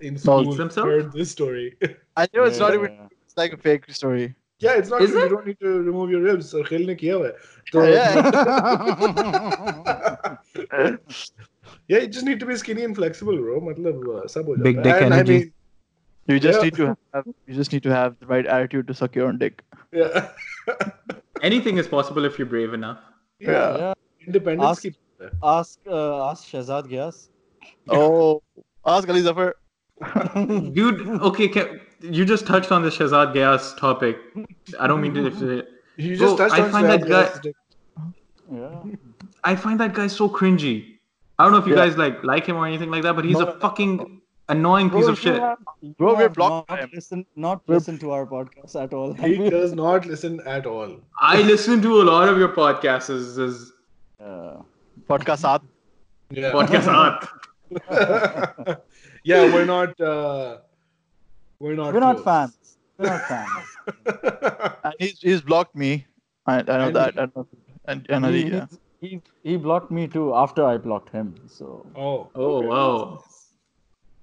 [0.00, 1.76] in school heard this story.
[2.16, 2.64] I know it's yeah.
[2.64, 4.34] not even it's like a fake story.
[4.60, 5.00] Yeah, it's not.
[5.02, 6.52] You don't need to remove your ribs.
[6.52, 7.32] Sarkhail ne kiya hai.
[7.70, 7.82] So,
[10.64, 10.96] yeah.
[11.88, 13.60] yeah, you just need to be skinny and flexible, bro.
[13.60, 15.36] Matlab, uh, sab ho Big dick and energy.
[15.36, 15.52] I mean,
[16.26, 16.64] you just yeah.
[16.64, 19.38] need to have you just need to have the right attitude to suck your own
[19.38, 19.62] dick.
[19.92, 20.30] Yeah.
[21.42, 22.98] Anything is possible if you're brave enough.
[23.38, 23.76] yeah.
[23.78, 23.94] yeah.
[24.28, 24.94] Independence ask, की
[25.52, 27.28] ask uh, ask Shehzad Ghias.
[27.96, 28.42] Oh,
[28.94, 29.54] ask Ali Zafar.
[30.74, 31.80] Dude, okay, can,
[32.18, 34.18] you just touched on the Shehzad Ghias topic.
[34.78, 35.64] I don't mean to.
[35.96, 37.50] You just Bro, touched I on find that guy.
[38.52, 38.82] Yeah.
[39.44, 40.76] I find that guy so cringy.
[41.38, 41.86] I don't know if you yeah.
[41.86, 45.00] guys like like him or anything like that, but he's no, a fucking annoying bro,
[45.00, 45.40] piece of shit.
[45.40, 45.58] Have,
[45.96, 46.70] bro, we're blocked.
[46.70, 49.12] Not listen, not listen to our podcast at all.
[49.12, 50.96] He does not listen at all.
[51.20, 53.10] I listen to a lot of your podcasts.
[53.10, 53.72] Is, is
[54.20, 55.62] Podcast Saath.
[56.30, 56.52] Yeah.
[56.52, 57.26] podcast art.
[59.24, 59.98] yeah, we're not.
[60.00, 60.58] Uh,
[61.58, 61.94] we're not.
[61.94, 62.78] We're not fans.
[62.98, 63.64] We're not fans.
[64.84, 66.06] And he's he's blocked me.
[66.46, 67.18] I, I know And- that.
[67.18, 67.46] I know.
[67.86, 68.66] And, and Ali, he, yeah.
[69.00, 71.34] he, he blocked me too after I blocked him.
[71.46, 72.28] So oh.
[72.34, 72.66] Oh okay.
[72.66, 73.24] wow,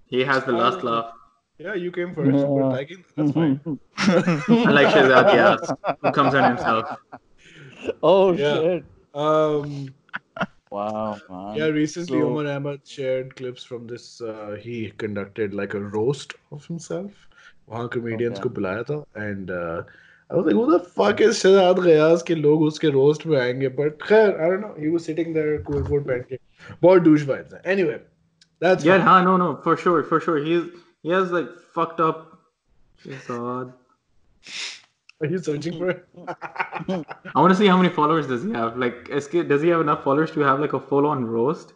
[0.05, 1.11] he has the last laugh.
[1.57, 2.45] Yeah, you came first, Yeah.
[2.45, 3.03] but I can.
[3.15, 3.59] That's fine.
[3.97, 6.97] I like Shehzad Ghias, who comes on himself.
[8.03, 8.53] oh Yeah.
[8.55, 8.85] shit!
[9.15, 9.93] Um,
[10.69, 11.55] wow, man.
[11.55, 12.27] Yeah, recently so...
[12.27, 14.21] Omar Ahmed shared clips from this.
[14.21, 17.11] Uh, he conducted like a roast of himself.
[17.69, 19.83] वहाँ comedians को बुलाया था and uh,
[20.29, 23.69] I was like, who the fuck is Shehzad Ghias के लोग उसके roast में आएंगे?
[23.79, 26.37] But खैर I don't know he was sitting there cool coat पहन
[26.81, 27.61] बहुत douche vibes हैं.
[27.73, 27.97] Anyway
[28.65, 30.37] that's yeah हाँ no no for sure for sure.
[30.49, 30.59] He
[31.03, 32.21] he has like fucked up
[33.05, 33.73] Shahzad.
[35.22, 36.06] Are you searching for it?
[36.28, 38.78] I want to see how many followers does he have.
[38.78, 41.74] Like, SK, does he have enough followers to have like a full-on roast?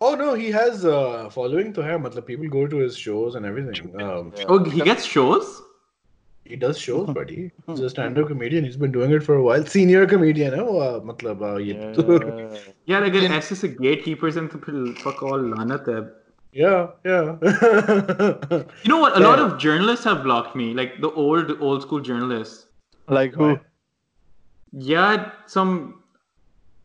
[0.00, 2.02] Oh no, he has uh, following to him.
[2.02, 4.02] मतलब people go to his shows and everything.
[4.02, 5.62] Um, Oh, he gets shows.
[6.44, 7.50] he does shows, buddy.
[7.66, 8.64] He's a stand-up comedian.
[8.64, 9.64] He's been doing it for a while.
[9.66, 11.74] Senior comedian, है वो, uh, मतलब uh, ये.
[11.74, 12.58] Yeah.
[12.86, 16.04] Yeah, like an ऐसे gatekeepers and to fuck all lanat hai.
[16.53, 17.37] Yeah, yeah.
[17.41, 19.15] You know what?
[19.17, 22.65] A lot of journalists have blocked me, like the old, old school journalists.
[23.07, 23.57] Like who?
[24.73, 26.01] Yeah, some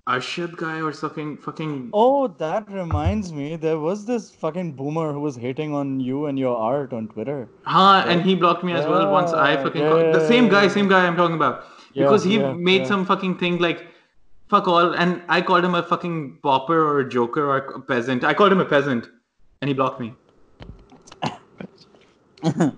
[0.08, 1.90] Arshad guy or something, fucking.
[1.92, 3.56] Oh, that reminds me.
[3.56, 7.48] There was this fucking boomer who was hating on you and your art on Twitter.
[7.64, 9.82] Huh, and he blocked me as well once I Yeah, fucking.
[9.82, 10.68] yeah, called- the same guy, yeah.
[10.68, 11.64] same guy I'm talking about.
[11.92, 12.86] Yeah, Because he yeah, made yeah.
[12.88, 13.84] some fucking thing like,
[14.48, 18.22] fuck all, and I called him a fucking pauper or a joker or a peasant.
[18.22, 19.08] I called him a peasant,
[19.60, 20.14] and he blocked me.
[22.42, 22.74] because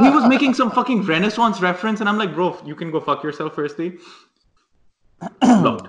[0.00, 3.22] he was making some fucking Renaissance reference, and I'm like, bro, you can go fuck
[3.22, 3.98] yourself, firstly.
[5.22, 5.60] Eh?
[5.62, 5.88] blocked.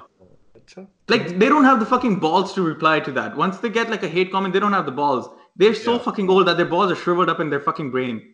[1.09, 3.35] Like they don't have the fucking balls to reply to that.
[3.35, 5.29] Once they get like a hate comment, they don't have the balls.
[5.55, 5.99] They're so yeah.
[5.99, 8.33] fucking old that their balls are shriveled up in their fucking brain.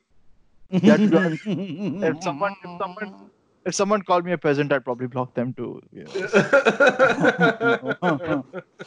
[0.69, 0.83] if
[2.23, 3.28] someone if someone
[3.69, 5.81] if someone called me a peasant, I'd probably block them too.
[5.91, 6.11] You know.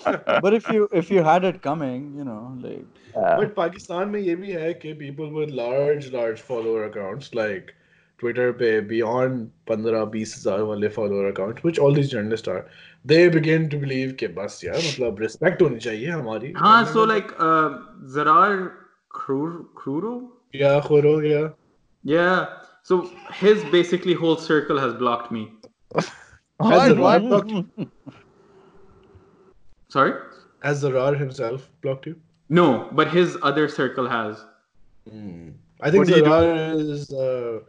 [0.46, 2.86] but if you if you had it coming, you know, like.
[3.14, 7.72] Uh, but Pakistan में ये भी है कि people with large large follower accounts like
[8.22, 12.62] Twitter पे beyond 15-20 हजार follower accounts which all these journalists are
[13.12, 17.32] they begin to believe कि बस यार मतलब respect होनी चाहिए हमारी हाँ so like
[17.48, 17.68] uh,
[18.16, 18.70] Zarrar
[19.20, 20.14] Khuhro
[20.62, 21.48] yeah Khuhro yeah
[22.14, 22.46] yeah
[22.82, 25.50] so his basically whole circle has blocked me.
[26.60, 27.18] Has why?
[27.18, 27.90] blocked you?
[29.88, 30.12] Sorry?
[30.62, 32.16] Has Zarrar himself blocked you?
[32.48, 34.44] No, but his other circle has.
[35.10, 35.50] Hmm.
[35.80, 37.60] I think Zarrar is uh,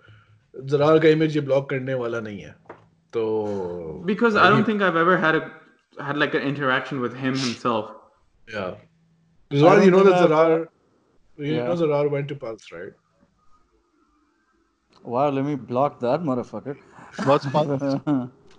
[0.65, 2.75] Zarrar का image block करने wala nahi hai.
[3.13, 5.51] So because I don't think I've ever had a
[5.99, 7.91] had like an interaction with him himself.
[8.51, 8.75] Yeah.
[9.51, 10.29] Zarrar, you know that I've...
[10.29, 10.67] Zarrar,
[11.37, 11.63] you yeah.
[11.65, 12.93] know Zarrar went to Pulse, right?
[15.03, 16.77] Wow, let me block that motherfucker.
[17.25, 17.81] What's Pulse?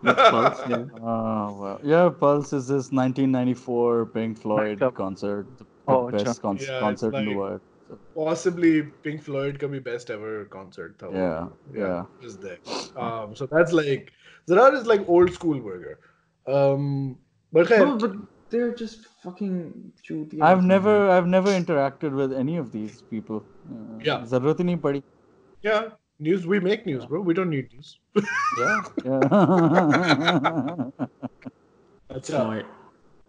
[0.01, 0.61] What's Pulse?
[0.69, 0.85] Yeah.
[1.01, 1.81] Oh, well.
[1.83, 5.47] Yeah, Pulse is this 1994 Pink Floyd concert.
[5.59, 7.61] The oh, best con- concert like in the world.
[8.15, 10.97] Possibly Pink Floyd could be best ever concert.
[10.99, 11.13] Though.
[11.13, 12.05] Yeah, yeah.
[12.21, 12.59] Just there.
[12.97, 14.13] Um, so that's like
[14.49, 15.99] Zarrar is like old school burger.
[16.47, 17.19] Um,
[17.53, 18.13] but, hey, no, but
[18.51, 20.35] they're just fucking cute.
[20.43, 23.45] I've never, I've never interacted with any of these people.
[23.71, 24.25] Uh, yeah.
[24.25, 25.03] जरूरत ही
[25.63, 25.89] Yeah.
[26.20, 27.22] news we make news, bro.
[27.22, 27.98] We don't need news.
[28.60, 28.82] Yeah.
[29.06, 29.26] yeah.
[32.12, 32.42] अच्छा.
[32.42, 32.66] Smart.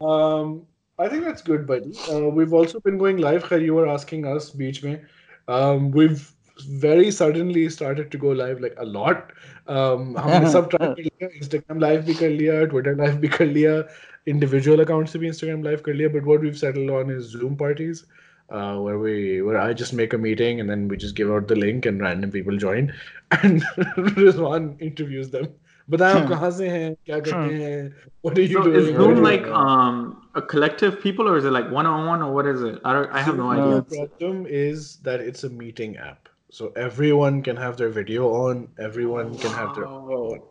[0.01, 0.67] Um,
[0.99, 1.95] I think that's good, buddy.
[2.11, 3.45] Uh, we've also been going live.
[3.45, 5.01] Khair, you were asking us, beach mein.
[5.49, 6.33] Um, we've
[6.69, 9.33] very suddenly started to go live like a lot.
[9.67, 13.47] Um, हमने सब try कर लिया, Instagram live भी कर लिया, Twitter live भी कर
[13.47, 13.85] लिया,
[14.29, 16.13] individual accounts से भी Instagram live कर लिया.
[16.13, 18.05] But what we've settled on is Zoom parties,
[18.50, 21.48] uh, where we where I just make a meeting and then we just give out
[21.48, 22.94] the link and random people join
[23.32, 23.62] and
[23.98, 25.54] Rizwan interviews them.
[25.88, 26.34] But I'm hmm.
[26.34, 26.96] crazy.
[27.08, 27.88] Hmm.
[28.22, 28.76] what are you so doing?
[28.76, 32.34] Is Zoom like um, a collective people or is it like one on one or
[32.34, 32.82] what is it?
[32.84, 33.86] I don't, I have no idea.
[33.88, 36.28] The problem is that it's a meeting app.
[36.50, 39.86] So everyone can have their video on, everyone can have their.
[39.86, 40.48] Oh.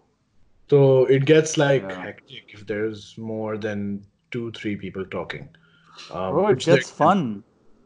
[0.71, 2.03] So it gets like yeah.
[2.03, 5.49] hectic if there's more than two, three people talking.
[6.11, 7.43] Um, oh, it gets fun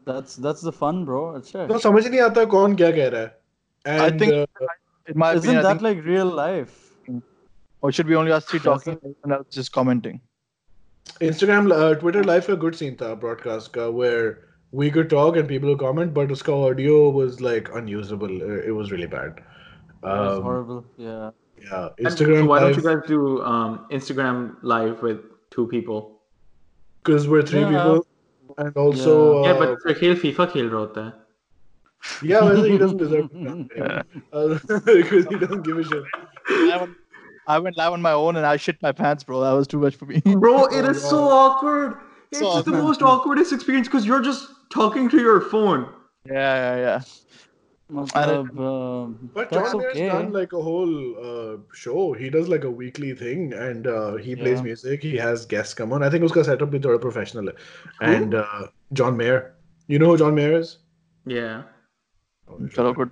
[0.08, 1.20] That's that's the fun, bro.
[1.36, 3.38] It's तो समझ ही नहीं आता कौन क्या कह रहा है.
[3.86, 4.72] I And, think- uh,
[5.12, 6.80] In my Isn't opinion, I that think, like real life?
[7.86, 10.20] or should be only us three Does talking and else just commenting.
[11.20, 14.30] Instagram, uh, Twitter live का good scene था broadcast का where
[14.82, 18.32] we could talk and people would comment, but उसका audio was like unusable.
[18.46, 19.42] Uh, It was really bad.
[19.42, 20.80] It was Um, horrible.
[21.08, 21.30] Yeah.
[21.66, 22.80] yeah, And Instagram so why don't live.
[22.82, 23.20] you guys do
[23.52, 24.40] um Instagram
[24.74, 25.22] live with
[25.58, 26.02] two people?
[27.06, 27.72] because we're three Yeah.
[27.72, 28.06] people
[28.59, 31.11] and also yeah, uh, but Sarkhail FIFA खेल रहा होता
[32.23, 36.03] Yeah, well, he doesn't deserve that uh, because he doesn't give a shit.
[37.53, 39.41] I went, live on my own and I shit my pants, bro.
[39.41, 40.21] That was too much for me.
[40.43, 41.97] Bro, it oh, is so awkward.
[42.31, 45.85] It's so the most awkwardest experience because you're just talking to your phone.
[46.25, 47.01] Yeah, yeah, yeah
[47.92, 50.06] मतलब, um, but that's John Mayer's okay.
[50.08, 50.94] done like a whole
[51.30, 54.62] uh, show he does like a weekly thing and uh, he plays Yeah.
[54.68, 58.34] music he has guests come on I think uska setup bhi thoda professional hai and
[58.44, 58.62] uh,
[59.02, 59.36] John Mayer
[59.94, 60.72] you know who John Mayer is
[61.26, 61.62] Yeah.
[62.78, 63.10] Chalo, good.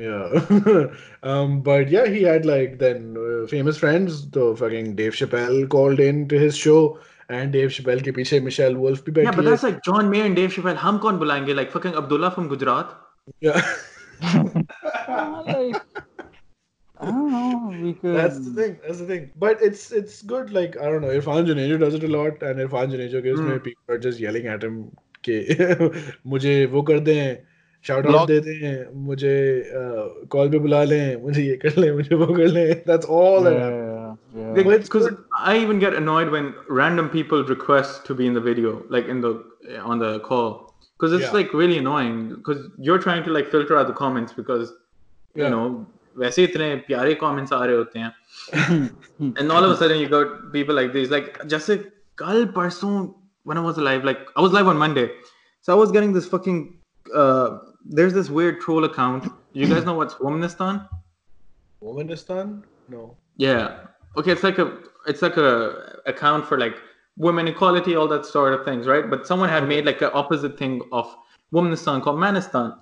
[0.00, 0.86] Yeah.
[1.22, 4.18] um, but yeah, he had like then uh, famous friends.
[4.36, 6.98] The fucking Dave Chappelle called in to his show,
[7.28, 9.50] and Dave Chappelle के पीछे Michelle Wolf भी बैठी Yeah, but है.
[9.50, 10.76] that's like John Mayer and Dave Chappelle.
[10.84, 11.56] हम कौन बुलाएंगे?
[11.60, 12.94] Like fucking Abdullah from Gujarat.
[13.40, 13.60] Yeah.
[14.22, 15.76] Ah, like,
[17.00, 17.78] I don't know.
[17.82, 18.16] We could.
[18.16, 18.78] That's the thing.
[18.86, 19.30] That's the thing.
[19.36, 20.52] But it's it's good.
[20.52, 21.08] Like I don't know.
[21.20, 23.64] Irfan Junejo does it a lot, and Irfan Junejo के उसमें Hmm.
[23.68, 24.76] people are just yelling at him
[25.28, 25.36] कि
[26.34, 27.36] मुझे वो कर दें,
[27.88, 28.26] shout out Block.
[28.28, 29.34] दे दें, मुझे
[30.30, 32.84] call पे बुला लें, मुझे ये कर लें, मुझे वो कर लें.
[32.86, 34.18] That's all that happens.
[34.34, 34.62] yeah, yeah.
[34.62, 35.18] But it's Because good.
[35.52, 39.20] I even get annoyed when random people request to be in the video, like in
[39.20, 39.34] the
[39.92, 40.65] on the call,
[40.96, 41.38] because it's Yeah.
[41.38, 42.28] like really annoying.
[42.36, 44.72] Because you're trying to like filter out the comments because
[45.34, 45.50] you Yeah.
[45.50, 45.86] know
[46.18, 48.12] वैसे इतने प्यारे comments आ रहे होते हैं,
[49.40, 51.10] and all of a sudden you got people like these.
[51.10, 51.76] Like जैसे
[52.18, 52.92] कल परसों
[53.44, 55.08] when I was live, like I was live on Monday,
[55.60, 56.58] so I was getting this fucking.
[57.22, 57.58] Uh,
[58.00, 59.30] there's this weird troll account.
[59.60, 60.76] You guys know what's Womanistan?
[61.82, 62.62] Womanistan?
[62.88, 63.16] No.
[63.36, 63.80] Yeah.
[64.16, 65.50] Okay, it's like a it's like a
[66.06, 66.76] account for like
[67.17, 69.09] women equality, all that sort of things, right?
[69.09, 71.13] But someone had made like an opposite thing of
[71.53, 72.77] Womanistan called Manistan.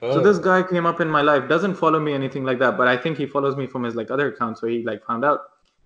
[0.00, 0.20] So Oh.
[0.20, 2.96] this guy came up in my life, doesn't follow me anything like that, but I
[2.96, 4.58] think he follows me from his like other account.
[4.58, 5.40] So he like found out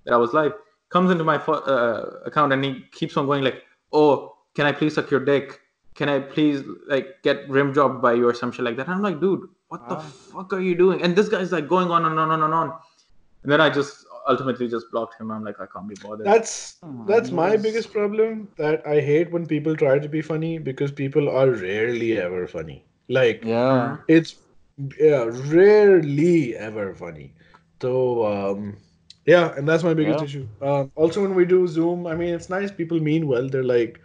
[0.05, 0.53] that I was live,
[0.89, 4.95] comes into my uh, account and he keeps on going like, "Oh, can I please
[4.95, 5.61] suck your dick?
[5.95, 8.95] Can I please like get rim jobbed by you or some shit like that?" And
[8.95, 12.05] I'm like, "Dude, what the fuck are you doing?" And this guy's like going on
[12.05, 12.73] and on and on and on.
[13.43, 15.32] And then I just ultimately just blocked him.
[15.32, 16.26] I'm like, I can't be bothered.
[16.26, 17.62] That's Oh, that's my yes.
[17.66, 18.50] biggest problem.
[18.58, 22.86] That I hate when people try to be funny because people are rarely ever funny.
[23.08, 23.98] Like Yeah.
[24.08, 24.36] it's
[25.00, 27.34] yeah, rarely ever funny.
[27.82, 28.78] So um,
[29.26, 30.24] yeah, and that's my biggest Yeah.
[30.24, 30.48] issue.
[30.62, 32.72] Um, also, when we do Zoom, I mean, it's nice.
[32.72, 33.48] People mean well.
[33.50, 34.00] They're like,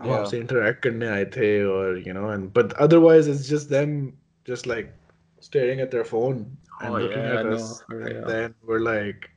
[0.00, 0.16] "हम Yeah.
[0.16, 3.94] आपसे interact करने आए थे," or you know, and but otherwise, it's just them
[4.50, 4.92] just like
[5.41, 8.25] staring at their phone and Oh, looking yeah, at I us, know, and real.
[8.25, 9.29] then we're like,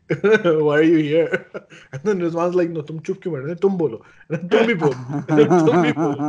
[0.68, 1.46] "Why are you here?"
[1.92, 3.54] And then Rizwan's like, "No, तुम चुप क्यों बैठे?
[3.66, 4.94] तुम बोलो." And then तुम भी बोलो.
[5.66, 6.24] तुम भी बोलो.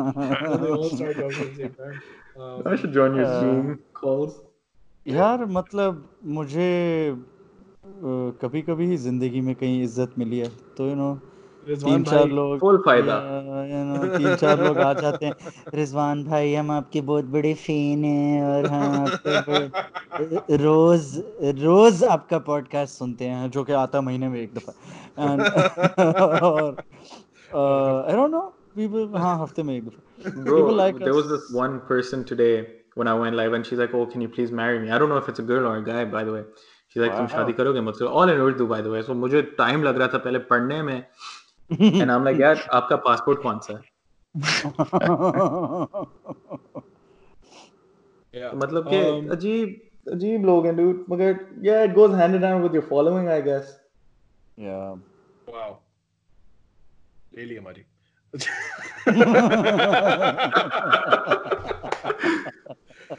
[0.50, 2.02] And they all start talking at the same time.
[2.36, 4.42] Um, I should join your Uh, Zoom calls.
[5.08, 6.68] यार मतलब मुझे
[8.42, 11.33] कभी कभी ही ज़िंदगी में कहीं इज़्ज़त मिली है तो यू नो रिजवान
[11.68, 13.20] तीन चार लोग Full फ़ायदा.
[14.18, 15.36] तीन चार लोग आ जाते हैं
[15.76, 21.06] रिजवान भाई हम आपके बहुत बड़े फ़ैन हैं और हम आपके रोज
[21.60, 24.74] रोज आपका पॉडकास्ट सुनते हैं जो कि आता महीने में एक दफ़ा
[26.50, 26.82] और
[27.54, 28.42] आई डोंट नो
[28.76, 30.02] पीपल हाँ हफ़्ते में एक दफ़ा
[30.46, 31.18] Bro, People like there us.
[31.18, 32.54] was this one person today
[32.96, 35.12] when I went live, and she's like, "Oh, can you please marry me?" I don't
[35.14, 36.44] know if it's a girl or a guy, by the way.
[36.94, 37.34] She's like, "तुम Wow.
[37.36, 39.02] शादी करोगे मुझसे?" All in Urdu, by the way.
[39.10, 41.06] So मुझे time लग रहा था पहले पढ़ने में,
[42.01, 43.81] and I'm like, "यार, आपका passport कौन सा है?"
[48.35, 48.51] Yeah.
[48.51, 50.99] तो मतलब कि Um, अजीब अजीब लोग हैं, dude.
[51.11, 51.39] मगर
[51.69, 53.71] yeah, it goes hand in hand with your following, I guess.
[54.59, 54.97] yeah
[55.55, 55.71] Wow.
[57.35, 57.85] ले ली हमारी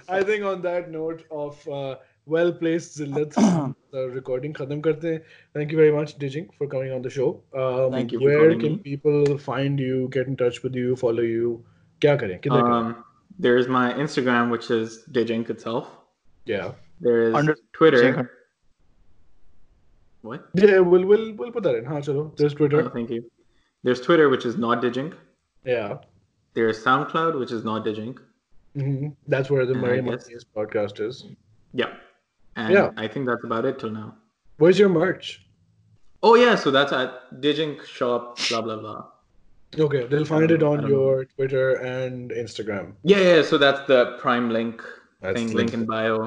[0.10, 1.96] I think on that note of uh,
[2.27, 3.75] well placed zillat
[4.15, 4.53] recording.
[4.53, 5.23] Khatam karte
[5.53, 7.43] thank you very much Digink for coming on the show.
[7.55, 8.79] Um, thank you where can me.
[8.79, 11.65] people find you get in touch with you follow you?
[12.01, 12.39] Kya kare?
[12.39, 13.05] Kidhar um,
[13.39, 15.89] there's my instagram which is Digink itself.
[16.47, 16.73] Yeah.
[17.01, 18.31] There is Under- twitter.
[20.23, 20.49] What?
[20.55, 21.85] Yeah we'll, we'll we'll put that in.
[21.85, 22.37] Ha chalo.
[22.37, 22.83] There's twitter.
[22.83, 23.31] Oh, thank you.
[23.83, 25.15] There's twitter which is not Digink
[25.65, 25.99] yeah.
[26.55, 28.19] There's soundcloud which is not Digink
[28.77, 29.09] mm-hmm.
[29.29, 31.25] that's where the Murray podcast is.
[31.73, 31.93] Yeah.
[32.56, 32.92] And Yeah.
[32.98, 34.08] I think that's about it till now.
[34.58, 35.30] Where's your merch?
[36.22, 39.06] Oh yeah, so that's at Dijink Shop, blah blah blah.
[39.86, 40.96] Okay, they'll find it I on don't know.
[40.96, 42.90] your Twitter and Instagram.
[43.04, 43.42] Yeah, yeah.
[43.44, 44.82] So that's the Prime link
[45.22, 46.18] That's thing, the- link in bio.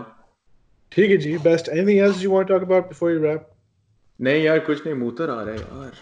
[0.93, 1.37] ठीक है जी.
[1.49, 1.69] Best.
[1.75, 3.45] Anything else you want to talk about before you wrap?
[4.21, 5.93] नहीं यार कुछ नहीं मुतर आ रहा है यार.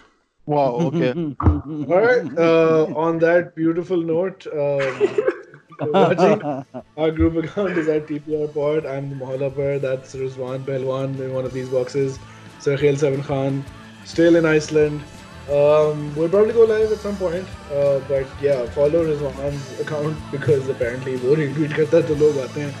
[0.47, 1.09] Wow, okay.
[1.47, 2.39] All right.
[2.45, 5.34] Uh, on that beautiful note, um, for
[5.80, 6.64] watching
[6.96, 8.86] our group account is at TPR Pod.
[8.86, 9.80] I'm Maholupper.
[9.80, 12.18] That's Rizwan Pehelwan in one of these boxes.
[12.60, 13.64] Sarkhail Seven Khan,
[14.04, 15.02] still in Iceland.
[15.48, 17.46] Um, we'll probably go live at some point.
[17.72, 22.74] Uh, but yeah, follow Rizwan's account because apparently वो retweet करता तो log आते हैं.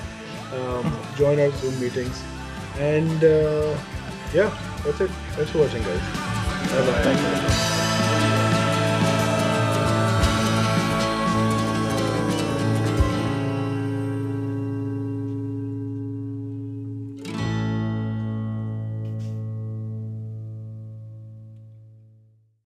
[0.52, 2.22] Um, join our Zoom meetings.
[2.78, 3.76] And uh,
[4.34, 4.50] yeah,
[4.84, 5.10] that's it.
[5.36, 6.00] Thanks for watching, guys.
[6.70, 7.75] Bye bye.